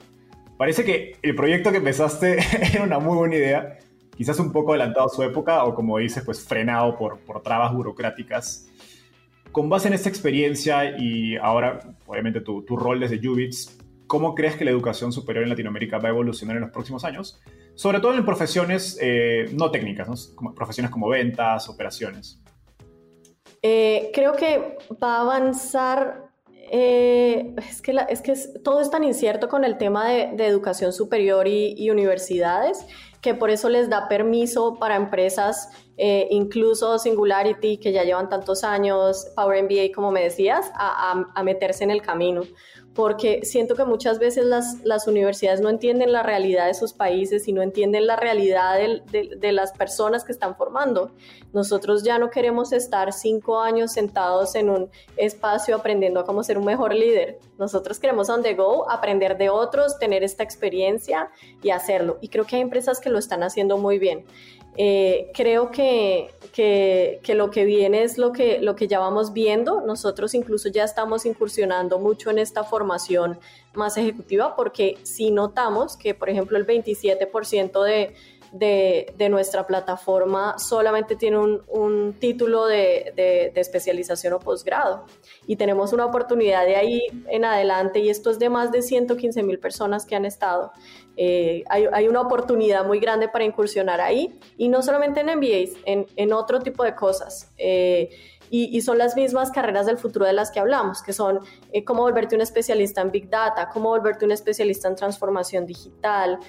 Parece 0.58 0.86
que 0.86 1.18
el 1.22 1.36
proyecto 1.36 1.72
que 1.72 1.78
empezaste 1.78 2.38
era 2.74 2.84
una 2.84 3.00
muy 3.00 3.18
buena 3.18 3.36
idea, 3.36 3.80
quizás 4.16 4.40
un 4.40 4.52
poco 4.52 4.72
adelantado 4.72 5.08
a 5.08 5.10
su 5.10 5.22
época 5.24 5.64
o 5.66 5.76
como 5.76 5.98
dices, 5.98 6.24
pues 6.24 6.44
frenado 6.44 6.98
por, 6.98 7.20
por 7.20 7.42
trabas 7.42 7.74
burocráticas. 7.74 8.68
Con 9.52 9.70
base 9.70 9.88
en 9.88 9.94
esta 9.94 10.10
experiencia 10.10 10.98
y 10.98 11.38
ahora, 11.38 11.80
obviamente, 12.08 12.42
tu, 12.42 12.64
tu 12.64 12.76
rol 12.76 13.00
desde 13.00 13.20
Jubits, 13.22 13.78
¿cómo 14.08 14.36
crees 14.36 14.56
que 14.56 14.66
la 14.66 14.72
educación 14.72 15.12
superior 15.12 15.44
en 15.44 15.50
Latinoamérica 15.50 15.98
va 15.98 16.10
a 16.10 16.12
evolucionar 16.12 16.58
en 16.58 16.64
los 16.64 16.72
próximos 16.72 17.06
años? 17.06 17.42
Sobre 17.76 18.00
todo 18.00 18.14
en 18.16 18.26
profesiones 18.26 18.98
eh, 19.02 19.50
no 19.54 19.72
técnicas, 19.72 20.08
¿no? 20.08 20.16
Como, 20.36 20.56
profesiones 20.56 20.92
como 20.92 21.10
ventas, 21.10 21.68
operaciones. 21.70 22.42
Eh, 23.62 24.12
creo 24.14 24.34
que 24.34 24.78
va 25.02 25.18
a 25.18 25.22
avanzar 25.22 26.25
eh, 26.72 27.54
es 27.58 27.82
que, 27.82 27.96
es 28.10 28.22
que 28.22 28.34
todo 28.64 28.82
es 28.82 28.90
tan 28.90 29.04
incierto 29.04 29.48
con 29.50 29.64
el 29.64 29.78
tema 29.78 30.10
de, 30.10 30.46
educación 30.46 30.94
superior 30.94 31.48
y, 31.48 31.90
universidades 31.90 32.86
que 33.22 33.34
por 33.34 33.50
eso 33.50 33.70
les 33.70 33.90
da 33.90 34.08
permiso 34.08 34.76
para 34.76 34.96
empresas, 34.96 35.70
eh, 35.98 36.28
incluso 36.30 37.00
Singularity, 37.00 37.78
que 37.78 37.92
ya 37.92 38.04
llevan 38.04 38.30
tantos 38.30 38.64
años, 38.64 39.26
Power 39.36 39.64
MBA, 39.64 39.96
como 39.96 40.12
me 40.12 40.22
decías, 40.22 40.72
a 40.76 41.44
meterse 41.44 41.84
en 41.84 41.90
el 41.90 42.04
camino 42.04 42.44
porque 42.96 43.42
siento 43.44 43.76
que 43.76 43.84
muchas 43.84 44.20
veces 44.20 44.46
las, 44.46 45.08
universidades 45.08 45.60
no 45.60 45.70
entienden 45.70 46.14
la 46.14 46.24
realidad 46.24 46.68
de 46.68 46.74
sus 46.74 46.94
países 46.94 47.46
y 47.50 47.52
no 47.52 47.62
entienden 47.62 48.08
la 48.08 48.16
realidad 48.16 48.78
de, 48.78 49.36
de, 49.38 49.52
las 49.52 49.74
personas 49.74 50.24
que 50.24 50.32
están 50.32 50.56
formando. 50.56 51.12
Nosotros 51.52 52.04
ya 52.04 52.18
no 52.18 52.30
queremos 52.30 52.72
estar 52.72 53.12
cinco 53.12 53.60
años 53.60 53.92
sentados 53.92 54.56
en 54.56 54.70
un 54.70 54.90
espacio 55.18 55.76
aprendiendo 55.76 56.22
a 56.22 56.26
cómo 56.26 56.42
ser 56.42 56.58
un 56.58 56.64
mejor 56.64 56.96
líder. 56.96 57.40
Nosotros 57.60 58.00
queremos 58.00 58.30
on 58.30 58.42
the 58.42 58.54
go, 58.54 58.90
aprender 58.90 59.38
de 59.38 59.50
otros, 59.50 60.00
tener 60.00 60.24
esta 60.24 60.44
experiencia 60.44 61.30
y 61.62 61.72
hacerlo. 61.72 62.18
Y 62.22 62.30
creo 62.30 62.46
que 62.46 62.56
hay 62.56 62.62
empresas 62.62 63.02
que 63.02 63.10
lo 63.10 63.20
están 63.20 63.44
haciendo 63.44 63.78
muy 63.78 64.00
bien. 64.00 64.26
Eh, 64.78 65.32
creo 65.34 65.72
que, 65.72 66.34
que, 66.52 67.22
lo 67.36 67.50
que 67.50 67.66
viene 67.66 68.04
es 68.04 68.18
lo 68.18 68.32
que, 68.32 68.60
lo 68.60 68.76
que 68.76 68.88
ya 68.88 69.00
vamos 69.00 69.34
viendo. 69.34 69.82
Nosotros 69.82 70.34
incluso 70.34 70.70
ya 70.70 70.84
estamos 70.84 71.26
incursionando 71.26 72.00
mucho 72.00 72.30
en 72.30 72.40
esta 72.40 72.64
formación 72.64 73.40
más 73.74 73.98
ejecutiva 73.98 74.56
porque 74.56 74.98
si 75.04 75.32
notamos 75.32 75.98
que, 75.98 76.14
por 76.14 76.30
ejemplo, 76.30 76.58
el 76.58 76.66
27% 76.66 77.84
de, 77.84 78.16
de, 78.58 79.28
nuestra 79.30 79.68
plataforma 79.68 80.58
solamente 80.58 81.16
tiene 81.16 81.38
un, 81.38 82.14
título 82.20 82.66
de, 82.66 83.52
especialización 83.56 84.34
o 84.34 84.40
posgrado. 84.40 85.06
Y 85.48 85.56
tenemos 85.56 85.94
una 85.94 86.06
oportunidad 86.06 86.66
de 86.66 86.76
ahí 86.76 87.02
en 87.28 87.46
adelante 87.46 88.00
y 88.00 88.10
esto 88.10 88.30
es 88.30 88.40
de 88.40 88.50
más 88.50 88.72
de 88.72 88.82
115 88.82 89.44
mil 89.44 89.60
personas 89.60 90.06
que 90.06 90.16
han 90.16 90.26
estado. 90.26 90.72
Eh, 91.18 91.64
hay, 91.70 92.08
una 92.08 92.22
oportunidad 92.22 92.86
muy 92.86 93.00
grande 93.00 93.28
para 93.30 93.46
incursionar 93.46 94.02
ahí 94.02 94.38
y 94.58 94.68
no 94.68 94.82
solamente 94.82 95.22
en 95.22 95.28
MBAs, 95.28 95.78
en, 95.86 96.06
en 96.16 96.34
otro 96.34 96.60
tipo 96.60 96.84
de 96.84 96.96
cosas. 96.96 97.52
Eh, 97.58 98.10
y, 98.64 98.82
son 98.82 98.98
las 98.98 99.16
mismas 99.16 99.52
carreras 99.52 99.86
del 99.86 99.98
futuro 99.98 100.26
de 100.26 100.34
las 100.34 100.52
que 100.52 100.60
hablamos, 100.60 101.02
que 101.02 101.14
son 101.14 101.40
eh, 101.72 101.84
cómo 101.84 102.02
volverte 102.02 102.36
un 102.36 102.42
especialista 102.42 103.02
en 103.02 103.12
Big 103.12 103.30
Data, 103.30 103.70
cómo 103.72 103.90
volverte 103.90 104.26
un 104.26 104.32
especialista 104.32 104.88
en 104.88 104.96
transformación 104.96 105.66
digital, 105.66 106.40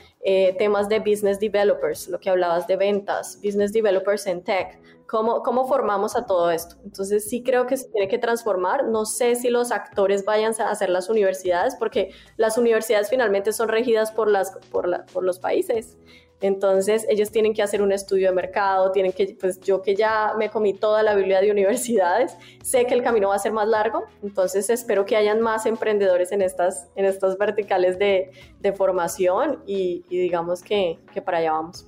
temas 0.59 0.89
de 0.89 0.99
business 0.99 1.39
developers, 1.39 2.09
lo 2.09 2.19
que 2.19 2.29
hablabas 2.29 2.67
de 2.67 2.77
ventas, 2.77 3.39
business 3.43 3.73
developers 3.73 4.27
en 4.27 4.43
tech, 4.43 4.81
cómo, 5.07 5.43
cómo 5.43 5.67
formamos 5.67 6.17
a 6.17 6.27
todo 6.27 6.51
esto. 6.51 6.77
Entonces 6.85 7.29
sí 7.29 7.43
creo 7.43 7.67
que 7.67 7.77
se 7.77 7.89
tiene 7.89 8.09
que 8.09 8.19
transformar. 8.19 8.85
No 8.85 9.07
sé 9.07 9.37
si 9.37 9.51
los 9.51 9.73
actores 9.73 10.25
vayan 10.25 10.53
a 10.59 10.71
hacer 10.71 10.91
las 10.91 11.09
universidades, 11.09 11.77
porque 11.77 12.11
las 12.37 12.59
universidades 12.59 13.09
finalmente 13.09 13.53
son 13.53 13.69
regidas 13.69 14.13
por, 14.13 14.31
las, 14.31 14.53
por, 14.71 14.89
la, 14.89 15.07
por 15.07 15.25
los 15.25 15.39
países. 15.39 15.97
Entonces 16.41 17.07
ellos 17.09 17.31
tienen 17.31 17.55
que 17.55 17.63
hacer 17.63 17.81
un 17.81 17.93
estudio 17.93 18.29
de 18.29 18.35
mercado, 18.35 18.93
tienen 18.93 19.13
que, 19.13 19.37
pues 19.41 19.61
yo 19.61 19.81
que 19.81 19.97
ya 19.97 20.35
me 20.39 20.51
comí 20.51 20.75
toda 20.75 21.03
la 21.03 21.15
Biblia 21.15 21.41
de 21.41 21.51
universidades, 21.51 22.37
sé 22.63 22.87
que 22.87 22.95
el 22.95 23.03
camino 23.03 23.29
va 23.29 23.37
a 23.37 23.39
ser 23.39 23.53
más 23.53 23.69
largo, 23.69 24.05
entonces 24.23 24.69
espero 24.69 25.07
que 25.07 25.17
hayan 25.17 25.41
más 25.41 25.65
emprendedores 25.65 26.33
en 26.33 26.43
estas, 26.43 26.89
en 26.95 27.07
estas 27.07 27.39
verticales 27.39 27.99
de, 27.99 28.31
de 28.61 28.73
formación 28.73 29.63
y, 29.67 30.05
digamos 30.11 30.63
que, 30.63 30.99
que 31.13 31.23
para 31.23 31.39
allá 31.39 31.53
vamos. 31.53 31.87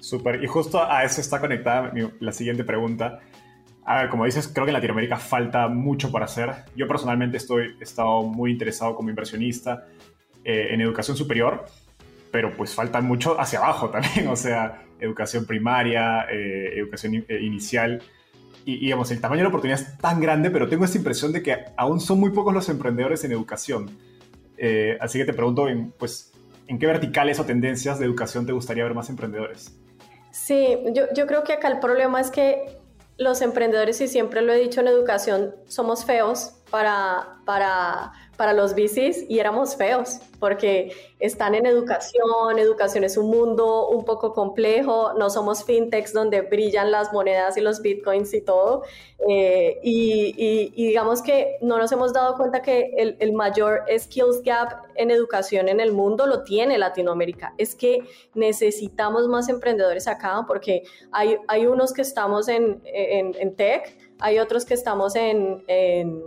Súper. 0.00 0.42
Y 0.42 0.46
justo 0.46 0.82
a 0.82 1.04
eso 1.04 1.20
está 1.20 1.40
conectada 1.40 1.92
la 2.20 2.32
siguiente 2.32 2.64
pregunta. 2.64 3.18
A 3.84 4.02
ver, 4.02 4.10
como 4.10 4.26
dices, 4.26 4.48
creo 4.48 4.64
que 4.64 4.70
en 4.70 4.74
Latinoamérica 4.74 5.16
falta 5.16 5.66
mucho 5.66 6.10
por 6.10 6.22
hacer. 6.22 6.50
Yo 6.76 6.86
personalmente 6.86 7.38
estoy, 7.38 7.76
estado 7.80 8.22
muy 8.22 8.52
interesado 8.52 8.94
como 8.94 9.10
inversionista 9.10 9.86
eh, 10.44 10.68
en 10.70 10.80
educación 10.80 11.16
superior, 11.16 11.64
pero 12.30 12.56
pues 12.56 12.74
falta 12.74 13.00
mucho 13.00 13.40
hacia 13.40 13.58
abajo 13.58 13.90
también, 13.90 14.28
o 14.28 14.36
sea, 14.36 14.84
educación 15.00 15.46
primaria, 15.46 16.26
eh, 16.30 16.78
educación 16.78 17.24
eh, 17.28 17.40
inicial. 17.40 18.02
Y, 18.64 18.80
digamos, 18.80 19.10
el 19.10 19.20
tamaño 19.20 19.38
de 19.38 19.44
la 19.44 19.48
oportunidad 19.48 19.80
es 19.80 19.96
tan 19.98 20.20
grande, 20.20 20.50
pero 20.50 20.68
tengo 20.68 20.84
esta 20.84 20.98
impresión 20.98 21.32
de 21.32 21.42
que 21.42 21.56
aún 21.76 22.00
son 22.00 22.20
muy 22.20 22.30
pocos 22.30 22.52
los 22.52 22.68
emprendedores 22.68 23.24
en 23.24 23.32
educación. 23.32 23.90
así 25.00 25.18
que 25.18 25.24
te 25.24 25.32
pregunto, 25.32 25.66
pues, 25.98 26.32
¿en 26.66 26.78
qué 26.78 26.86
verticales 26.86 27.40
o 27.40 27.44
tendencias 27.44 27.98
de 27.98 28.04
educación 28.04 28.44
te 28.44 28.52
gustaría 28.52 28.84
ver 28.84 28.92
más 28.92 29.08
emprendedores? 29.08 29.74
Sí, 30.32 30.78
yo, 30.92 31.04
yo 31.14 31.26
creo 31.26 31.44
que 31.44 31.54
acá 31.54 31.68
el 31.68 31.78
problema 31.78 32.20
es 32.20 32.30
que 32.30 32.78
los 33.18 33.42
emprendedores, 33.42 34.00
y 34.00 34.08
siempre 34.08 34.42
lo 34.42 34.52
he 34.52 34.58
dicho 34.58 34.80
en 34.80 34.88
educación, 34.88 35.54
somos 35.66 36.04
feos 36.04 36.54
para, 36.70 37.38
para, 37.44 38.12
para 38.36 38.52
los 38.52 38.74
VCs 38.74 39.28
y 39.28 39.38
éramos 39.38 39.76
feos, 39.76 40.20
porque 40.38 40.92
están 41.18 41.54
en 41.54 41.66
educación, 41.66 42.58
educación 42.58 43.04
es 43.04 43.16
un 43.16 43.30
mundo 43.30 43.88
un 43.88 44.04
poco 44.04 44.32
complejo, 44.32 45.12
no 45.14 45.30
somos 45.30 45.64
fintechs 45.64 46.12
donde 46.12 46.42
brillan 46.42 46.90
las 46.90 47.12
monedas 47.12 47.56
y 47.56 47.60
los 47.60 47.82
bitcoins 47.82 48.32
y 48.34 48.40
todo, 48.40 48.84
eh, 49.28 49.80
y, 49.82 50.70
digamos 50.70 51.22
que 51.22 51.58
no 51.60 51.78
nos 51.78 51.90
hemos 51.90 52.12
dado 52.12 52.36
cuenta 52.36 52.62
que 52.62 52.92
el, 52.96 53.16
el, 53.18 53.32
mayor 53.32 53.82
skills 53.98 54.42
gap 54.42 54.84
en 54.94 55.10
educación 55.10 55.68
en 55.68 55.80
el 55.80 55.92
mundo 55.92 56.26
lo 56.26 56.44
tiene 56.44 56.78
Latinoamérica, 56.78 57.54
es 57.58 57.74
que 57.74 58.04
necesitamos 58.34 59.26
más 59.26 59.48
emprendedores 59.48 60.06
acá, 60.06 60.44
porque 60.46 60.84
hay, 61.10 61.36
hay 61.48 61.66
unos 61.66 61.92
que 61.92 62.02
estamos 62.02 62.48
en, 62.48 62.80
en, 62.84 63.34
en 63.38 63.56
tech, 63.56 63.96
hay 64.20 64.38
otros 64.38 64.64
que 64.64 64.74
estamos 64.74 65.14
en, 65.16 65.62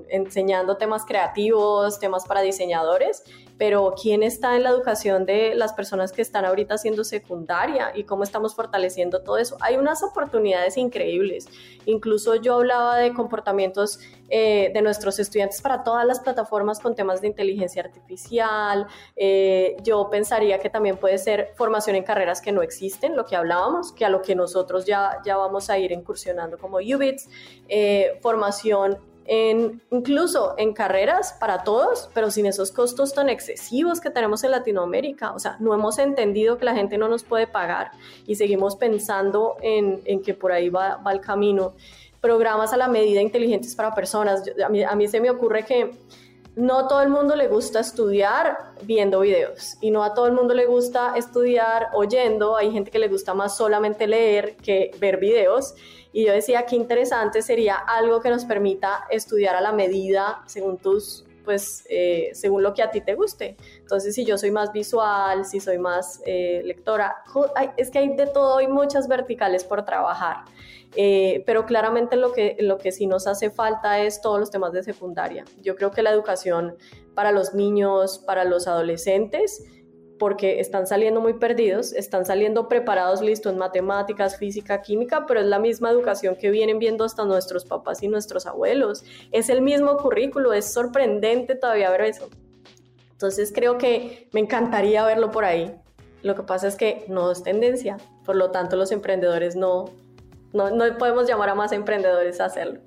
enseñando 0.09 0.77
temas 0.77 1.05
creativos, 1.05 1.99
temas 1.99 2.25
para 2.25 2.41
diseñadores, 2.41 3.23
pero 3.61 3.93
¿quién 3.93 4.23
está 4.23 4.55
en 4.55 4.63
la 4.63 4.69
educación 4.69 5.23
de 5.27 5.53
las 5.53 5.73
personas 5.73 6.11
que 6.11 6.23
están 6.23 6.45
ahorita 6.45 6.73
haciendo 6.73 7.03
secundaria 7.03 7.91
y 7.93 8.05
cómo 8.05 8.23
estamos 8.23 8.55
fortaleciendo 8.55 9.21
todo 9.21 9.37
eso? 9.37 9.55
Hay 9.59 9.75
unas 9.77 10.01
oportunidades 10.01 10.77
increíbles. 10.77 11.47
Incluso 11.85 12.33
yo 12.33 12.55
hablaba 12.55 12.97
de 12.97 13.13
comportamientos 13.13 13.99
eh, 14.29 14.71
de 14.73 14.81
nuestros 14.81 15.19
estudiantes 15.19 15.61
para 15.61 15.83
todas 15.83 16.07
las 16.07 16.21
plataformas 16.21 16.79
con 16.79 16.95
temas 16.95 17.21
de 17.21 17.27
inteligencia 17.27 17.83
artificial. 17.83 18.87
Eh, 19.15 19.77
yo 19.83 20.09
pensaría 20.09 20.57
que 20.57 20.71
también 20.71 20.97
puede 20.97 21.19
ser 21.19 21.53
formación 21.55 21.95
en 21.95 22.03
carreras 22.03 22.41
que 22.41 22.51
no 22.51 22.63
existen, 22.63 23.15
lo 23.15 23.27
que 23.27 23.35
hablábamos, 23.35 23.91
que 23.91 24.05
a 24.05 24.09
lo 24.09 24.23
que 24.23 24.33
nosotros 24.33 24.85
ya, 24.85 25.19
ya 25.23 25.37
vamos 25.37 25.69
a 25.69 25.77
ir 25.77 25.91
incursionando 25.91 26.57
como 26.57 26.77
UBITS, 26.77 27.29
eh, 27.69 28.17
formación 28.23 29.10
en, 29.33 29.81
incluso 29.91 30.55
en 30.57 30.73
carreras 30.73 31.37
para 31.39 31.63
todos, 31.63 32.09
pero 32.13 32.29
sin 32.31 32.45
esos 32.45 32.69
costos 32.73 33.13
tan 33.13 33.29
excesivos 33.29 34.01
que 34.01 34.09
tenemos 34.09 34.43
en 34.43 34.51
Latinoamérica. 34.51 35.31
O 35.31 35.39
sea, 35.39 35.55
no 35.61 35.73
hemos 35.73 35.99
entendido 35.99 36.57
que 36.57 36.65
la 36.65 36.75
gente 36.75 36.97
no 36.97 37.07
nos 37.07 37.23
puede 37.23 37.47
pagar 37.47 37.91
y 38.27 38.35
seguimos 38.35 38.75
pensando 38.75 39.55
en, 39.61 40.01
en 40.03 40.21
que 40.21 40.33
por 40.33 40.51
ahí 40.51 40.67
va, 40.67 40.97
va, 40.97 41.13
el 41.13 41.21
camino. 41.21 41.75
Programas 42.19 42.73
a 42.73 42.77
la 42.77 42.89
medida 42.89 43.21
inteligentes 43.21 43.73
para 43.73 43.95
personas. 43.95 44.43
a, 44.61 44.67
mí, 44.67 44.83
a 44.83 44.93
mí 44.95 45.07
se 45.07 45.21
me 45.21 45.29
ocurre 45.29 45.63
que 45.63 45.91
no 46.57 46.89
todo 46.89 47.01
el 47.01 47.07
mundo 47.07 47.37
le 47.37 47.47
gusta 47.47 47.79
estudiar 47.79 48.57
viendo 48.81 49.21
videos 49.21 49.77
y 49.79 49.91
no 49.91 50.03
a 50.03 50.13
todo 50.13 50.27
el 50.27 50.33
mundo 50.33 50.53
le 50.53 50.65
gusta 50.65 51.13
estudiar 51.15 51.87
oyendo. 51.93 52.57
Hay 52.57 52.73
gente 52.73 52.91
que 52.91 52.99
le 52.99 53.07
gusta 53.07 53.33
más 53.33 53.55
solamente 53.55 54.07
leer 54.07 54.57
que 54.57 54.91
ver 54.99 55.21
videos. 55.21 55.73
Y 56.13 56.25
yo 56.25 56.33
decía 56.33 56.65
que 56.65 56.75
interesante 56.75 57.41
sería 57.41 57.75
algo 57.75 58.21
que 58.21 58.29
nos 58.29 58.45
permita 58.45 59.05
estudiar 59.09 59.55
a 59.55 59.61
la 59.61 59.71
medida 59.71 60.43
según 60.45 60.77
tus, 60.77 61.25
pues, 61.45 61.85
eh, 61.89 62.31
según 62.33 62.63
lo 62.63 62.73
que 62.73 62.83
a 62.83 62.91
ti 62.91 63.01
te 63.01 63.15
guste. 63.15 63.55
Entonces, 63.79 64.15
si 64.15 64.25
yo 64.25 64.37
soy 64.37 64.51
más 64.51 64.71
visual, 64.73 65.45
si 65.45 65.59
soy 65.59 65.77
más 65.77 66.21
eh, 66.25 66.61
lectora, 66.65 67.23
es 67.77 67.89
que 67.89 67.99
hay 67.99 68.15
de 68.15 68.27
todo, 68.27 68.57
hay 68.57 68.67
muchas 68.67 69.07
verticales 69.07 69.63
por 69.63 69.85
trabajar. 69.85 70.43
Eh, 70.95 71.43
pero 71.45 71.65
claramente 71.65 72.17
lo 72.17 72.33
que, 72.33 72.57
lo 72.59 72.77
que 72.77 72.91
sí 72.91 73.07
nos 73.07 73.25
hace 73.25 73.49
falta 73.49 74.01
es 74.01 74.19
todos 74.21 74.39
los 74.39 74.51
temas 74.51 74.73
de 74.73 74.83
secundaria. 74.83 75.45
Yo 75.61 75.75
creo 75.75 75.91
que 75.91 76.01
la 76.01 76.11
educación 76.11 76.75
para 77.15 77.31
los 77.31 77.53
niños, 77.53 78.19
para 78.19 78.43
los 78.43 78.67
adolescentes, 78.67 79.63
porque 80.21 80.59
están 80.59 80.85
saliendo 80.85 81.19
muy 81.19 81.33
perdidos, 81.33 81.93
están 81.93 82.27
saliendo 82.27 82.67
preparados, 82.67 83.23
listo, 83.23 83.49
en 83.49 83.57
matemáticas, 83.57 84.37
física, 84.37 84.79
química, 84.83 85.25
pero 85.25 85.39
es 85.39 85.47
la 85.47 85.57
misma 85.57 85.89
educación 85.89 86.35
que 86.35 86.51
vienen 86.51 86.77
viendo 86.77 87.03
hasta 87.03 87.25
nuestros 87.25 87.65
papás 87.65 88.03
y 88.03 88.07
nuestros 88.07 88.45
abuelos. 88.45 89.03
Es 89.31 89.49
el 89.49 89.63
mismo 89.63 89.97
currículo, 89.97 90.53
es 90.53 90.71
sorprendente 90.71 91.55
todavía 91.55 91.89
ver 91.89 92.01
eso. 92.01 92.29
Entonces 93.13 93.51
creo 93.51 93.79
que 93.79 94.29
me 94.31 94.41
encantaría 94.41 95.03
verlo 95.03 95.31
por 95.31 95.43
ahí. 95.43 95.73
Lo 96.21 96.35
que 96.35 96.43
pasa 96.43 96.67
es 96.67 96.75
que 96.75 97.03
no 97.07 97.31
es 97.31 97.41
tendencia, 97.41 97.97
por 98.23 98.35
lo 98.35 98.51
tanto 98.51 98.75
los 98.75 98.91
emprendedores 98.91 99.55
no, 99.55 99.85
no, 100.53 100.69
no 100.69 100.99
podemos 100.99 101.27
llamar 101.27 101.49
a 101.49 101.55
más 101.55 101.71
emprendedores 101.71 102.39
a 102.41 102.45
hacerlo. 102.45 102.79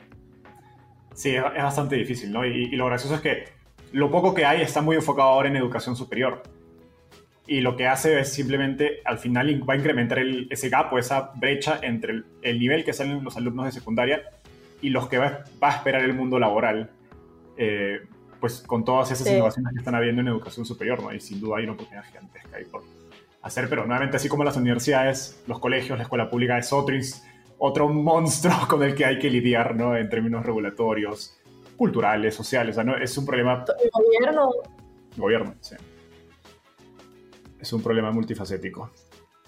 Sí, 1.14 1.34
es 1.34 1.42
bastante 1.42 1.96
difícil, 1.96 2.30
¿no? 2.30 2.46
Y, 2.46 2.66
y 2.66 2.76
lo 2.76 2.86
gracioso 2.86 3.16
es 3.16 3.20
que 3.20 3.48
lo 3.90 4.08
poco 4.12 4.34
que 4.34 4.44
hay 4.44 4.62
está 4.62 4.82
muy 4.82 4.94
enfocado 4.94 5.30
ahora 5.30 5.48
en 5.48 5.56
educación 5.56 5.96
superior 5.96 6.53
y 7.46 7.60
lo 7.60 7.76
que 7.76 7.86
hace 7.86 8.20
es 8.20 8.32
simplemente 8.32 9.00
al 9.04 9.18
final 9.18 9.62
va 9.68 9.74
a 9.74 9.76
incrementar 9.76 10.18
ese 10.50 10.68
gap 10.70 10.92
o 10.92 10.98
esa 10.98 11.32
brecha 11.34 11.78
entre 11.82 12.22
el, 12.42 12.58
nivel 12.58 12.84
que 12.84 12.92
salen 12.92 13.22
los 13.22 13.36
alumnos 13.36 13.66
de 13.66 13.72
secundaria 13.72 14.22
y 14.80 14.88
los 14.88 15.08
que 15.08 15.18
va, 15.18 15.44
a 15.60 15.70
esperar 15.70 16.02
el 16.02 16.14
mundo 16.14 16.38
laboral, 16.38 16.90
eh, 17.56 18.00
pues 18.40 18.62
con 18.62 18.84
todas 18.84 19.10
esas 19.10 19.30
innovaciones 19.30 19.72
que 19.72 19.78
están 19.78 19.94
habiendo 19.94 20.22
en 20.22 20.28
educación 20.28 20.64
superior, 20.64 21.02
¿no? 21.02 21.12
Y 21.12 21.20
sin 21.20 21.40
duda 21.40 21.58
hay 21.58 21.64
una 21.64 21.74
oportunidad 21.74 22.04
gigantesca 22.04 22.56
ahí 22.56 22.64
por 22.64 22.82
hacer, 23.42 23.68
pero 23.68 23.84
nuevamente 23.84 24.16
así 24.16 24.28
como 24.28 24.42
las 24.44 24.56
universidades, 24.56 25.42
los 25.46 25.58
colegios, 25.58 25.98
la 25.98 26.04
escuela 26.04 26.30
pública 26.30 26.58
es 26.58 26.72
otro, 26.72 26.96
otro 27.58 27.88
monstruo 27.88 28.56
con 28.68 28.82
el 28.82 28.94
que 28.94 29.04
hay 29.04 29.18
que 29.18 29.28
lidiar, 29.28 29.76
¿no? 29.76 29.96
En 29.96 30.08
términos 30.08 30.46
regulatorios, 30.46 31.38
culturales, 31.76 32.34
sociales, 32.34 32.74
o 32.74 32.76
sea, 32.76 32.84
¿no? 32.84 32.96
Es 32.96 33.16
un 33.18 33.26
problema... 33.26 33.64
El 33.82 33.90
gobierno. 33.90 34.50
Gobierno, 35.16 35.54
sí 35.60 35.76
es 37.64 37.72
un 37.72 37.82
problema 37.82 38.12
multifacético. 38.12 38.90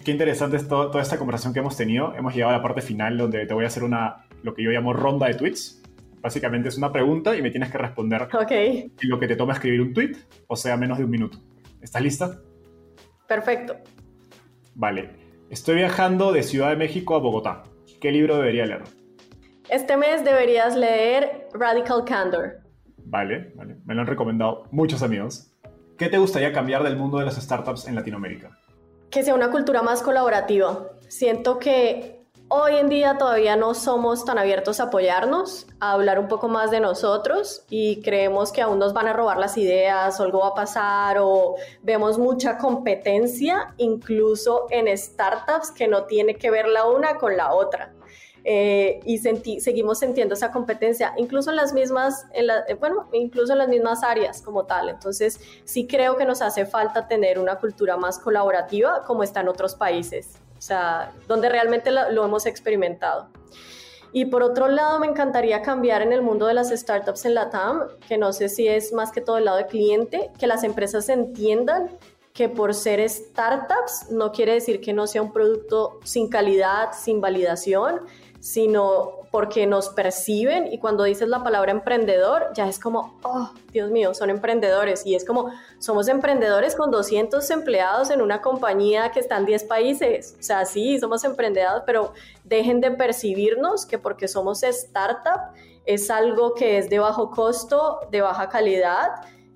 Qué 0.03 0.11
interesante 0.11 0.57
es 0.57 0.67
toda 0.67 1.01
esta 1.01 1.17
conversación 1.17 1.53
que 1.53 1.59
hemos 1.59 1.77
tenido. 1.77 2.13
Hemos 2.15 2.33
llegado 2.33 2.53
a 2.53 2.57
la 2.57 2.63
parte 2.63 2.81
final 2.81 3.17
donde 3.17 3.45
te 3.45 3.53
voy 3.53 3.63
a 3.63 3.67
hacer 3.67 3.83
una, 3.83 4.27
lo 4.43 4.53
que 4.53 4.63
yo 4.63 4.71
llamo 4.71 4.93
ronda 4.93 5.27
de 5.27 5.35
tweets. 5.35 5.81
Básicamente 6.21 6.69
es 6.69 6.77
una 6.77 6.91
pregunta 6.91 7.35
y 7.35 7.41
me 7.41 7.51
tienes 7.51 7.71
que 7.71 7.77
responder 7.77 8.27
okay. 8.33 8.91
lo 9.01 9.19
que 9.19 9.27
te 9.27 9.35
toma 9.35 9.53
escribir 9.53 9.81
un 9.81 9.93
tweet, 9.93 10.17
o 10.47 10.55
sea, 10.55 10.75
menos 10.77 10.97
de 10.97 11.05
un 11.05 11.11
minuto. 11.11 11.39
¿Estás 11.79 12.01
lista? 12.01 12.39
Perfecto. 13.27 13.75
Vale. 14.75 15.11
Estoy 15.49 15.75
viajando 15.75 16.31
de 16.33 16.43
Ciudad 16.43 16.69
de 16.69 16.75
México 16.75 17.15
a 17.15 17.19
Bogotá. 17.19 17.63
¿Qué 18.01 18.11
libro 18.11 18.37
debería 18.37 18.65
leer? 18.65 18.83
Este 19.69 19.95
mes 19.95 20.23
deberías 20.23 20.75
leer 20.75 21.49
Radical 21.53 22.03
Candor. 22.05 22.61
Vale, 23.05 23.51
vale. 23.55 23.77
Me 23.85 23.95
lo 23.95 24.01
han 24.01 24.07
recomendado 24.07 24.63
muchos 24.71 25.03
amigos. 25.03 25.46
¿Qué 25.97 26.09
te 26.09 26.19
gustaría 26.19 26.53
cambiar 26.53 26.83
del 26.83 26.95
mundo 26.95 27.17
de 27.17 27.25
las 27.25 27.37
startups 27.37 27.87
en 27.87 27.95
Latinoamérica? 27.95 28.55
Que 29.09 29.23
sea 29.23 29.33
una 29.33 29.49
cultura 29.49 29.81
más 29.81 30.03
colaborativa. 30.03 30.91
Siento 31.07 31.57
que 31.57 32.21
hoy 32.49 32.75
en 32.75 32.87
día 32.87 33.17
todavía 33.17 33.55
no 33.55 33.73
somos 33.73 34.23
tan 34.23 34.37
abiertos 34.37 34.79
a 34.79 34.83
apoyarnos, 34.83 35.65
a 35.79 35.93
hablar 35.93 36.19
un 36.19 36.27
poco 36.27 36.49
más 36.49 36.69
de 36.69 36.81
nosotros 36.81 37.63
y 37.71 38.03
creemos 38.03 38.51
que 38.51 38.61
aún 38.61 38.77
nos 38.77 38.93
van 38.93 39.07
a 39.07 39.13
robar 39.13 39.39
las 39.39 39.57
ideas 39.57 40.19
o 40.19 40.23
algo 40.23 40.41
va 40.41 40.49
a 40.49 40.53
pasar 40.53 41.17
o 41.19 41.55
vemos 41.81 42.19
mucha 42.19 42.59
competencia 42.59 43.73
incluso 43.77 44.67
en 44.69 44.95
startups 44.95 45.71
que 45.71 45.87
no 45.87 46.03
tiene 46.03 46.35
que 46.35 46.51
ver 46.51 46.67
la 46.67 46.85
una 46.85 47.15
con 47.15 47.35
la 47.35 47.53
otra. 47.53 47.96
Eh, 48.49 49.01
y 49.03 49.17
seguimos 49.17 49.99
sintiendo 49.99 50.33
esa 50.33 50.53
competencia, 50.53 51.13
incluso 51.17 51.49
en 51.49 51.57
las 51.57 51.73
mismas, 51.73 52.27
en 52.31 52.49
eh, 52.49 52.75
bueno, 52.79 53.09
incluso 53.11 53.51
en 53.51 53.59
las 53.59 53.67
mismas 53.67 54.03
áreas 54.03 54.41
como 54.41 54.63
tal. 54.63 54.87
Entonces, 54.87 55.41
sí 55.65 55.85
creo 55.85 56.15
que 56.15 56.23
nos 56.23 56.41
hace 56.41 56.65
falta 56.65 57.09
tener 57.09 57.39
una 57.39 57.57
cultura 57.57 57.97
más 57.97 58.17
colaborativa 58.17 59.03
como 59.03 59.23
está 59.23 59.41
en 59.41 59.49
otros 59.49 59.75
países, 59.75 60.37
o 60.57 60.61
sea, 60.61 61.11
donde 61.27 61.49
realmente 61.49 61.91
lo, 61.91 62.09
lo 62.09 62.23
hemos 62.23 62.45
experimentado. 62.45 63.27
Y 64.13 64.27
por 64.27 64.43
otro 64.43 64.69
lado, 64.69 64.97
me 65.01 65.07
encantaría 65.07 65.61
cambiar 65.61 66.01
en 66.01 66.13
el 66.13 66.21
mundo 66.21 66.47
de 66.47 66.53
las 66.53 66.69
startups 66.69 67.25
en 67.25 67.33
la 67.33 67.49
TAM, 67.49 67.81
que 68.07 68.17
no 68.17 68.31
sé 68.31 68.47
si 68.47 68.65
es 68.65 68.93
más 68.93 69.11
que 69.11 69.19
todo 69.19 69.39
el 69.39 69.43
lado 69.43 69.57
de 69.57 69.65
cliente, 69.65 70.31
que 70.39 70.47
las 70.47 70.63
empresas 70.63 71.09
entiendan 71.09 71.97
que 72.37 72.49
por 72.49 72.75
ser 72.75 72.99
startups 73.09 74.11
no 74.11 74.31
quiere 74.31 74.53
decir 74.53 74.79
que 74.79 74.93
no 74.93 75.07
sea 75.07 75.23
un 75.23 75.33
producto 75.33 75.99
sin 76.03 76.29
calidad, 76.29 76.91
sin 76.93 77.19
validación, 77.19 78.01
sino 78.39 79.17
porque 79.31 79.67
nos 79.67 79.89
perciben 79.89 80.71
y 80.71 80.79
cuando 80.79 81.03
dices 81.03 81.27
la 81.27 81.43
palabra 81.43 81.71
emprendedor 81.71 82.47
ya 82.53 82.67
es 82.67 82.79
como, 82.79 83.19
oh, 83.23 83.51
Dios 83.71 83.91
mío, 83.91 84.13
son 84.13 84.29
emprendedores. 84.29 85.05
Y 85.05 85.15
es 85.15 85.25
como, 85.25 85.51
somos 85.79 86.07
emprendedores 86.07 86.75
con 86.75 86.91
200 86.91 87.49
empleados 87.51 88.09
en 88.09 88.21
una 88.21 88.41
compañía 88.41 89.11
que 89.11 89.19
está 89.19 89.37
en 89.37 89.45
10 89.45 89.63
países, 89.65 90.35
o 90.39 90.43
sea, 90.43 90.65
sí, 90.65 90.99
somos 90.99 91.23
emprendedores, 91.23 91.83
pero 91.85 92.13
dejen 92.43 92.81
de 92.81 92.91
percibirnos 92.91 93.85
que 93.85 93.97
porque 93.97 94.27
somos 94.27 94.63
startup 94.63 95.53
es 95.85 96.09
algo 96.11 96.53
que 96.53 96.77
es 96.77 96.89
de 96.89 96.99
bajo 96.99 97.31
costo, 97.31 98.01
de 98.11 98.21
baja 98.21 98.49
calidad 98.49 99.09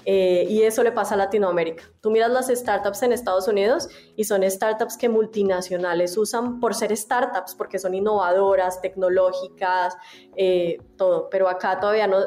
eh, 0.05 0.45
y 0.49 0.63
eso 0.63 0.83
le 0.83 0.91
pasa 0.91 1.15
a 1.15 1.17
Latinoamérica. 1.17 1.83
Tú 2.01 2.11
miras 2.11 2.31
las 2.31 2.47
startups 2.47 3.03
en 3.03 3.13
Estados 3.13 3.47
Unidos 3.47 3.89
y 4.15 4.23
son 4.23 4.49
startups 4.49 4.97
que 4.97 5.09
multinacionales 5.09 6.17
usan 6.17 6.59
por 6.59 6.73
ser 6.73 6.95
startups, 6.95 7.55
porque 7.55 7.79
son 7.79 7.93
innovadoras, 7.93 8.81
tecnológicas, 8.81 9.95
eh, 10.35 10.79
todo. 10.97 11.29
Pero 11.29 11.47
acá 11.47 11.79
todavía 11.79 12.07
no, 12.07 12.17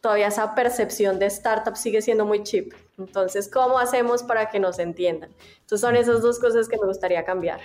todavía 0.00 0.28
esa 0.28 0.54
percepción 0.54 1.18
de 1.18 1.26
startup 1.26 1.76
sigue 1.76 2.02
siendo 2.02 2.24
muy 2.24 2.42
cheap. 2.42 2.72
Entonces, 2.98 3.50
¿cómo 3.50 3.78
hacemos 3.78 4.22
para 4.22 4.50
que 4.50 4.60
nos 4.60 4.78
entiendan? 4.78 5.30
Entonces, 5.60 5.80
son 5.80 5.96
esas 5.96 6.22
dos 6.22 6.38
cosas 6.38 6.68
que 6.68 6.76
me 6.78 6.86
gustaría 6.86 7.24
cambiar. 7.24 7.60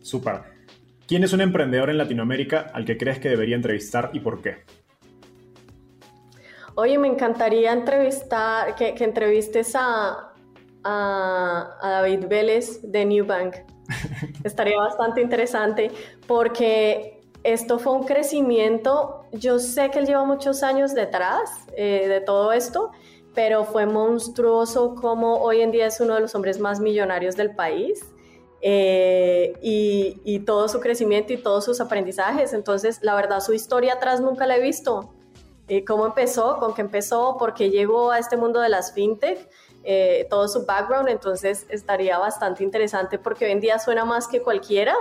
Súper. 0.00 0.42
¿Quién 1.06 1.24
es 1.24 1.32
un 1.32 1.40
emprendedor 1.40 1.90
en 1.90 1.98
Latinoamérica 1.98 2.70
al 2.72 2.84
que 2.84 2.96
crees 2.96 3.18
que 3.18 3.28
debería 3.28 3.56
entrevistar 3.56 4.10
y 4.12 4.20
por 4.20 4.40
qué? 4.40 4.58
Oye, 6.74 6.98
me 6.98 7.08
encantaría 7.08 7.72
entrevistar, 7.72 8.74
que, 8.76 8.94
entrevistes 8.98 9.74
a, 9.74 10.32
a, 10.84 11.78
David 11.82 12.26
Vélez 12.28 12.80
de 12.82 13.04
New 13.04 13.26
Bank. 13.26 13.56
Estaría 14.44 14.78
bastante 14.78 15.20
interesante 15.20 15.90
porque 16.26 17.20
esto 17.44 17.78
fue 17.78 17.92
un 17.92 18.04
crecimiento. 18.04 19.26
Yo 19.32 19.58
sé 19.58 19.90
que 19.90 19.98
él 19.98 20.06
lleva 20.06 20.24
muchos 20.24 20.62
años 20.62 20.94
detrás 20.94 21.50
eh, 21.76 22.06
de 22.08 22.20
todo 22.20 22.52
esto, 22.52 22.90
pero 23.34 23.64
fue 23.64 23.86
monstruoso 23.86 24.94
como 24.94 25.36
hoy 25.42 25.60
en 25.60 25.72
día 25.72 25.86
es 25.86 26.00
uno 26.00 26.14
de 26.14 26.20
los 26.20 26.34
hombres 26.34 26.58
más 26.58 26.80
millonarios 26.80 27.36
del 27.36 27.54
país. 27.54 28.04
Eh, 28.64 29.54
y, 29.60 30.38
todo 30.46 30.68
su 30.68 30.78
crecimiento 30.78 31.32
y 31.32 31.36
todos 31.36 31.64
sus 31.64 31.80
aprendizajes. 31.80 32.52
Entonces, 32.52 33.00
la 33.02 33.14
verdad, 33.14 33.40
su 33.40 33.52
historia 33.52 33.94
atrás 33.94 34.20
nunca 34.20 34.46
la 34.46 34.56
he 34.56 34.62
visto. 34.62 35.12
Eh, 35.72 35.86
¿Cómo 35.86 36.04
empezó? 36.04 36.58
¿Con 36.58 36.74
qué 36.74 36.82
empezó? 36.82 37.38
¿Por 37.38 37.54
qué 37.54 37.70
llegó 37.70 38.10
a 38.10 38.18
este 38.18 38.36
mundo 38.36 38.60
de 38.60 38.68
las 38.68 38.92
fintech? 38.92 39.48
Eh, 39.84 40.26
todo 40.28 40.46
su 40.46 40.66
background, 40.66 41.08
entonces 41.08 41.64
estaría 41.70 42.18
bastante 42.18 42.62
interesante 42.62 43.18
porque 43.18 43.46
hoy 43.46 43.52
en 43.52 43.60
día 43.60 43.78
suena 43.78 44.04
más 44.04 44.28
que 44.28 44.42
cualquiera, 44.42 44.94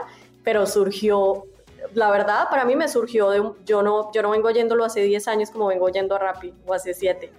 pero 0.46 0.66
surgió, 0.66 1.44
la 1.94 2.10
verdad, 2.10 2.46
para 2.50 2.64
mí 2.64 2.78
me 2.78 2.88
surgió 2.88 3.32
de, 3.32 3.44
yo 3.66 3.84
no, 3.84 4.14
yo 4.14 4.22
no 4.22 4.30
vengo 4.30 4.50
yéndolo 4.50 4.86
hace 4.86 5.02
10 5.02 5.28
años 5.28 5.52
como 5.52 5.68
vengo 5.68 5.90
yendo 5.90 6.16
a 6.16 6.20
Rappi 6.20 6.54
o 6.66 6.74
hace 6.74 6.94
7 6.94 7.30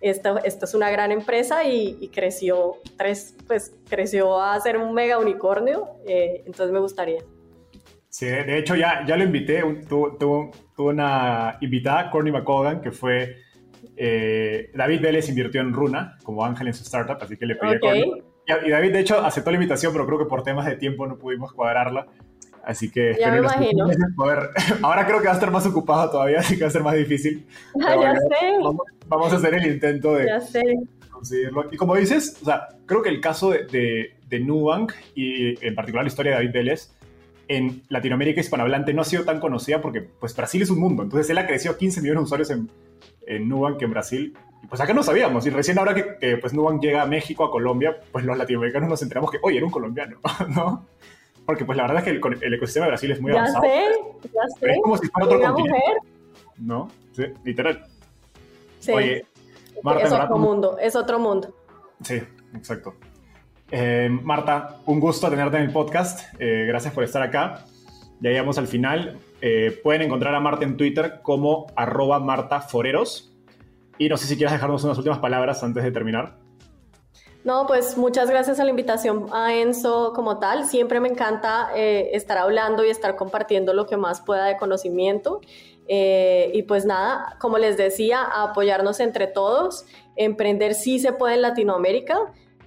esto, 0.00 0.38
esto 0.42 0.64
es 0.64 0.74
una 0.74 0.90
gran 0.90 1.12
empresa 1.12 1.62
y, 1.62 2.08
creció, 2.08 2.78
tres, 2.96 3.36
pues, 3.46 3.72
creció 3.88 4.40
a 4.40 4.58
ser 4.60 4.78
un 4.78 4.94
mega 4.94 5.18
unicornio, 5.18 5.90
eh, 6.06 6.42
entonces 6.44 6.72
me 6.72 6.80
gustaría. 6.80 7.22
Sí, 8.10 8.26
de 8.26 8.58
hecho 8.58 8.74
ya, 8.74 9.06
ya 9.06 9.16
lo 9.16 9.22
invité, 9.22 9.62
tuvo, 9.88 10.50
una 10.78 11.56
invitada, 11.60 12.10
Courtney 12.10 12.32
McColgan, 12.32 12.80
que 12.80 12.90
fue, 12.90 13.36
eh, 13.96 14.72
David 14.74 15.00
Vélez 15.00 15.28
invirtió 15.28 15.60
en 15.60 15.72
Runa 15.72 16.18
como 16.24 16.44
ángel 16.44 16.66
en 16.66 16.74
su 16.74 16.82
startup, 16.82 17.18
así 17.20 17.36
que 17.36 17.46
le 17.46 17.54
pedí 17.54 17.78
a 17.86 18.66
Y 18.66 18.70
David 18.70 18.92
de 18.92 19.00
hecho 19.00 19.24
aceptó 19.24 19.52
la 19.52 19.58
invitación, 19.58 19.92
pero 19.92 20.06
creo 20.06 20.18
que 20.18 20.24
por 20.24 20.42
temas 20.42 20.66
de 20.66 20.74
tiempo 20.74 21.06
no 21.06 21.18
pudimos 21.18 21.52
cuadrarla. 21.52 22.08
Así 22.64 22.90
que 22.90 23.16
ya 23.18 23.30
me 23.30 23.38
imagino. 23.38 23.86
Ahora 24.82 25.06
creo 25.06 25.20
que 25.20 25.26
va 25.26 25.32
a 25.32 25.34
estar 25.34 25.50
más 25.52 25.64
ocupado 25.66 26.10
todavía, 26.10 26.40
así 26.40 26.56
que 26.56 26.62
va 26.62 26.68
a 26.68 26.72
ser 26.72 26.82
más 26.82 26.94
difícil. 26.94 27.46
ya 27.74 28.14
sé. 28.16 28.58
Vamos, 29.06 29.32
a 29.32 29.36
hacer 29.36 29.54
el 29.54 29.66
intento 29.66 30.14
de 30.14 30.26
ya 30.26 30.40
sé. 30.40 30.62
conseguirlo. 31.12 31.66
Y 31.70 31.76
como 31.76 31.94
dices, 31.94 32.38
o 32.42 32.44
sea, 32.44 32.66
creo 32.86 33.02
que 33.02 33.08
el 33.08 33.20
caso 33.20 33.50
de, 33.50 33.66
de, 33.66 34.16
de 34.28 34.40
Nubank 34.40 34.92
y 35.14 35.64
en 35.64 35.76
particular 35.76 36.04
la 36.04 36.08
historia 36.08 36.32
de 36.32 36.38
David 36.38 36.52
Vélez 36.52 36.90
en 37.50 37.82
Latinoamérica 37.88 38.40
hispanohablante 38.40 38.94
no 38.94 39.02
ha 39.02 39.04
sido 39.04 39.24
tan 39.24 39.40
conocida 39.40 39.80
porque 39.80 40.02
pues 40.02 40.36
Brasil 40.36 40.62
es 40.62 40.70
un 40.70 40.78
mundo. 40.78 41.02
Entonces 41.02 41.28
él 41.30 41.38
ha 41.38 41.48
crecido 41.48 41.76
15 41.76 42.00
millones 42.00 42.20
de 42.20 42.24
usuarios 42.24 42.50
en, 42.50 42.70
en 43.26 43.48
Nubank 43.48 43.82
en 43.82 43.90
Brasil. 43.90 44.36
Y 44.62 44.68
pues 44.68 44.80
acá 44.80 44.94
no 44.94 45.02
sabíamos. 45.02 45.44
Y 45.46 45.50
recién 45.50 45.76
ahora 45.80 45.92
que, 45.92 46.16
que 46.20 46.36
pues 46.36 46.54
Nubank 46.54 46.80
llega 46.80 47.02
a 47.02 47.06
México, 47.06 47.44
a 47.44 47.50
Colombia, 47.50 47.98
pues 48.12 48.24
los 48.24 48.38
latinoamericanos 48.38 48.88
nos 48.88 49.02
enteramos 49.02 49.32
que, 49.32 49.38
oye, 49.42 49.56
era 49.56 49.66
un 49.66 49.72
colombiano, 49.72 50.18
¿no? 50.54 50.86
porque 51.44 51.64
pues 51.64 51.76
la 51.76 51.82
verdad 51.82 51.98
es 51.98 52.04
que 52.04 52.44
el, 52.46 52.54
ecosistema 52.54 52.86
de 52.86 52.90
Brasil 52.90 53.10
es 53.10 53.20
muy 53.20 53.32
ya 53.32 53.40
avanzado. 53.40 53.64
Sé, 53.64 54.30
ya 54.32 54.40
sé, 54.60 54.70
es 54.70 54.78
como 54.84 54.96
si 54.96 55.08
fuera 55.08 55.26
otro 55.26 55.54
continente. 55.54 55.82
¿No? 56.58 56.88
Sí, 57.10 57.24
literal. 57.42 57.84
Sí. 58.78 58.92
Oye, 58.92 59.26
Marta, 59.82 60.04
es 60.04 60.12
otro 60.12 60.38
mundo, 60.38 60.78
es 60.78 60.94
otro 60.94 61.18
mundo. 61.18 61.52
Sí, 62.04 62.22
exacto. 62.54 62.94
Eh, 63.70 64.08
Marta, 64.10 64.78
un 64.86 65.00
gusto 65.00 65.30
tenerte 65.30 65.56
en 65.56 65.64
el 65.64 65.72
podcast. 65.72 66.34
Eh, 66.38 66.64
gracias 66.66 66.92
por 66.92 67.04
estar 67.04 67.22
acá. 67.22 67.64
Ya 68.20 68.30
llegamos 68.30 68.58
al 68.58 68.66
final. 68.66 69.18
Eh, 69.40 69.80
pueden 69.82 70.02
encontrar 70.02 70.34
a 70.34 70.40
Marta 70.40 70.64
en 70.64 70.76
Twitter 70.76 71.20
como 71.22 71.66
arroba 71.76 72.20
martaforeros. 72.20 73.32
Y 73.98 74.08
no 74.08 74.16
sé 74.16 74.26
si 74.26 74.36
quieras 74.36 74.52
dejarnos 74.52 74.84
unas 74.84 74.98
últimas 74.98 75.18
palabras 75.18 75.62
antes 75.62 75.82
de 75.84 75.90
terminar. 75.90 76.36
No, 77.42 77.66
pues 77.66 77.96
muchas 77.96 78.28
gracias 78.28 78.60
a 78.60 78.64
la 78.64 78.70
invitación 78.70 79.26
a 79.32 79.54
Enzo 79.54 80.12
como 80.14 80.38
tal. 80.38 80.66
Siempre 80.66 81.00
me 81.00 81.08
encanta 81.08 81.70
eh, 81.74 82.10
estar 82.12 82.36
hablando 82.36 82.84
y 82.84 82.90
estar 82.90 83.16
compartiendo 83.16 83.72
lo 83.72 83.86
que 83.86 83.96
más 83.96 84.20
pueda 84.20 84.44
de 84.44 84.58
conocimiento. 84.58 85.40
Eh, 85.88 86.50
y 86.52 86.62
pues 86.64 86.84
nada, 86.84 87.36
como 87.40 87.56
les 87.56 87.78
decía, 87.78 88.22
apoyarnos 88.22 89.00
entre 89.00 89.26
todos. 89.26 89.86
Emprender 90.16 90.74
sí 90.74 90.98
se 90.98 91.12
puede 91.12 91.36
en 91.36 91.42
Latinoamérica. 91.42 92.18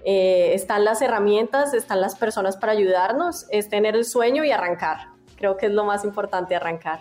Eh, 0.04 0.52
están 0.54 0.84
las 0.84 1.00
herramientas, 1.02 1.72
están 1.74 2.00
las 2.00 2.14
personas 2.14 2.56
para 2.56 2.72
ayudarnos. 2.72 3.46
Es 3.50 3.68
tener 3.68 3.96
el 3.96 4.04
sueño 4.04 4.44
y 4.44 4.50
arrancar. 4.50 5.08
Creo 5.36 5.56
que 5.56 5.66
es 5.66 5.72
lo 5.72 5.84
más 5.84 6.04
importante, 6.04 6.54
arrancar. 6.54 7.00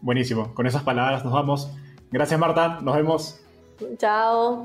Buenísimo. 0.00 0.54
Con 0.54 0.66
esas 0.66 0.82
palabras 0.82 1.24
nos 1.24 1.32
vamos. 1.32 1.70
Gracias 2.10 2.38
Marta. 2.38 2.78
Nos 2.80 2.94
vemos. 2.96 3.40
Chao. 3.96 4.64